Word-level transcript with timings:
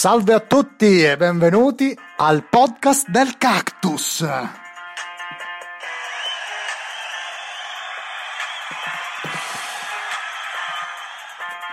Salve 0.00 0.32
a 0.32 0.40
tutti 0.40 1.04
e 1.04 1.14
benvenuti 1.18 1.94
al 2.16 2.42
podcast 2.48 3.08
del 3.08 3.36
cactus. 3.36 4.26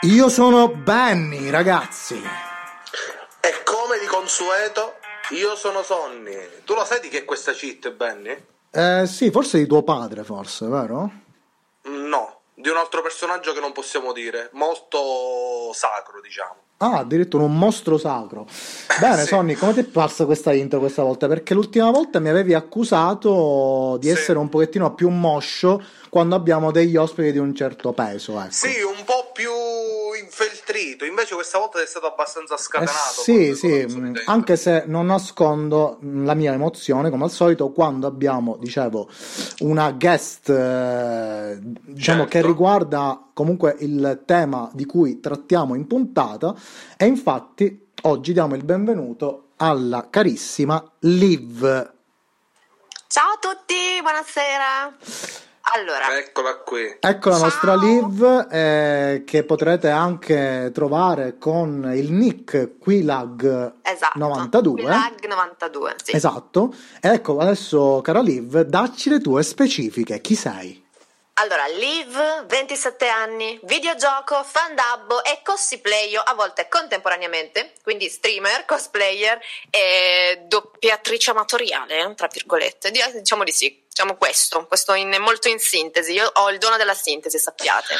Io 0.02 0.28
sono 0.28 0.67
Benny, 0.67 1.50
ragazzi. 1.50 2.16
E 2.16 3.64
come 3.64 3.97
di 3.97 4.08
consueto, 4.08 4.95
io 5.30 5.56
sono 5.56 5.81
Sonny. 5.81 6.64
Tu 6.66 6.73
lo 6.73 6.84
sai 6.84 7.00
di 7.00 7.08
che 7.08 7.19
è 7.19 7.23
questa 7.23 7.53
cheat, 7.53 7.94
Benny? 7.94 8.46
Eh 8.72 9.06
sì, 9.07 9.31
forse 9.31 9.57
di 9.57 9.68
tuo 9.68 9.84
padre, 9.84 10.25
forse, 10.25 10.68
vero? 10.68 11.12
No, 11.84 12.37
di 12.59 12.69
un 12.69 12.78
altro 12.78 13.03
personaggio 13.03 13.53
che 13.53 13.59
non 13.59 13.72
possiamo 13.72 14.12
dire, 14.13 14.50
molto 14.53 15.72
sacro, 15.73 16.19
diciamo. 16.22 16.56
Ah, 16.78 16.97
addirittura 17.00 17.44
un 17.44 17.56
mostro 17.57 17.97
sacro. 18.00 18.47
Bene, 19.00 19.22
Sì. 19.22 19.28
Sonny, 19.28 19.53
come 19.53 19.73
ti 19.73 19.81
è 19.81 19.84
parsa 19.84 20.25
questa 20.25 20.53
intro 20.53 20.79
questa 20.79 21.03
volta? 21.03 21.28
Perché 21.28 21.53
l'ultima 21.53 21.91
volta 21.91 22.19
mi 22.19 22.29
avevi 22.29 22.53
accusato 22.56 23.97
di 24.00 24.07
Sì. 24.07 24.13
essere 24.13 24.40
un 24.40 24.50
pochettino 24.50 24.94
più 24.96 25.09
moscio 25.09 25.84
quando 26.09 26.35
abbiamo 26.35 26.72
degli 26.72 26.96
ospiti 26.96 27.31
di 27.31 27.38
un 27.38 27.53
certo 27.53 27.94
peso, 27.94 28.40
ecco. 28.40 28.51
Sì, 28.51 28.81
un 28.81 29.03
po' 29.06 29.29
più 29.34 29.51
infeltrito, 30.97 31.06
invece 31.06 31.35
questa 31.35 31.59
volta 31.59 31.78
sei 31.78 31.88
stato 31.88 32.08
abbastanza 32.08 32.56
Eh, 32.56 32.58
scatenato. 32.58 33.22
sì, 33.22 33.47
con- 33.47 33.56
sì, 33.56 33.81
intro. 33.97 34.24
anche 34.25 34.56
se 34.58 34.84
non 34.88 35.06
nascondo 35.06 36.00
la 36.02 36.34
mia 36.34 36.53
emozione, 36.53 37.09
come 37.09 37.25
al 37.25 37.31
solito, 37.31 37.69
quando 37.72 38.08
abbiamo, 38.08 38.58
dicevo, 38.58 39.08
una 39.59 39.91
guest, 39.91 40.50
eh, 40.50 41.58
diciamo, 41.62 42.24
Certo. 42.24 42.31
che 42.40 42.41
riguarda 42.46 43.22
comunque 43.34 43.75
il 43.80 44.24
tema 44.25 44.69
di 44.74 44.85
cui 44.85 45.19
trattiamo 45.19 45.75
in 45.75 45.88
puntata, 45.88 46.56
e 46.97 47.06
infatti 47.06 47.88
oggi 48.03 48.34
diamo 48.34 48.56
il 48.56 48.64
benvenuto 48.64 49.50
alla 49.58 50.08
carissima 50.09 50.84
Liv. 51.00 51.94
Ciao 53.08 53.31
a 53.31 53.38
tutti, 53.40 53.74
buonasera. 54.02 55.47
Allora, 55.73 56.17
Eccola 56.17 56.55
qui. 56.57 56.97
Ecco 57.00 57.29
la 57.29 57.38
nostra 57.38 57.75
Liv, 57.75 58.47
eh, 58.51 59.23
che 59.25 59.44
potrete 59.44 59.89
anche 59.89 60.72
trovare 60.73 61.38
con 61.38 61.91
il 61.94 62.11
nick 62.11 62.78
Quilag 62.79 63.73
esatto. 63.81 64.17
92. 64.17 64.81
Lag 64.83 65.25
92, 65.25 65.95
sì. 66.03 66.16
Esatto. 66.16 66.73
Ecco, 67.01 67.38
adesso, 67.39 68.01
cara 68.01 68.22
Liv, 68.22 68.61
dacci 68.61 69.09
le 69.09 69.19
tue 69.19 69.44
specifiche. 69.44 70.22
Chi 70.22 70.35
sei? 70.35 70.85
Allora, 71.39 71.67
Liv, 71.67 72.45
27 72.47 73.07
anni, 73.09 73.59
videogioco, 73.63 74.41
fandabbo 74.44 75.23
e 75.23 75.41
cosplayer, 75.44 76.23
a 76.25 76.34
volte 76.34 76.67
contemporaneamente, 76.67 77.73
quindi 77.84 78.09
streamer, 78.09 78.66
cosplayer 78.66 79.39
e 79.69 80.45
doppiatrice 80.47 81.29
amatoriale, 81.29 82.13
tra 82.16 82.28
virgolette. 82.31 82.89
Di- 82.89 83.03
Diciamo 83.13 83.44
di 83.44 83.51
sì, 83.51 83.85
diciamo 83.97 84.16
questo, 84.16 84.68
questo 84.68 84.94
in- 84.94 85.16
molto 85.19 85.47
in 85.47 85.58
sintesi. 85.58 86.12
Io 86.12 86.30
ho 86.31 86.52
il 86.52 86.59
dono 86.59 86.78
della 86.78 86.94
sintesi, 86.94 87.40
sappiate. 87.40 87.96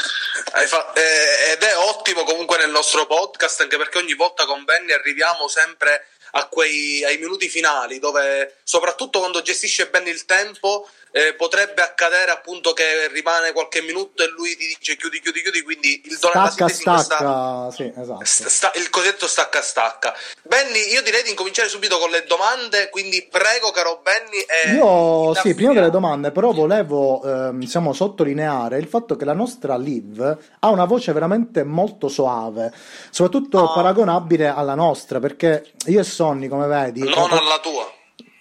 Hai 0.52 0.68
eh, 0.94 1.52
ed 1.54 1.64
è 1.64 1.76
ottimo 1.76 2.24
comunque 2.24 2.58
nel 2.58 2.70
nostro 2.70 3.08
podcast, 3.08 3.62
anche 3.62 3.78
perché 3.78 3.98
ogni 3.98 4.14
volta 4.14 4.46
con 4.46 4.64
Benny 4.64 4.92
arriviamo 4.92 5.48
sempre 5.48 6.10
a 6.32 6.46
quei, 6.50 7.04
ai 7.04 7.18
minuti 7.18 7.50
finali, 7.50 7.98
dove 7.98 8.58
soprattutto 8.64 9.18
quando 9.18 9.42
gestisce 9.42 9.88
bene 9.88 10.12
il 10.12 10.26
tempo, 10.26 10.88
eh, 11.12 11.34
potrebbe 11.36 11.82
accadere 11.82 12.32
appunto 12.32 12.74
che 12.74 13.08
rimane 13.12 13.52
qualche 13.52 13.82
minuto 13.82 14.24
e 14.24 14.30
lui 14.30 14.56
ti 14.56 14.68
dice 14.78 14.96
chiudi, 14.98 15.20
chiudi, 15.22 15.42
chiudi, 15.42 15.62
quindi 15.64 16.02
il 16.06 16.18
dono 16.20 16.48
Stacca, 16.50 16.68
stacca. 16.68 17.72
Sì, 17.72 17.92
esatto. 17.96 18.26
Sta- 18.26 18.50
sta- 18.50 18.72
il 18.76 18.90
cosiddetto 18.90 19.28
stacca 19.28 19.62
stacca. 19.62 20.14
Benny, 20.44 20.92
io 20.92 21.02
direi 21.02 21.24
di 21.24 21.30
incominciare 21.30 21.70
subito 21.70 21.98
con 21.98 22.10
le 22.10 22.24
domande, 22.28 22.90
quindi 22.90 23.28
prego 23.30 23.72
caro 23.72 24.02
Benny. 24.04 24.76
Io 24.78 25.34
sì, 25.36 25.54
prima 25.56 25.74
delle 25.74 25.90
domande, 25.90 26.32
però 26.32 26.52
volevo 26.52 27.24
ehm, 27.24 27.58
diciamo, 27.60 27.94
sottolineare 27.94 28.78
il 28.78 28.88
fatto 28.88 29.16
che 29.16 29.26
la 29.26 29.34
nostra 29.34 29.78
Liv 29.78 30.38
ha 30.60 30.68
una 30.70 30.86
voce 30.86 31.12
veramente 31.14 31.64
molto 31.64 32.08
soave, 32.08 32.72
soprattutto 33.10 33.60
Oh. 33.60 33.74
paragonabile 33.74 34.48
alla 34.48 34.76
nostra, 34.76 35.20
perché 35.20 35.72
io 35.88 36.00
e 36.00 36.04
Sonny, 36.04 36.48
come 36.48 36.68
vedi, 36.68 37.00
Non 37.02 37.32
alla 37.32 37.60
tua. 37.60 37.92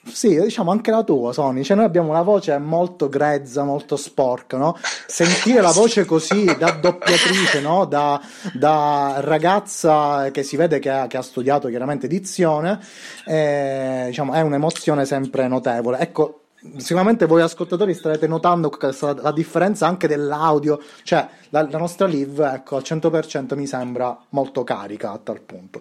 Sì, 0.06 0.40
diciamo 0.40 0.70
anche 0.70 0.90
la 0.90 1.02
tua, 1.02 1.32
Sony. 1.32 1.62
Cioè, 1.62 1.76
noi 1.76 1.84
abbiamo 1.84 2.10
una 2.10 2.22
voce 2.22 2.56
molto 2.58 3.08
grezza, 3.08 3.64
molto 3.64 3.96
sporca, 3.96 4.56
no? 4.56 4.76
Sentire 5.06 5.60
la 5.60 5.72
voce 5.72 6.04
così 6.04 6.44
da 6.56 6.70
doppiatrice, 6.70 7.60
no? 7.60 7.84
Da, 7.84 8.20
da 8.52 9.16
ragazza 9.18 10.30
che 10.30 10.42
si 10.42 10.56
vede 10.56 10.78
che 10.78 10.90
ha, 10.90 11.06
che 11.06 11.16
ha 11.16 11.22
studiato 11.22 11.68
chiaramente 11.68 12.06
dizione, 12.06 12.78
eh, 13.26 14.04
diciamo, 14.06 14.32
è 14.32 14.40
un'emozione 14.40 15.04
sempre 15.04 15.48
notevole. 15.48 15.98
Ecco. 15.98 16.40
Sicuramente 16.78 17.26
voi 17.26 17.42
ascoltatori 17.42 17.94
starete 17.94 18.26
notando 18.26 18.76
la 19.20 19.30
differenza 19.30 19.86
anche 19.86 20.08
dell'audio, 20.08 20.80
cioè 21.04 21.28
la, 21.50 21.68
la 21.70 21.78
nostra 21.78 22.06
live, 22.06 22.44
ecco, 22.54 22.76
al 22.76 22.82
100% 22.84 23.54
mi 23.54 23.66
sembra 23.68 24.18
molto 24.30 24.64
carica 24.64 25.12
a 25.12 25.18
tal 25.18 25.42
punto. 25.42 25.80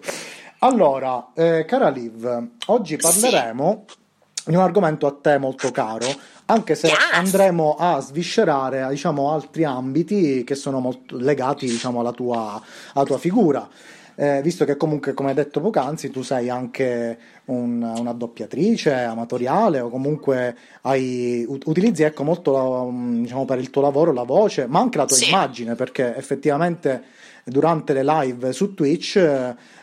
Allora, 0.60 1.32
eh, 1.34 1.64
cara 1.66 1.88
Liv, 1.88 2.48
oggi 2.66 2.96
parleremo 2.96 3.84
di 4.46 4.54
un 4.54 4.62
argomento 4.62 5.06
a 5.06 5.16
te 5.20 5.38
molto 5.38 5.70
caro, 5.72 6.06
anche 6.46 6.74
se 6.76 6.86
Yes. 6.86 6.96
andremo 7.12 7.74
a 7.76 8.00
sviscerare 8.00 8.86
diciamo, 8.88 9.32
altri 9.32 9.64
ambiti 9.64 10.44
che 10.44 10.54
sono 10.54 10.78
molto 10.78 11.16
legati 11.16 11.66
diciamo, 11.66 12.00
alla, 12.00 12.12
tua, 12.12 12.62
alla 12.94 13.04
tua 13.04 13.18
figura. 13.18 13.68
eh, 14.18 14.40
visto 14.42 14.64
che 14.64 14.78
comunque, 14.78 15.12
come 15.12 15.28
hai 15.30 15.34
detto 15.34 15.60
poc'anzi, 15.60 16.08
tu 16.10 16.22
sei 16.22 16.48
anche 16.48 17.18
un, 17.46 17.82
una 17.82 18.12
doppiatrice 18.14 18.94
amatoriale 18.94 19.80
o 19.80 19.90
comunque 19.90 20.56
hai, 20.82 21.44
utilizzi 21.46 22.02
ecco, 22.02 22.24
molto 22.24 22.90
diciamo, 23.20 23.44
per 23.44 23.58
il 23.58 23.68
tuo 23.68 23.82
lavoro 23.82 24.12
la 24.14 24.22
voce, 24.22 24.66
ma 24.66 24.80
anche 24.80 24.96
la 24.96 25.04
tua 25.04 25.16
sì. 25.16 25.28
immagine, 25.28 25.74
perché 25.74 26.16
effettivamente 26.16 27.02
durante 27.44 27.92
le 27.92 28.02
live 28.02 28.52
su 28.54 28.72
Twitch 28.72 29.20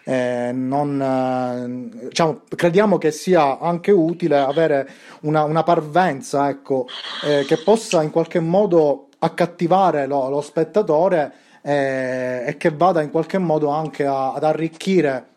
eh, 0.04 0.52
non, 0.54 1.02
eh, 1.02 2.08
diciamo, 2.08 2.42
crediamo 2.56 2.98
che 2.98 3.12
sia 3.12 3.60
anche 3.60 3.92
utile 3.92 4.38
avere 4.38 4.90
una, 5.22 5.44
una 5.44 5.64
parvenza 5.64 6.50
ecco, 6.50 6.88
eh, 7.24 7.46
che 7.46 7.58
possa 7.58 8.04
in 8.04 8.12
qualche 8.12 8.40
modo 8.40 9.08
accattivare 9.20 10.06
lo, 10.06 10.30
lo 10.30 10.42
spettatore 10.42 11.32
eh, 11.62 12.44
e 12.46 12.58
che 12.58 12.72
vada 12.72 13.02
in 13.02 13.12
qualche 13.12 13.38
modo 13.38 13.70
anche 13.70 14.06
a, 14.06 14.34
ad 14.34 14.44
arricchire 14.44 15.28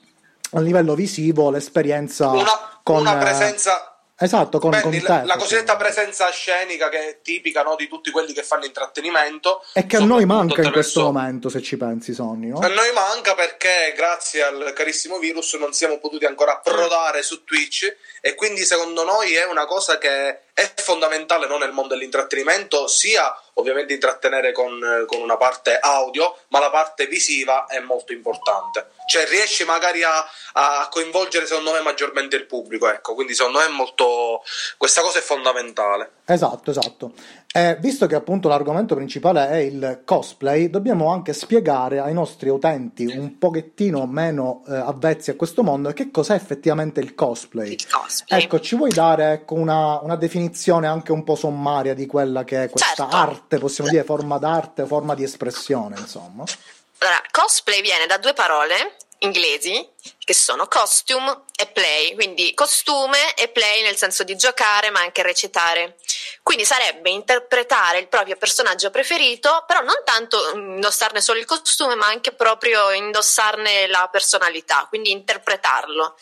a 0.52 0.60
livello 0.60 0.94
visivo 0.94 1.50
l'esperienza 1.50 2.30
una, 2.30 2.44
con 2.82 3.00
una 3.00 3.16
presenza 3.16 3.95
Esatto, 4.18 4.58
con, 4.58 4.70
Quindi, 4.70 5.02
con 5.02 5.26
la, 5.26 5.36
cosiddetta 5.36 5.76
presenza 5.76 6.30
scenica 6.30 6.88
che 6.88 7.08
è 7.08 7.18
tipica 7.20 7.62
no, 7.62 7.76
di 7.76 7.86
tutti 7.86 8.10
quelli 8.10 8.32
che 8.32 8.42
fanno 8.42 8.64
intrattenimento. 8.64 9.62
E 9.74 9.84
che 9.84 9.96
a 9.96 10.04
noi 10.04 10.24
manca 10.24 10.62
in 10.62 10.72
questo 10.72 11.02
momento, 11.02 11.50
se 11.50 11.60
ci 11.60 11.76
pensi, 11.76 12.14
Sonny. 12.14 12.48
No? 12.48 12.58
A 12.60 12.68
noi 12.68 12.92
manca 12.94 13.34
perché 13.34 13.92
grazie 13.94 14.42
al 14.42 14.72
carissimo 14.74 15.18
virus 15.18 15.52
non 15.54 15.74
siamo 15.74 15.98
potuti 15.98 16.24
ancora 16.24 16.52
approdare 16.52 17.22
su 17.22 17.44
Twitch 17.44 17.94
e 18.22 18.34
quindi 18.34 18.64
secondo 18.64 19.04
noi 19.04 19.34
è 19.34 19.44
una 19.44 19.66
cosa 19.66 19.98
che 19.98 20.40
è 20.56 20.72
fondamentale 20.74 21.46
no, 21.46 21.58
nel 21.58 21.72
mondo 21.72 21.92
dell'intrattenimento, 21.92 22.86
sia 22.86 23.30
ovviamente 23.58 23.92
intrattenere 23.92 24.52
con, 24.52 25.04
con, 25.06 25.20
una 25.20 25.36
parte 25.36 25.78
audio, 25.78 26.34
ma 26.48 26.60
la 26.60 26.70
parte 26.70 27.06
visiva 27.06 27.66
è 27.66 27.78
molto 27.80 28.14
importante. 28.14 28.86
Cioè 29.06 29.26
riesci 29.26 29.64
magari 29.64 30.02
a, 30.02 30.24
a, 30.54 30.88
coinvolgere 30.90 31.44
secondo 31.44 31.72
me 31.72 31.80
maggiormente 31.82 32.36
il 32.36 32.46
pubblico, 32.46 32.88
ecco, 32.88 33.12
quindi 33.12 33.34
secondo 33.34 33.58
me 33.58 33.66
è 33.66 33.70
molto... 33.70 34.42
questa 34.78 35.02
cosa 35.02 35.18
è 35.18 35.22
fondamentale. 35.22 36.12
Esatto, 36.24 36.70
esatto. 36.70 37.12
Eh, 37.52 37.76
visto 37.78 38.06
che 38.06 38.14
appunto 38.14 38.48
l'argomento 38.48 38.94
principale 38.94 39.48
è 39.48 39.56
il 39.56 40.02
cosplay, 40.04 40.68
dobbiamo 40.68 41.10
anche 41.10 41.32
spiegare 41.32 42.00
ai 42.00 42.12
nostri 42.12 42.48
utenti 42.48 43.06
un 43.06 43.38
pochettino 43.38 44.06
meno 44.06 44.62
eh, 44.68 44.74
avvezzi 44.74 45.30
a 45.30 45.36
questo 45.36 45.62
mondo 45.62 45.90
che 45.92 46.10
cos'è 46.10 46.34
effettivamente 46.34 47.00
il 47.00 47.14
cosplay. 47.14 47.72
Il 47.72 47.86
cosplay. 47.88 48.42
Ecco, 48.42 48.60
ci 48.60 48.76
vuoi 48.76 48.90
dare 48.90 49.32
ecco, 49.32 49.54
una, 49.54 50.00
una, 50.00 50.16
definizione 50.16 50.45
anche 50.86 51.12
un 51.12 51.24
po' 51.24 51.34
sommaria 51.34 51.94
di 51.94 52.06
quella 52.06 52.44
che 52.44 52.64
è 52.64 52.70
questa 52.70 52.94
certo. 52.94 53.16
arte, 53.16 53.58
possiamo 53.58 53.90
dire 53.90 54.04
forma 54.04 54.38
d'arte, 54.38 54.86
forma 54.86 55.14
di 55.14 55.22
espressione, 55.22 55.96
insomma? 55.98 56.44
Allora, 56.98 57.22
cosplay 57.30 57.82
viene 57.82 58.06
da 58.06 58.18
due 58.18 58.32
parole 58.32 58.96
inglesi 59.18 59.86
che 60.18 60.34
sono 60.34 60.66
costume 60.66 61.44
e 61.56 61.66
play, 61.66 62.14
quindi 62.14 62.52
costume 62.54 63.34
e 63.34 63.48
play 63.48 63.82
nel 63.82 63.96
senso 63.96 64.24
di 64.24 64.36
giocare 64.36 64.90
ma 64.90 65.00
anche 65.00 65.22
recitare. 65.22 65.96
Quindi 66.42 66.64
sarebbe 66.64 67.10
interpretare 67.10 67.98
il 67.98 68.08
proprio 68.08 68.36
personaggio 68.36 68.90
preferito, 68.90 69.64
però 69.66 69.80
non 69.80 70.00
tanto 70.04 70.52
indossarne 70.54 71.20
solo 71.20 71.40
il 71.40 71.44
costume, 71.44 71.96
ma 71.96 72.06
anche 72.06 72.32
proprio 72.32 72.92
indossarne 72.92 73.88
la 73.88 74.08
personalità, 74.12 74.86
quindi 74.88 75.10
interpretarlo. 75.10 76.16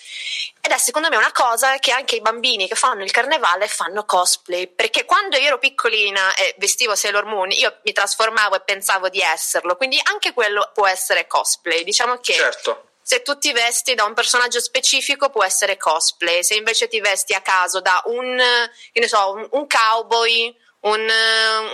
Ed 0.62 0.72
è 0.72 0.78
secondo 0.78 1.10
me 1.10 1.16
una 1.16 1.32
cosa 1.32 1.76
che 1.78 1.92
anche 1.92 2.16
i 2.16 2.22
bambini 2.22 2.66
che 2.66 2.74
fanno 2.74 3.04
il 3.04 3.10
carnevale 3.10 3.68
fanno 3.68 4.06
cosplay, 4.06 4.66
perché 4.66 5.04
quando 5.04 5.36
io 5.36 5.48
ero 5.48 5.58
piccolina 5.58 6.34
e 6.34 6.54
vestivo 6.56 6.94
Sailor 6.94 7.26
Moon, 7.26 7.50
io 7.50 7.80
mi 7.82 7.92
trasformavo 7.92 8.56
e 8.56 8.60
pensavo 8.60 9.10
di 9.10 9.20
esserlo, 9.20 9.76
quindi 9.76 10.00
anche 10.04 10.32
quello 10.32 10.70
può 10.72 10.86
essere 10.86 11.26
cosplay. 11.26 11.84
Diciamo 11.84 12.16
che 12.18 12.32
certo 12.32 12.92
se 13.06 13.20
tu 13.20 13.36
ti 13.36 13.52
vesti 13.52 13.94
da 13.94 14.04
un 14.04 14.14
personaggio 14.14 14.60
specifico 14.60 15.28
può 15.28 15.44
essere 15.44 15.76
cosplay, 15.76 16.42
se 16.42 16.54
invece 16.54 16.88
ti 16.88 17.00
vesti 17.00 17.34
a 17.34 17.42
caso 17.42 17.82
da 17.82 18.00
un, 18.06 18.40
so, 19.06 19.32
un, 19.32 19.46
un 19.50 19.66
cowboy 19.66 20.56
un, 20.84 21.00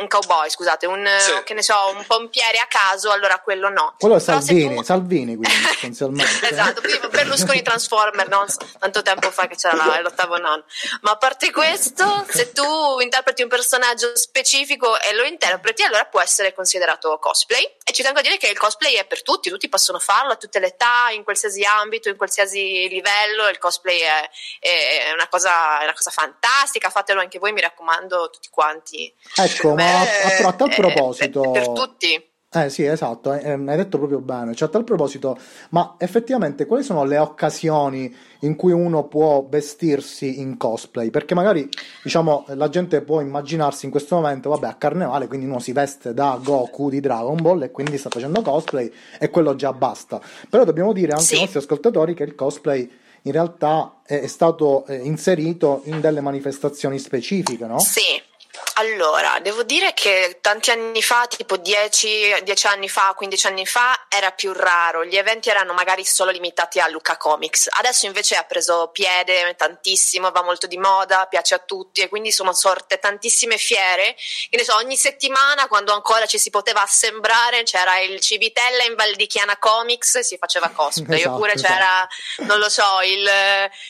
un 0.00 0.08
cowboy, 0.08 0.48
scusate, 0.50 0.86
un, 0.86 1.08
sì. 1.18 1.32
che 1.44 1.54
ne 1.54 1.62
so, 1.62 1.92
un 1.96 2.04
pompiere 2.06 2.58
a 2.58 2.66
caso, 2.66 3.10
allora 3.10 3.40
quello 3.40 3.68
no. 3.68 3.94
Quello 3.98 4.16
è 4.16 4.20
Salvini, 4.20 4.76
tu... 4.76 4.82
Salvini 4.82 5.36
quindi 5.36 5.54
essenzialmente. 5.70 6.48
esatto, 6.48 6.80
prima 6.80 7.08
Berlusconi 7.08 7.62
Transformer, 7.62 8.28
no? 8.28 8.46
tanto 8.78 9.02
tempo 9.02 9.30
fa 9.30 9.46
che 9.46 9.56
c'era 9.56 10.00
l'ottavo 10.00 10.38
nonno. 10.38 10.64
Ma 11.00 11.12
a 11.12 11.16
parte 11.16 11.50
questo, 11.50 12.24
se 12.28 12.52
tu 12.52 13.00
interpreti 13.00 13.42
un 13.42 13.48
personaggio 13.48 14.14
specifico 14.16 14.98
e 15.00 15.14
lo 15.14 15.24
interpreti, 15.24 15.82
allora 15.82 16.04
può 16.04 16.20
essere 16.20 16.54
considerato 16.54 17.18
cosplay. 17.18 17.78
E 17.84 17.92
ci 17.92 18.02
tengo 18.02 18.20
a 18.20 18.22
dire 18.22 18.36
che 18.36 18.48
il 18.48 18.58
cosplay 18.58 18.94
è 18.94 19.06
per 19.06 19.22
tutti, 19.22 19.50
tutti 19.50 19.68
possono 19.68 19.98
farlo 19.98 20.32
a 20.32 20.36
tutte 20.36 20.60
le 20.60 20.68
età, 20.68 21.10
in 21.10 21.24
qualsiasi 21.24 21.64
ambito, 21.64 22.08
in 22.08 22.16
qualsiasi 22.16 22.86
livello. 22.88 23.48
Il 23.48 23.58
cosplay 23.58 23.98
è, 23.98 24.30
è, 24.60 25.10
una, 25.12 25.26
cosa, 25.28 25.80
è 25.80 25.82
una 25.82 25.94
cosa 25.94 26.10
fantastica, 26.10 26.90
fatelo 26.90 27.20
anche 27.20 27.40
voi, 27.40 27.52
mi 27.52 27.60
raccomando, 27.60 28.30
tutti 28.30 28.48
quanti 28.50 28.99
Ecco, 29.36 29.74
Beh, 29.74 29.82
ma 29.82 30.00
a, 30.00 30.48
a, 30.48 30.52
tal 30.52 30.74
proposito... 30.74 31.40
Per, 31.42 31.52
per 31.52 31.72
tutti. 31.72 32.28
Eh 32.52 32.68
sì, 32.68 32.84
esatto, 32.84 33.32
eh, 33.32 33.52
hai 33.52 33.76
detto 33.76 33.96
proprio 33.96 34.18
bene. 34.18 34.56
Cioè, 34.56 34.66
a 34.66 34.70
tal 34.72 34.82
proposito, 34.82 35.38
ma 35.70 35.94
effettivamente 35.98 36.66
quali 36.66 36.82
sono 36.82 37.04
le 37.04 37.16
occasioni 37.16 38.12
in 38.40 38.56
cui 38.56 38.72
uno 38.72 39.04
può 39.04 39.46
vestirsi 39.48 40.40
in 40.40 40.56
cosplay? 40.56 41.10
Perché 41.10 41.34
magari, 41.36 41.68
diciamo, 42.02 42.46
la 42.48 42.68
gente 42.68 43.02
può 43.02 43.20
immaginarsi 43.20 43.84
in 43.84 43.92
questo 43.92 44.16
momento, 44.16 44.48
vabbè, 44.48 44.66
a 44.66 44.74
carnevale, 44.74 45.28
quindi 45.28 45.46
uno 45.46 45.60
si 45.60 45.70
veste 45.70 46.12
da 46.12 46.40
Goku 46.42 46.90
di 46.90 46.98
Dragon 46.98 47.40
Ball 47.40 47.62
e 47.62 47.70
quindi 47.70 47.96
sta 47.98 48.08
facendo 48.10 48.42
cosplay 48.42 48.92
e 49.20 49.30
quello 49.30 49.54
già 49.54 49.72
basta. 49.72 50.20
Però 50.48 50.64
dobbiamo 50.64 50.92
dire 50.92 51.12
anche 51.12 51.22
sì. 51.22 51.34
ai 51.34 51.40
nostri 51.42 51.60
ascoltatori 51.60 52.14
che 52.14 52.24
il 52.24 52.34
cosplay 52.34 52.90
in 53.22 53.32
realtà 53.32 54.00
è 54.04 54.26
stato 54.26 54.86
eh, 54.86 54.96
inserito 54.96 55.82
in 55.84 56.00
delle 56.00 56.20
manifestazioni 56.20 56.98
specifiche, 56.98 57.66
no? 57.66 57.78
Sì. 57.78 58.28
Allora, 58.74 59.38
devo 59.40 59.62
dire 59.62 59.92
che 59.94 60.38
tanti 60.40 60.70
anni 60.70 61.02
fa, 61.02 61.26
tipo 61.26 61.56
10, 61.56 62.42
anni 62.64 62.88
fa, 62.88 63.12
15 63.16 63.46
anni 63.46 63.66
fa, 63.66 64.06
era 64.08 64.30
più 64.30 64.52
raro. 64.52 65.04
Gli 65.04 65.16
eventi 65.16 65.50
erano 65.50 65.72
magari 65.72 66.04
solo 66.04 66.30
limitati 66.30 66.78
a 66.80 66.88
Luca 66.88 67.16
Comics. 67.16 67.68
Adesso 67.70 68.06
invece 68.06 68.36
ha 68.36 68.44
preso 68.44 68.90
piede 68.92 69.54
tantissimo, 69.56 70.30
va 70.30 70.42
molto 70.42 70.66
di 70.66 70.78
moda, 70.78 71.26
piace 71.28 71.54
a 71.54 71.58
tutti 71.58 72.00
e 72.00 72.08
quindi 72.08 72.32
sono 72.32 72.52
sorte 72.52 72.98
tantissime 72.98 73.58
fiere. 73.58 74.14
Che 74.48 74.56
ne 74.56 74.64
so, 74.64 74.76
ogni 74.76 74.96
settimana, 74.96 75.66
quando 75.66 75.92
ancora 75.92 76.26
ci 76.26 76.38
si 76.38 76.50
poteva 76.50 76.82
assembrare, 76.82 77.64
c'era 77.64 77.98
il 77.98 78.20
Civitella 78.20 78.84
in 78.84 78.94
Val 78.94 79.14
di 79.14 79.26
Chiana 79.26 79.58
Comics 79.58 80.16
e 80.16 80.22
si 80.22 80.38
faceva 80.38 80.68
cosplay. 80.68 81.18
Esatto, 81.18 81.34
Oppure 81.34 81.52
esatto. 81.54 81.72
c'era, 81.72 82.08
non 82.46 82.58
lo 82.58 82.68
so, 82.68 83.00
il, 83.04 83.28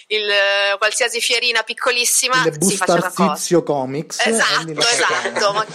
il 0.08 0.32
qualsiasi 0.78 1.20
fierina 1.20 1.62
piccolissima 1.62 2.44
si 2.58 2.76
faceva 2.76 3.10
cosplay. 3.12 3.62
Comics. 3.62 4.26
Esatto 4.26 4.69
esatto. 4.78 5.52
Ma, 5.52 5.66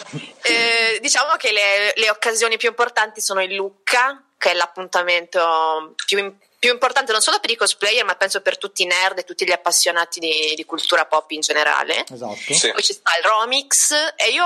eh, 0.41 0.99
diciamo 1.01 1.35
che 1.35 1.51
le, 1.51 1.93
le, 1.95 2.09
occasioni 2.09 2.57
più 2.57 2.69
importanti 2.69 3.21
sono 3.21 3.41
il 3.41 3.53
Lucca, 3.53 4.23
che 4.37 4.51
è 4.51 4.53
l'appuntamento 4.53 5.93
più, 6.05 6.35
più, 6.59 6.71
importante 6.71 7.11
non 7.11 7.21
solo 7.21 7.39
per 7.39 7.49
i 7.49 7.55
cosplayer, 7.55 8.05
ma 8.05 8.15
penso 8.15 8.41
per 8.41 8.57
tutti 8.57 8.83
i 8.83 8.85
nerd 8.85 9.19
e 9.19 9.23
tutti 9.23 9.45
gli 9.45 9.51
appassionati 9.51 10.19
di, 10.19 10.53
di 10.55 10.65
cultura 10.65 11.05
pop 11.05 11.31
in 11.31 11.41
generale. 11.41 12.05
Esatto. 12.11 12.53
Sì. 12.53 12.71
Poi 12.71 12.83
ci 12.83 12.93
sta 12.93 13.11
il 13.17 13.23
Romix 13.23 13.91
e 14.15 14.29
io 14.29 14.45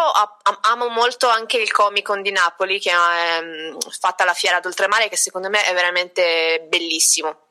amo 0.62 0.88
molto 0.88 1.28
anche 1.28 1.58
il 1.58 1.72
Comic 1.72 2.06
Con 2.06 2.22
di 2.22 2.32
Napoli 2.32 2.80
che 2.80 2.92
è 2.92 3.38
ehm, 3.40 3.78
fatta 3.80 4.24
alla 4.24 4.34
Fiera 4.34 4.60
d'Oltremare 4.60 5.10
che 5.10 5.18
secondo 5.18 5.50
me 5.50 5.66
è 5.66 5.74
veramente 5.74 6.66
bellissimo. 6.68 7.49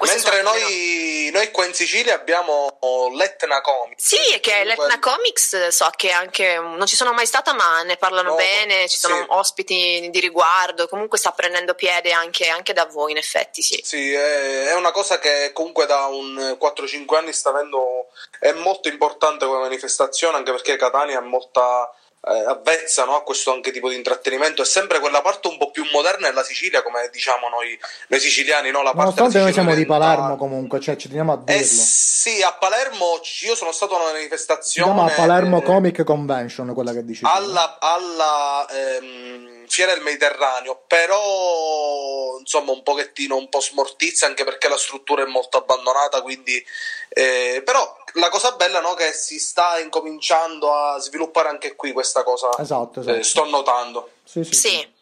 Mentre 0.00 0.40
noi, 0.42 1.28
noi, 1.32 1.50
qua 1.50 1.66
in 1.66 1.74
Sicilia 1.74 2.14
abbiamo 2.14 2.78
l'Etna 3.14 3.60
Comics. 3.60 4.06
Sì, 4.06 4.40
che 4.40 4.64
l'Etna 4.64 4.98
Comics 4.98 5.68
so 5.68 5.90
che 5.94 6.10
anche 6.10 6.58
non 6.58 6.86
ci 6.86 6.96
sono 6.96 7.12
mai 7.12 7.26
stata, 7.26 7.52
ma 7.52 7.82
ne 7.82 7.98
parlano 7.98 8.30
no, 8.30 8.36
bene, 8.36 8.88
ci 8.88 8.96
sono 8.96 9.16
sì. 9.16 9.24
ospiti 9.28 10.08
di 10.10 10.20
riguardo, 10.20 10.88
comunque 10.88 11.18
sta 11.18 11.30
prendendo 11.32 11.74
piede 11.74 12.12
anche, 12.12 12.48
anche, 12.48 12.72
da 12.72 12.86
voi, 12.86 13.10
in 13.10 13.18
effetti, 13.18 13.60
sì. 13.60 13.78
Sì, 13.84 14.12
è, 14.12 14.68
è 14.68 14.74
una 14.74 14.92
cosa 14.92 15.18
che 15.18 15.50
comunque 15.52 15.84
da 15.84 16.06
un 16.06 16.56
4-5 16.58 17.14
anni 17.14 17.32
sta 17.34 17.50
avendo 17.50 18.08
è 18.40 18.52
molto 18.52 18.88
importante 18.88 19.44
come 19.44 19.60
manifestazione, 19.60 20.38
anche 20.38 20.52
perché 20.52 20.76
Catania 20.76 21.18
ha 21.18 21.22
molta 21.22 21.90
eh, 22.28 22.44
avvezza 22.44 23.04
no, 23.04 23.14
a 23.14 23.22
questo 23.22 23.52
anche 23.52 23.70
tipo 23.70 23.88
di 23.88 23.94
intrattenimento. 23.94 24.62
È 24.62 24.64
sempre 24.64 24.98
quella 24.98 25.22
parte 25.22 25.48
un 25.48 25.58
po' 25.58 25.70
più 25.70 25.84
moderna 25.92 26.28
della 26.28 26.42
Sicilia, 26.42 26.82
come 26.82 27.08
diciamo 27.12 27.48
noi, 27.48 27.78
noi 28.08 28.20
siciliani, 28.20 28.70
no? 28.70 28.82
La 28.82 28.92
parte 28.92 29.20
Nonostante 29.20 29.38
noi 29.38 29.52
siamo 29.52 29.74
di 29.74 29.86
Palermo 29.86 30.36
comunque, 30.36 30.80
cioè 30.80 30.96
ci 30.96 31.08
teniamo 31.08 31.32
a 31.32 31.36
dirlo. 31.36 31.60
Eh 31.60 31.64
sì, 31.64 32.42
a 32.42 32.52
Palermo 32.52 33.20
io 33.42 33.54
sono 33.54 33.72
stato 33.72 33.96
a 33.96 34.02
una 34.02 34.12
manifestazione... 34.12 35.12
a 35.12 35.14
Palermo 35.14 35.58
eh, 35.58 35.62
Comic 35.62 36.02
Convention, 36.02 36.74
quella 36.74 36.92
che 36.92 37.04
dici. 37.04 37.22
Alla, 37.24 37.78
alla 37.78 38.66
ehm, 38.70 39.55
Fiera 39.68 39.92
del 39.92 40.02
Mediterraneo, 40.02 40.82
però 40.86 42.38
insomma 42.38 42.72
un 42.72 42.82
pochettino 42.82 43.36
un 43.36 43.48
po' 43.48 43.60
smortizia 43.60 44.26
anche 44.26 44.44
perché 44.44 44.68
la 44.68 44.76
struttura 44.76 45.22
è 45.22 45.26
molto 45.26 45.58
abbandonata, 45.58 46.22
quindi... 46.22 46.64
Eh, 47.08 47.62
però 47.64 47.96
la 48.14 48.28
cosa 48.28 48.52
bella 48.52 48.80
no, 48.80 48.94
che 48.94 49.12
si 49.12 49.38
sta 49.38 49.78
incominciando 49.78 50.72
a 50.72 50.98
sviluppare 50.98 51.48
anche 51.48 51.74
qui 51.74 51.92
questa 51.92 52.22
cosa. 52.22 52.50
Esatto, 52.58 53.00
esatto. 53.00 53.16
Eh, 53.16 53.22
sto 53.22 53.44
notando. 53.48 54.10
Sì, 54.24 54.44
sì, 54.44 54.54
sì. 54.54 54.94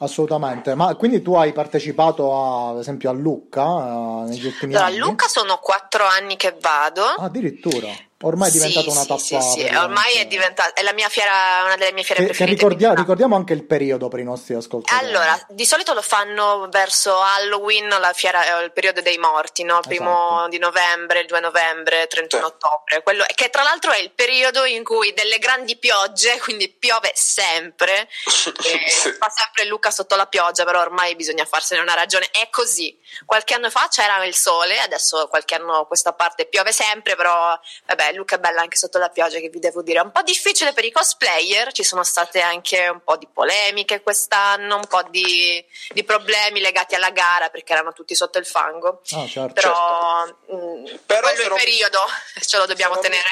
Assolutamente, 0.00 0.74
ma 0.74 0.94
quindi 0.94 1.22
tu 1.22 1.34
hai 1.34 1.52
partecipato 1.52 2.32
a, 2.32 2.70
ad 2.70 2.78
esempio 2.78 3.10
a 3.10 3.12
Lucca 3.12 3.62
eh, 3.62 4.28
negli 4.28 4.46
ultimi 4.46 4.72
Allora, 4.74 4.84
a 4.84 4.88
anni? 4.90 4.98
Lucca 4.98 5.26
sono 5.26 5.58
quattro 5.58 6.04
anni 6.04 6.36
che 6.36 6.56
vado. 6.60 7.04
Ah, 7.04 7.24
addirittura, 7.24 7.88
ormai 8.22 8.48
è 8.48 8.50
Sì, 8.52 8.58
diventata 8.58 8.90
una 8.90 9.00
sì, 9.02 9.06
tappa. 9.06 9.20
sì, 9.20 9.60
sì, 9.60 9.74
ormai 9.76 10.14
è 10.14 10.26
diventata 10.26 10.72
è 10.72 10.82
la 10.82 10.92
mia 10.92 11.08
fiera, 11.08 11.62
una 11.64 11.76
delle 11.76 11.92
mie 11.92 12.02
fiere 12.02 12.20
Che, 12.22 12.26
che 12.28 12.34
preferite. 12.34 12.56
ricordia- 12.56 12.86
quindi- 12.88 13.00
ricordiamo 13.02 13.36
anche 13.36 13.52
il 13.52 13.64
periodo 13.64 14.08
per 14.08 14.18
i 14.20 14.24
nostri 14.24 14.54
ascoltatori. 14.54 15.04
Allora, 15.04 15.38
di 15.50 15.64
solito 15.64 15.94
lo 15.94 16.02
fanno 16.02 16.66
verso 16.70 17.20
Halloween, 17.20 17.88
la 17.88 18.12
fiera, 18.12 18.58
eh, 18.60 18.64
il 18.64 18.72
periodo 18.72 19.00
dei 19.02 19.18
morti, 19.18 19.62
no? 19.62 19.80
Primo 19.86 20.30
Esatto. 20.34 20.48
di 20.48 20.58
novembre, 20.58 21.20
il 21.20 21.26
2 21.26 21.40
novembre, 21.40 22.06
31 22.08 22.46
Sì. 22.46 22.52
ottobre, 22.52 23.02
quello, 23.02 23.24
che 23.34 23.50
tra 23.50 23.62
l'altro 23.62 23.92
è 23.92 23.98
il 24.00 24.10
periodo 24.10 24.64
in 24.64 24.82
cui 24.82 25.12
delle 25.14 25.38
grandi 25.38 25.76
piogge, 25.76 26.38
quindi 26.42 26.68
piove 26.70 27.12
sempre, 27.14 28.08
Sì. 28.26 29.12
fa 29.18 29.28
sempre 29.30 29.64
Luca 29.66 29.90
sotto 29.90 30.16
la 30.16 30.26
pioggia, 30.26 30.64
però 30.64 30.80
ormai 30.80 31.14
bisogna 31.14 31.44
farsene 31.44 31.80
una 31.80 31.94
ragione, 31.94 32.28
è 32.32 32.48
così. 32.50 32.96
Qualche 33.24 33.54
anno 33.54 33.70
fa 33.70 33.86
c'era 33.88 34.22
il 34.24 34.34
sole, 34.34 34.78
adesso 34.80 35.28
qualche 35.28 35.54
anno 35.54 35.80
a 35.80 35.86
questa 35.86 36.12
parte 36.12 36.46
piove 36.46 36.72
sempre, 36.72 37.14
però 37.16 37.58
vabbè, 37.86 38.07
Luca 38.12 38.36
è 38.36 38.38
bella 38.38 38.60
anche 38.60 38.76
sotto 38.76 38.98
la 38.98 39.08
pioggia, 39.08 39.38
che 39.38 39.48
vi 39.48 39.58
devo 39.58 39.82
dire, 39.82 39.98
è 40.00 40.02
un 40.02 40.12
po' 40.12 40.22
difficile 40.22 40.72
per 40.72 40.84
i 40.84 40.90
cosplayer, 40.92 41.72
ci 41.72 41.84
sono 41.84 42.02
state 42.04 42.40
anche 42.40 42.88
un 42.88 43.00
po' 43.02 43.16
di 43.16 43.28
polemiche 43.32 44.00
quest'anno, 44.02 44.76
un 44.76 44.86
po' 44.86 45.02
di, 45.10 45.64
di 45.90 46.04
problemi 46.04 46.60
legati 46.60 46.94
alla 46.94 47.10
gara 47.10 47.48
perché 47.48 47.72
erano 47.72 47.92
tutti 47.92 48.14
sotto 48.14 48.38
il 48.38 48.46
fango. 48.46 49.02
Ah, 49.10 49.26
certo. 49.26 49.52
Però, 49.52 50.26
mm, 50.26 50.84
Però 51.06 51.20
quello 51.32 51.42
è 51.42 51.44
il 51.58 51.64
periodo, 51.64 51.98
ce 52.46 52.56
lo 52.58 52.66
dobbiamo 52.66 52.98
tenere. 52.98 53.24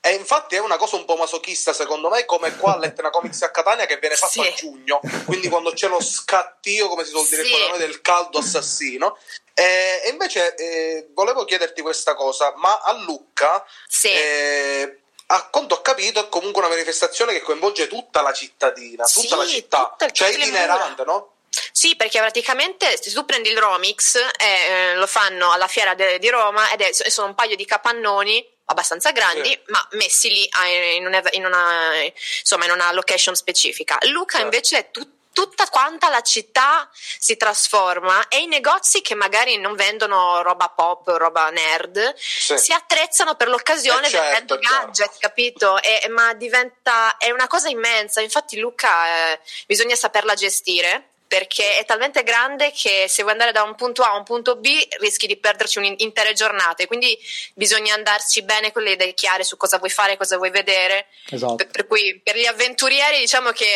E 0.00 0.12
infatti 0.12 0.54
è 0.54 0.58
una 0.58 0.76
cosa 0.76 0.96
un 0.96 1.06
po' 1.06 1.16
masochista, 1.16 1.72
secondo 1.72 2.10
me, 2.10 2.26
come 2.26 2.54
qua 2.56 2.74
all'Etna 2.74 3.08
Comics 3.08 3.40
a 3.40 3.50
Catania 3.50 3.86
che 3.86 3.96
viene 3.96 4.16
fatto 4.16 4.42
Sì. 4.42 4.46
a 4.46 4.52
giugno, 4.52 5.00
quindi 5.24 5.48
quando 5.48 5.72
c'è 5.72 5.88
lo 5.88 5.98
scattio, 6.02 6.88
come 6.88 7.04
si 7.04 7.10
suol 7.10 7.26
dire 7.26 7.42
Sì. 7.42 7.48
qua 7.50 7.58
da 7.60 7.68
noi, 7.68 7.78
del 7.78 8.00
caldo 8.02 8.38
assassino. 8.38 9.16
E, 9.54 10.00
e 10.04 10.08
invece 10.10 10.54
eh, 10.56 11.08
volevo 11.14 11.44
chiederti 11.44 11.80
questa 11.80 12.14
cosa, 12.14 12.52
ma 12.56 12.80
a 12.80 12.92
Lucca, 12.92 13.64
Sì. 13.86 14.08
eh, 14.10 14.98
a 15.26 15.48
quanto 15.48 15.76
ho 15.76 15.80
capito, 15.82 16.20
è 16.20 16.28
comunque 16.28 16.60
una 16.60 16.70
manifestazione 16.70 17.32
che 17.32 17.40
coinvolge 17.40 17.86
tutta 17.86 18.20
la 18.20 18.32
cittadina, 18.32 19.04
tutta 19.04 19.20
Sì, 19.28 19.36
la 19.36 19.46
città, 19.46 19.88
tutto 19.90 20.04
il- 20.06 20.12
cioè 20.12 20.28
itinerante, 20.30 21.04
no? 21.04 21.30
Sì, 21.70 21.94
perché 21.94 22.18
praticamente 22.18 23.00
se 23.00 23.12
tu 23.12 23.24
prendi 23.24 23.48
il 23.50 23.58
Romix, 23.58 24.16
eh, 24.38 24.94
lo 24.96 25.06
fanno 25.06 25.52
alla 25.52 25.68
fiera 25.68 25.94
de- 25.94 26.18
di 26.18 26.28
Roma 26.28 26.72
ed 26.72 26.80
è, 26.80 26.92
sono 26.92 27.28
un 27.28 27.34
paio 27.36 27.54
di 27.54 27.64
capannoni 27.64 28.44
abbastanza 28.66 29.12
grandi, 29.12 29.50
Sì. 29.50 29.60
ma 29.66 29.86
messi 29.92 30.30
lì 30.30 30.48
eh, 30.64 30.94
in, 30.96 31.06
un 31.06 31.14
ev- 31.14 31.32
in 31.34 31.44
una, 31.44 31.92
insomma, 32.40 32.64
in 32.64 32.72
una 32.72 32.90
location 32.92 33.36
specifica. 33.36 33.98
Luca 34.02 34.38
Certo. 34.38 34.44
invece 34.44 34.78
è 34.78 34.90
tut- 34.90 35.12
tutta 35.34 35.66
quanta 35.66 36.08
la 36.08 36.22
città 36.22 36.88
si 37.18 37.36
trasforma 37.36 38.28
e 38.28 38.38
i 38.38 38.46
negozi 38.46 39.02
che 39.02 39.14
magari 39.14 39.58
non 39.58 39.74
vendono 39.74 40.40
roba 40.40 40.68
pop, 40.68 41.08
roba 41.08 41.50
nerd, 41.50 42.14
Sì. 42.16 42.56
si 42.56 42.72
attrezzano 42.72 43.34
per 43.34 43.48
l'occasione 43.48 44.06
Eh, 44.06 44.10
certo, 44.10 44.24
vendendo 44.54 44.58
gadget, 44.58 45.18
capito? 45.18 45.82
E- 45.82 46.06
ma 46.08 46.32
diventa 46.32 47.18
è 47.18 47.30
una 47.30 47.48
cosa 47.48 47.68
immensa. 47.68 48.22
Infatti, 48.22 48.58
Luca 48.58 49.32
eh, 49.32 49.40
bisogna 49.66 49.96
saperla 49.96 50.32
gestire. 50.34 51.08
Perché 51.26 51.78
è 51.78 51.84
talmente 51.84 52.22
grande 52.22 52.70
che 52.70 53.06
se 53.08 53.22
vuoi 53.22 53.32
andare 53.32 53.50
da 53.50 53.62
un 53.62 53.74
punto 53.74 54.02
A 54.02 54.12
a 54.12 54.16
un 54.16 54.22
punto 54.22 54.56
B 54.56 54.68
rischi 54.98 55.26
di 55.26 55.36
perderci 55.36 55.78
un'intera 55.78 56.32
giornata. 56.32 56.86
Quindi 56.86 57.18
bisogna 57.54 57.94
andarci 57.94 58.42
bene 58.42 58.70
con 58.70 58.82
le 58.82 58.92
idee 58.92 59.14
chiare 59.14 59.42
su 59.42 59.56
cosa 59.56 59.78
vuoi 59.78 59.90
fare, 59.90 60.16
cosa 60.16 60.36
vuoi 60.36 60.50
vedere. 60.50 61.06
Esatto. 61.28 61.56
Per, 61.56 61.68
per 61.68 61.86
cui 61.86 62.20
per 62.22 62.36
gli 62.36 62.46
avventurieri 62.46 63.18
diciamo 63.18 63.50
che 63.50 63.66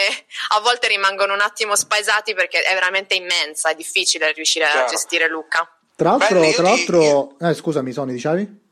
a 0.50 0.60
volte 0.60 0.88
rimangono 0.88 1.32
un 1.34 1.40
attimo 1.40 1.74
spaesati 1.74 2.34
perché 2.34 2.60
è 2.62 2.74
veramente 2.74 3.14
immensa, 3.14 3.70
è 3.70 3.74
difficile 3.74 4.30
riuscire 4.32 4.66
a 4.66 4.70
Chiaro. 4.70 4.88
gestire 4.90 5.28
Luca. 5.28 5.68
Tra 5.96 6.10
l'altro, 6.10 6.44
io 6.44 6.52
tra 6.52 6.62
ti- 6.62 6.68
l'altro... 6.68 7.36
Eh, 7.40 7.54
scusami, 7.54 7.90
Sony, 7.92 8.12
dicevi? 8.12 8.66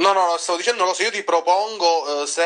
No, 0.00 0.14
no, 0.14 0.30
no, 0.30 0.36
stavo 0.38 0.56
dicendo 0.56 0.82
una 0.82 0.92
cosa, 0.92 1.02
io 1.02 1.10
ti 1.10 1.22
propongo 1.22 2.22
eh, 2.22 2.26
se 2.26 2.42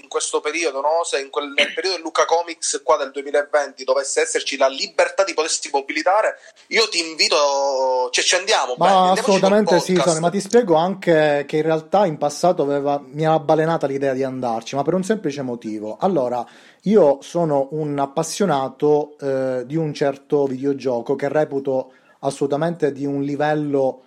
in 0.00 0.08
questo 0.08 0.40
periodo, 0.40 0.80
no, 0.80 1.04
se 1.04 1.28
quel, 1.28 1.52
nel 1.54 1.74
periodo 1.74 1.96
del 1.96 2.04
Luca 2.04 2.24
Comics 2.24 2.80
qua 2.82 2.96
del 2.96 3.10
2020 3.10 3.84
dovesse 3.84 4.22
esserci 4.22 4.56
la 4.56 4.66
libertà 4.66 5.22
di 5.22 5.34
potersi 5.34 5.68
mobilitare, 5.70 6.38
io 6.68 6.88
ti 6.88 7.06
invito, 7.06 8.08
cioè 8.10 8.24
ci 8.24 8.34
andiamo, 8.34 8.76
Ma 8.78 9.10
col 9.10 9.18
assolutamente 9.18 9.78
sì. 9.78 9.94
Sony, 9.94 10.20
ma 10.20 10.30
ti 10.30 10.40
spiego 10.40 10.74
anche 10.76 11.44
che 11.46 11.56
in 11.58 11.62
realtà 11.64 12.06
in 12.06 12.16
passato 12.16 12.62
aveva- 12.62 12.98
mi 13.04 13.24
era 13.24 13.38
balenata 13.38 13.86
l'idea 13.86 14.14
di 14.14 14.22
andarci, 14.22 14.74
ma 14.74 14.82
per 14.82 14.94
un 14.94 15.04
semplice 15.04 15.42
motivo. 15.42 15.98
Allora, 16.00 16.42
io 16.84 17.18
sono 17.20 17.68
un 17.72 17.98
appassionato 17.98 19.18
eh, 19.20 19.66
di 19.66 19.76
un 19.76 19.92
certo 19.92 20.46
videogioco 20.46 21.14
che 21.14 21.28
reputo 21.28 21.92
assolutamente 22.20 22.92
di 22.92 23.04
un 23.04 23.22
livello 23.22 24.04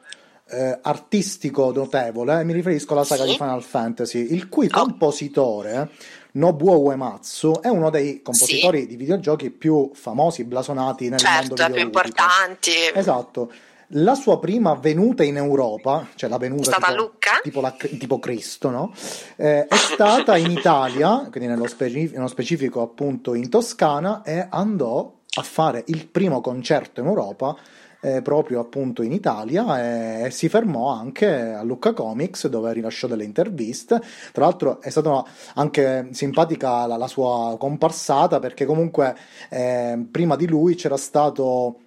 eh, 0.53 0.79
artistico 0.81 1.71
notevole, 1.73 2.43
mi 2.43 2.53
riferisco 2.53 2.93
alla 2.93 3.03
saga 3.03 3.23
Sì. 3.23 3.29
di 3.31 3.35
Final 3.35 3.63
Fantasy, 3.63 4.33
il 4.33 4.47
cui 4.49 4.67
Oh. 4.71 4.79
compositore, 4.79 5.89
Nobuo 6.33 6.79
Uematsu, 6.79 7.59
è 7.61 7.67
uno 7.67 7.89
dei 7.89 8.21
compositori 8.21 8.87
di 8.87 8.95
videogiochi 8.95 9.49
più 9.51 9.91
famosi, 9.93 10.43
blasonati 10.45 11.09
nel 11.09 11.19
mondo 11.23 11.55
Certo, 11.55 11.73
più 11.73 11.81
importanti. 11.83 12.71
Esatto. 12.93 13.51
La 13.95 14.15
sua 14.15 14.39
prima 14.39 14.73
venuta 14.73 15.23
in 15.23 15.37
Europa, 15.37 16.07
cioè 16.15 16.27
la 16.27 16.37
venuta 16.39 16.71
tipo, 16.71 16.85
a 16.87 16.93
Lucca? 16.95 17.31
tipo, 17.43 17.61
la- 17.61 17.75
tipo 17.99 18.17
Cristo, 18.17 18.71
no? 18.71 18.91
Eh, 19.35 19.67
è 19.67 19.75
stata 19.75 20.35
in 20.37 20.49
Italia, 20.49 21.27
quindi 21.29 21.47
nello, 21.47 21.67
specif- 21.67 22.13
nello 22.13 22.27
specifico 22.27 22.81
appunto 22.81 23.35
in 23.35 23.49
Toscana, 23.49 24.23
e 24.23 24.47
andò 24.49 25.13
a 25.35 25.41
fare 25.43 25.83
il 25.87 26.07
primo 26.07 26.41
concerto 26.41 27.01
in 27.01 27.05
Europa 27.07 27.55
eh, 28.03 28.21
proprio 28.21 28.59
appunto 28.59 29.01
in 29.01 29.13
Italia 29.13 29.81
e, 29.81 30.25
e 30.25 30.29
si 30.31 30.49
fermò 30.49 30.89
anche 30.89 31.53
a 31.53 31.63
Lucca 31.63 31.93
Comics 31.93 32.47
dove 32.47 32.73
rilasciò 32.73 33.07
delle 33.07 33.23
interviste. 33.23 34.01
Tra 34.33 34.43
l'altro 34.43 34.81
è 34.81 34.89
stata 34.89 35.23
anche 35.55 36.09
simpatica 36.11 36.85
la, 36.85 36.97
la 36.97 37.07
sua 37.07 37.55
comparsata 37.57 38.39
perché 38.39 38.65
comunque 38.65 39.15
eh, 39.49 40.05
prima 40.11 40.35
di 40.35 40.47
lui 40.47 40.75
c'era 40.75 40.97
stato 40.97 41.79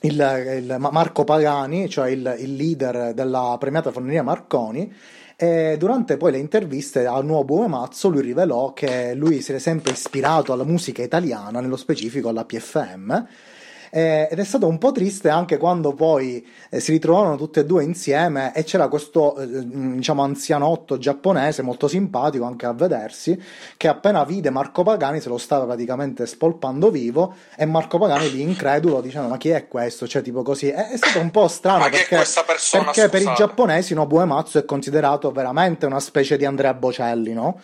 il, 0.00 0.62
il 0.64 0.76
Ma- 0.78 0.90
Marco 0.90 1.22
Pagani, 1.22 1.88
cioè 1.88 2.10
il, 2.10 2.34
il 2.38 2.56
leader 2.56 3.14
della 3.14 3.56
premiata 3.58 3.92
Forneria 3.92 4.24
Marconi. 4.24 4.92
E 5.36 5.76
durante 5.78 6.16
poi 6.16 6.32
le 6.32 6.38
interviste 6.38 7.06
al 7.06 7.24
nuovo 7.24 7.56
Uematsu 7.58 8.08
lui 8.08 8.22
rivelò 8.22 8.72
che 8.72 9.14
lui 9.14 9.40
si 9.40 9.50
era 9.50 9.60
sempre 9.60 9.92
ispirato 9.92 10.52
alla 10.52 10.64
musica 10.64 11.02
italiana, 11.02 11.60
nello 11.60 11.76
specifico 11.76 12.28
alla 12.28 12.44
PFM. 12.44 13.26
Eh, 13.96 14.26
ed 14.28 14.40
è 14.40 14.44
stato 14.44 14.66
un 14.66 14.78
po' 14.78 14.90
triste 14.90 15.28
anche 15.28 15.56
quando 15.56 15.94
poi 15.94 16.44
eh, 16.68 16.80
si 16.80 16.90
ritrovarono 16.90 17.36
tutti 17.36 17.60
e 17.60 17.64
due 17.64 17.84
insieme 17.84 18.52
e 18.52 18.64
c'era 18.64 18.88
questo 18.88 19.36
eh, 19.36 19.46
diciamo 19.46 20.20
anzianotto 20.20 20.98
giapponese 20.98 21.62
molto 21.62 21.86
simpatico 21.86 22.44
anche 22.44 22.66
a 22.66 22.72
vedersi 22.72 23.40
che 23.76 23.86
appena 23.86 24.24
vide 24.24 24.50
Marco 24.50 24.82
Pagani 24.82 25.20
se 25.20 25.28
lo 25.28 25.38
stava 25.38 25.64
praticamente 25.66 26.26
spolpando 26.26 26.90
vivo 26.90 27.36
e 27.54 27.66
Marco 27.66 27.98
Pagani 27.98 28.32
lì 28.32 28.42
incredulo 28.42 29.00
dicendo 29.00 29.28
ma 29.28 29.36
chi 29.36 29.50
è 29.50 29.68
questo? 29.68 30.08
Cioè 30.08 30.22
tipo 30.22 30.42
così 30.42 30.70
è, 30.70 30.88
è 30.88 30.96
stato 30.96 31.20
un 31.20 31.30
po' 31.30 31.46
strano 31.46 31.88
perché, 31.88 32.16
persona, 32.44 32.84
perché 32.86 33.08
per 33.08 33.22
i 33.22 33.32
giapponesi 33.36 33.94
Nobuo 33.94 34.18
Uematsu 34.18 34.58
è 34.58 34.64
considerato 34.64 35.30
veramente 35.30 35.86
una 35.86 36.00
specie 36.00 36.36
di 36.36 36.44
Andrea 36.44 36.74
Bocelli 36.74 37.32
no? 37.32 37.60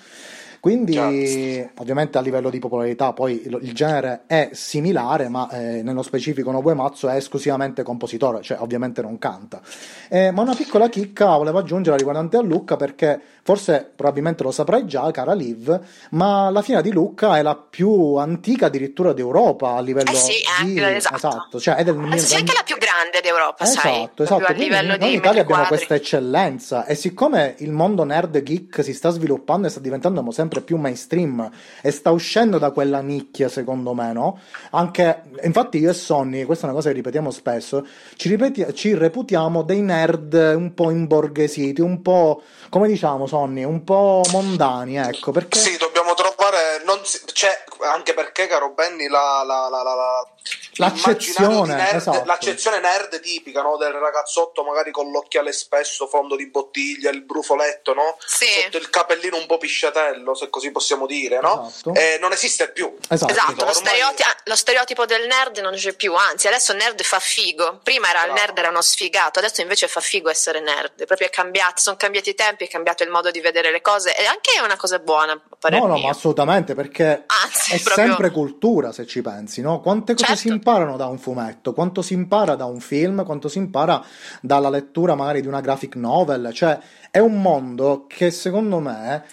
Quindi, 0.60 0.92
Certo. 0.92 1.80
ovviamente 1.80 2.18
a 2.18 2.20
livello 2.20 2.50
di 2.50 2.58
popolarità, 2.58 3.14
poi 3.14 3.42
il, 3.46 3.72
genere 3.72 4.22
è 4.26 4.50
similare, 4.52 5.30
ma 5.30 5.48
eh, 5.50 5.82
nello 5.82 6.02
specifico 6.02 6.50
Nobuo 6.50 6.70
Uematsu 6.70 7.06
è 7.06 7.14
esclusivamente 7.14 7.82
compositore, 7.82 8.42
cioè 8.42 8.58
ovviamente 8.60 9.00
non 9.00 9.18
canta. 9.18 9.62
Eh, 10.08 10.30
ma 10.30 10.42
una 10.42 10.54
piccola 10.54 10.90
chicca 10.90 11.36
volevo 11.36 11.58
aggiungere 11.58 11.96
riguardante 11.96 12.36
a 12.36 12.42
Lucca 12.42 12.76
perché 12.76 13.18
forse 13.42 13.90
probabilmente 13.96 14.42
lo 14.42 14.50
saprai 14.50 14.84
già, 14.84 15.10
cara 15.10 15.32
Liv, 15.32 15.80
ma 16.10 16.50
la 16.50 16.60
fiera 16.60 16.82
di 16.82 16.92
Lucca 16.92 17.38
è 17.38 17.42
la 17.42 17.56
più 17.56 18.16
antica 18.16 18.66
addirittura 18.66 19.14
d'Europa 19.14 19.76
a 19.76 19.80
livello 19.80 20.10
Eh 20.10 20.14
sì, 20.14 20.32
è 20.32 20.64
di... 20.64 20.78
anche- 20.78 20.96
esatto. 20.96 21.58
cioè 21.58 21.76
è 21.76 21.84
del 21.84 21.96
Anzi, 21.96 22.26
sì, 22.26 22.34
anche 22.34 22.52
la 22.52 22.62
più 22.64 22.76
grande 22.76 23.20
d'Europa, 23.22 23.64
sai? 23.64 24.02
Esatto, 24.02 24.22
esatto. 24.24 24.44
a 24.44 24.52
livello 24.52 24.96
noi 24.96 25.12
in 25.12 25.18
Italia 25.18 25.40
abbiamo 25.40 25.64
questa 25.64 25.94
eccellenza 25.94 26.84
e 26.84 26.94
siccome 26.94 27.54
il 27.58 27.72
mondo 27.72 28.04
nerd 28.04 28.42
geek 28.42 28.84
si 28.84 28.92
sta 28.92 29.08
sviluppando 29.08 29.66
e 29.66 29.70
sta 29.70 29.80
diventando 29.80 30.30
sempre 30.30 30.49
più 30.60 30.76
mainstream 30.76 31.48
e 31.80 31.90
sta 31.92 32.10
uscendo 32.10 32.58
da 32.58 32.72
quella 32.72 33.00
nicchia, 33.00 33.48
secondo 33.48 33.94
me, 33.94 34.12
no? 34.12 34.40
Anche 34.70 35.22
infatti 35.42 35.78
io 35.78 35.90
e 35.90 35.94
Sonny, 35.94 36.44
questa 36.44 36.64
è 36.64 36.68
una 36.68 36.76
cosa 36.76 36.88
che 36.90 36.96
ripetiamo 36.96 37.30
spesso, 37.30 37.86
ci, 38.16 38.28
ripeti- 38.28 38.74
ci 38.74 38.94
reputiamo 38.94 39.62
dei 39.62 39.80
nerd 39.82 40.34
un 40.56 40.74
po' 40.74 40.90
imborghesiti, 40.90 41.80
un 41.80 42.02
po' 42.02 42.42
come 42.68 42.88
diciamo 42.88 43.26
Sonny, 43.26 43.62
un 43.62 43.84
po' 43.84 44.22
mondani, 44.32 44.96
ecco, 44.96 45.30
perché 45.30 45.58
Sì, 45.58 45.76
dobbiamo 45.76 46.14
trovare, 46.14 46.82
non 46.84 46.98
si- 47.04 47.20
cioè, 47.32 47.50
anche 47.92 48.14
perché, 48.14 48.46
caro 48.48 48.72
Benny, 48.74 49.06
la- 49.08 49.42
la- 49.46 49.68
la- 49.70 49.82
la- 49.82 50.26
L'accezione, 50.74 51.74
nerd, 51.74 51.96
esatto. 51.96 52.24
l'accezione 52.24 52.80
nerd 52.80 53.20
tipica 53.20 53.62
no? 53.62 53.76
del 53.76 53.92
ragazzotto 53.92 54.62
magari 54.62 54.90
con 54.90 55.10
l'occhiale 55.10 55.52
spesso, 55.52 56.06
fondo 56.06 56.36
di 56.36 56.48
bottiglia, 56.48 57.10
il 57.10 57.22
brufoletto, 57.22 57.94
no? 57.94 58.16
Sì. 58.24 58.46
sotto 58.64 58.76
il 58.76 58.90
capellino 58.90 59.36
un 59.36 59.46
po' 59.46 59.58
pisciatello, 59.58 60.34
se 60.34 60.48
così 60.50 60.70
possiamo 60.70 61.06
dire, 61.06 61.40
no? 61.40 61.68
Esatto. 61.68 61.94
Eh, 61.94 62.18
non 62.20 62.32
esiste 62.32 62.70
più. 62.70 62.94
Esatto. 63.08 63.32
Esatto, 63.32 63.52
lo, 63.64 63.70
Ormai- 63.70 63.74
stereoti- 63.74 64.22
ah, 64.22 64.36
lo 64.44 64.56
stereotipo 64.56 65.06
del 65.06 65.26
nerd 65.26 65.58
non 65.58 65.74
c'è 65.74 65.92
più, 65.94 66.14
anzi 66.14 66.46
adesso 66.46 66.72
nerd 66.72 67.02
fa 67.02 67.18
figo. 67.18 67.80
Prima 67.82 68.08
era 68.10 68.24
il 68.26 68.32
nerd 68.32 68.56
era 68.58 68.68
uno 68.68 68.82
sfigato, 68.82 69.38
adesso 69.38 69.60
invece 69.60 69.88
fa 69.88 70.00
figo 70.00 70.28
essere 70.30 70.60
nerd. 70.60 71.04
Proprio 71.06 71.26
è 71.28 71.30
cambiato, 71.30 71.80
sono 71.80 71.96
cambiati 71.96 72.30
i 72.30 72.34
tempi, 72.34 72.64
è 72.64 72.68
cambiato 72.68 73.02
il 73.02 73.10
modo 73.10 73.30
di 73.30 73.40
vedere 73.40 73.70
le 73.70 73.80
cose 73.80 74.16
e 74.16 74.24
anche 74.24 74.52
è 74.56 74.60
una 74.60 74.76
cosa 74.76 74.98
buona, 74.98 75.40
No, 75.70 75.86
no, 75.86 75.94
mio. 75.94 76.04
ma 76.04 76.10
assolutamente, 76.10 76.74
perché 76.74 77.24
Anzi, 77.26 77.74
è 77.74 77.80
proprio- 77.82 78.06
sempre 78.06 78.30
cultura 78.30 78.92
se 78.92 79.06
ci 79.06 79.20
pensi, 79.20 79.60
no? 79.60 79.80
Quante 79.80 80.14
cose 80.14 80.24
Certo. 80.26 80.40
si 80.40 80.48
imparano 80.60 80.96
da 80.96 81.06
un 81.06 81.18
fumetto, 81.18 81.72
quanto 81.72 82.02
si 82.02 82.12
impara 82.12 82.54
da 82.54 82.66
un 82.66 82.80
film, 82.80 83.24
quanto 83.24 83.48
si 83.48 83.58
impara 83.58 84.04
dalla 84.42 84.68
lettura 84.68 85.14
magari 85.14 85.40
di 85.40 85.48
una 85.48 85.60
graphic 85.60 85.96
novel, 85.96 86.50
cioè 86.52 86.78
è 87.10 87.18
un 87.18 87.40
mondo 87.40 88.04
che 88.06 88.30
secondo 88.30 88.78
me 88.78 89.24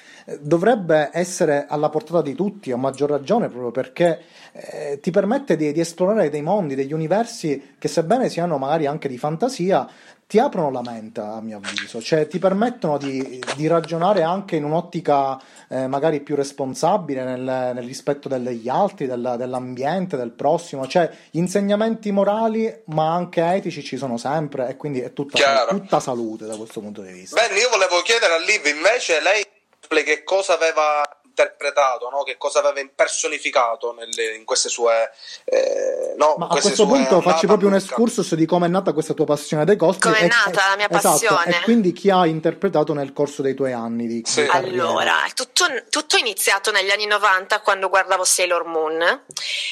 dovrebbe 0.42 1.10
essere 1.14 1.66
alla 1.68 1.90
portata 1.90 2.22
di 2.22 2.34
tutti, 2.34 2.72
a 2.72 2.78
maggior 2.78 3.10
ragione, 3.10 3.48
proprio 3.48 3.72
perché 3.72 4.22
eh, 4.52 5.00
ti 5.02 5.12
permette 5.12 5.56
di, 5.56 5.72
di 5.72 5.80
esplorare 5.80 6.30
dei 6.30 6.42
mondi, 6.42 6.76
degli 6.76 6.94
universi 6.94 7.76
che 7.78 7.88
sebbene 7.88 8.30
siano 8.30 8.58
magari 8.58 8.88
anche 8.88 9.08
di 9.08 9.18
fantasia, 9.18 9.88
ti 10.28 10.40
aprono 10.40 10.70
la 10.70 10.82
mente, 10.82 11.22
a 11.22 11.40
mio 11.40 11.62
avviso, 11.64 12.02
cioè 12.02 12.28
ti 12.28 12.38
permettono 12.38 12.98
di, 12.98 13.42
di 13.56 13.68
ragionare 13.68 14.24
anche 14.24 14.58
in 14.58 14.66
un'ottica 14.66 15.42
eh, 15.70 15.88
magari 15.88 16.20
più 16.20 16.36
responsabile 16.36 17.24
nel, 17.24 17.42
nel 17.42 17.84
rispetto 17.84 18.28
degli 18.28 18.68
altri, 18.68 19.08
della- 19.08 19.38
dell'ambiente, 19.38 20.18
del 20.18 20.32
prossimo, 20.32 20.86
cioè 20.86 21.10
gli 21.32 21.38
insegnamenti 21.38 22.12
morali 22.12 22.82
ma 22.88 23.14
anche 23.14 23.42
etici 23.42 23.82
ci 23.82 23.96
sono 23.96 24.18
sempre 24.18 24.68
e 24.68 24.76
quindi 24.76 25.00
è 25.00 25.14
tutta, 25.14 25.66
tutta 25.70 26.02
salute 26.02 26.46
da 26.46 26.58
questo 26.58 26.82
punto 26.82 27.02
di 27.02 27.14
vista. 27.14 27.42
Bene, 27.42 27.58
io 27.60 27.70
volevo 27.70 28.02
chiedere 28.02 28.34
a 28.34 28.40
Liv 28.40 28.66
invece 28.66 29.22
lei 29.22 29.46
che 30.04 30.24
cosa 30.26 30.54
aveva 30.54 31.02
interpretato, 31.38 32.10
no? 32.10 32.24
che 32.24 32.38
cosa 32.38 32.60
aveva 32.60 32.80
impersonificato 32.80 33.94
nelle- 33.94 34.34
in 34.36 34.44
queste 34.44 34.70
sue 34.70 35.12
eh, 35.46 36.16
no, 36.18 36.36
Ma 36.38 36.46
a 36.46 36.50
questo 36.50 36.74
sue 36.74 36.86
punto 36.86 37.16
andate 37.16 37.30
facci 37.30 37.46
a 37.46 37.48
proprio 37.48 37.70
un 37.70 37.76
excursus 37.76 38.34
di 38.34 38.46
come 38.48 38.66
è 38.66 38.70
nata 38.70 38.92
questa 38.94 39.14
tua 39.14 39.26
passione 39.26 39.64
dei 39.66 39.76
cosplay. 39.76 40.14
Come 40.14 40.26
è 40.26 40.26
e- 40.26 40.34
nata 40.34 40.66
e- 40.66 40.70
la 40.70 40.76
mia 40.76 40.90
esatto, 40.90 41.10
passione. 41.10 41.60
E 41.60 41.62
quindi 41.64 41.94
chi 41.94 42.10
ha 42.10 42.26
interpretato 42.26 42.94
nel 42.94 43.14
corso 43.14 43.42
dei 43.44 43.54
tuoi 43.54 43.74
anni 43.74 44.08
di, 44.08 44.24
Sì. 44.26 44.46
Allora, 44.50 45.14
tutto, 45.36 45.66
tutto 45.90 46.16
è 46.16 46.20
iniziato 46.20 46.72
negli 46.72 46.90
anni 46.90 47.06
90 47.06 47.62
quando 47.62 47.90
guardavo 47.90 48.24
Sailor 48.24 48.66
Moon 48.66 49.02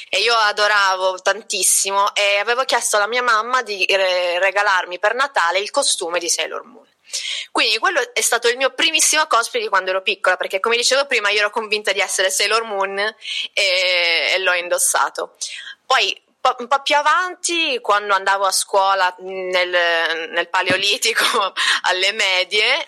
e 0.09 0.19
io 0.21 0.33
adoravo 0.35 1.19
tantissimo 1.21 2.13
e 2.13 2.39
avevo 2.39 2.63
chiesto 2.63 2.97
alla 2.97 3.07
mia 3.07 3.23
mamma 3.23 3.63
di 3.63 3.85
re- 3.89 4.37
regalarmi 4.39 4.99
per 4.99 5.15
Natale 5.15 5.59
il 5.59 5.71
costume 5.71 6.19
di 6.19 6.29
Sailor 6.29 6.63
Moon. 6.63 6.83
Quindi 7.51 7.77
quello 7.77 8.13
è 8.13 8.21
stato 8.21 8.47
il 8.47 8.57
mio 8.57 8.71
primissimo 8.71 9.25
cosplay 9.27 9.63
di 9.63 9.69
quando 9.69 9.89
ero 9.89 10.01
piccola, 10.01 10.37
perché 10.37 10.59
come 10.59 10.77
dicevo 10.77 11.05
prima 11.05 11.29
io 11.29 11.39
ero 11.39 11.49
convinta 11.49 11.91
di 11.91 11.99
essere 11.99 12.29
Sailor 12.29 12.63
Moon 12.63 12.97
e, 12.97 13.13
e 14.33 14.37
l'ho 14.39 14.53
indossato. 14.53 15.35
Poi 15.85 16.21
po- 16.45 16.55
un 16.59 16.67
po' 16.67 16.81
più 16.81 16.95
avanti, 16.95 17.79
quando 17.81 18.13
andavo 18.13 18.45
a 18.45 18.51
scuola 18.51 19.13
nel, 19.19 20.29
nel 20.29 20.49
paleolitico 20.49 21.53
alle 21.83 22.11
medie, 22.11 22.85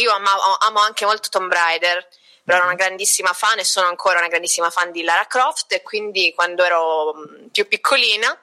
io 0.00 0.12
amavo- 0.12 0.56
amo 0.60 0.80
anche 0.80 1.06
molto 1.06 1.28
Tomb 1.30 1.50
Raider. 1.50 2.06
Però 2.50 2.62
ero 2.62 2.66
una 2.66 2.74
grandissima 2.74 3.32
fan 3.32 3.58
e 3.58 3.64
sono 3.64 3.86
ancora 3.86 4.18
una 4.18 4.28
grandissima 4.28 4.70
fan 4.70 4.90
di 4.90 5.02
Lara 5.02 5.26
Croft 5.26 5.72
e 5.72 5.82
quindi 5.82 6.32
quando 6.34 6.64
ero 6.64 7.14
mh, 7.14 7.48
più 7.52 7.68
piccolina 7.68 8.36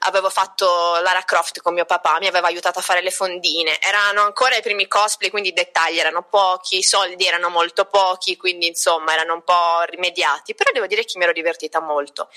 avevo 0.00 0.30
fatto 0.30 0.66
Lara 1.02 1.22
Croft 1.22 1.60
con 1.60 1.74
mio 1.74 1.84
papà, 1.84 2.18
mi 2.20 2.28
aveva 2.28 2.46
aiutato 2.46 2.78
a 2.78 2.82
fare 2.82 3.02
le 3.02 3.10
fondine. 3.10 3.80
Erano 3.80 4.22
ancora 4.22 4.56
i 4.56 4.62
primi 4.62 4.86
cosplay, 4.86 5.30
quindi 5.30 5.48
i 5.48 5.52
dettagli 5.52 5.98
erano 5.98 6.22
pochi, 6.22 6.78
i 6.78 6.82
soldi 6.82 7.26
erano 7.26 7.48
molto 7.48 7.86
pochi, 7.86 8.36
quindi 8.36 8.68
insomma 8.68 9.12
erano 9.12 9.34
un 9.34 9.42
po' 9.42 9.82
rimediati, 9.86 10.54
però 10.54 10.70
devo 10.72 10.86
dire 10.86 11.04
che 11.04 11.18
mi 11.18 11.24
ero 11.24 11.32
divertita 11.32 11.80
molto. 11.80 12.28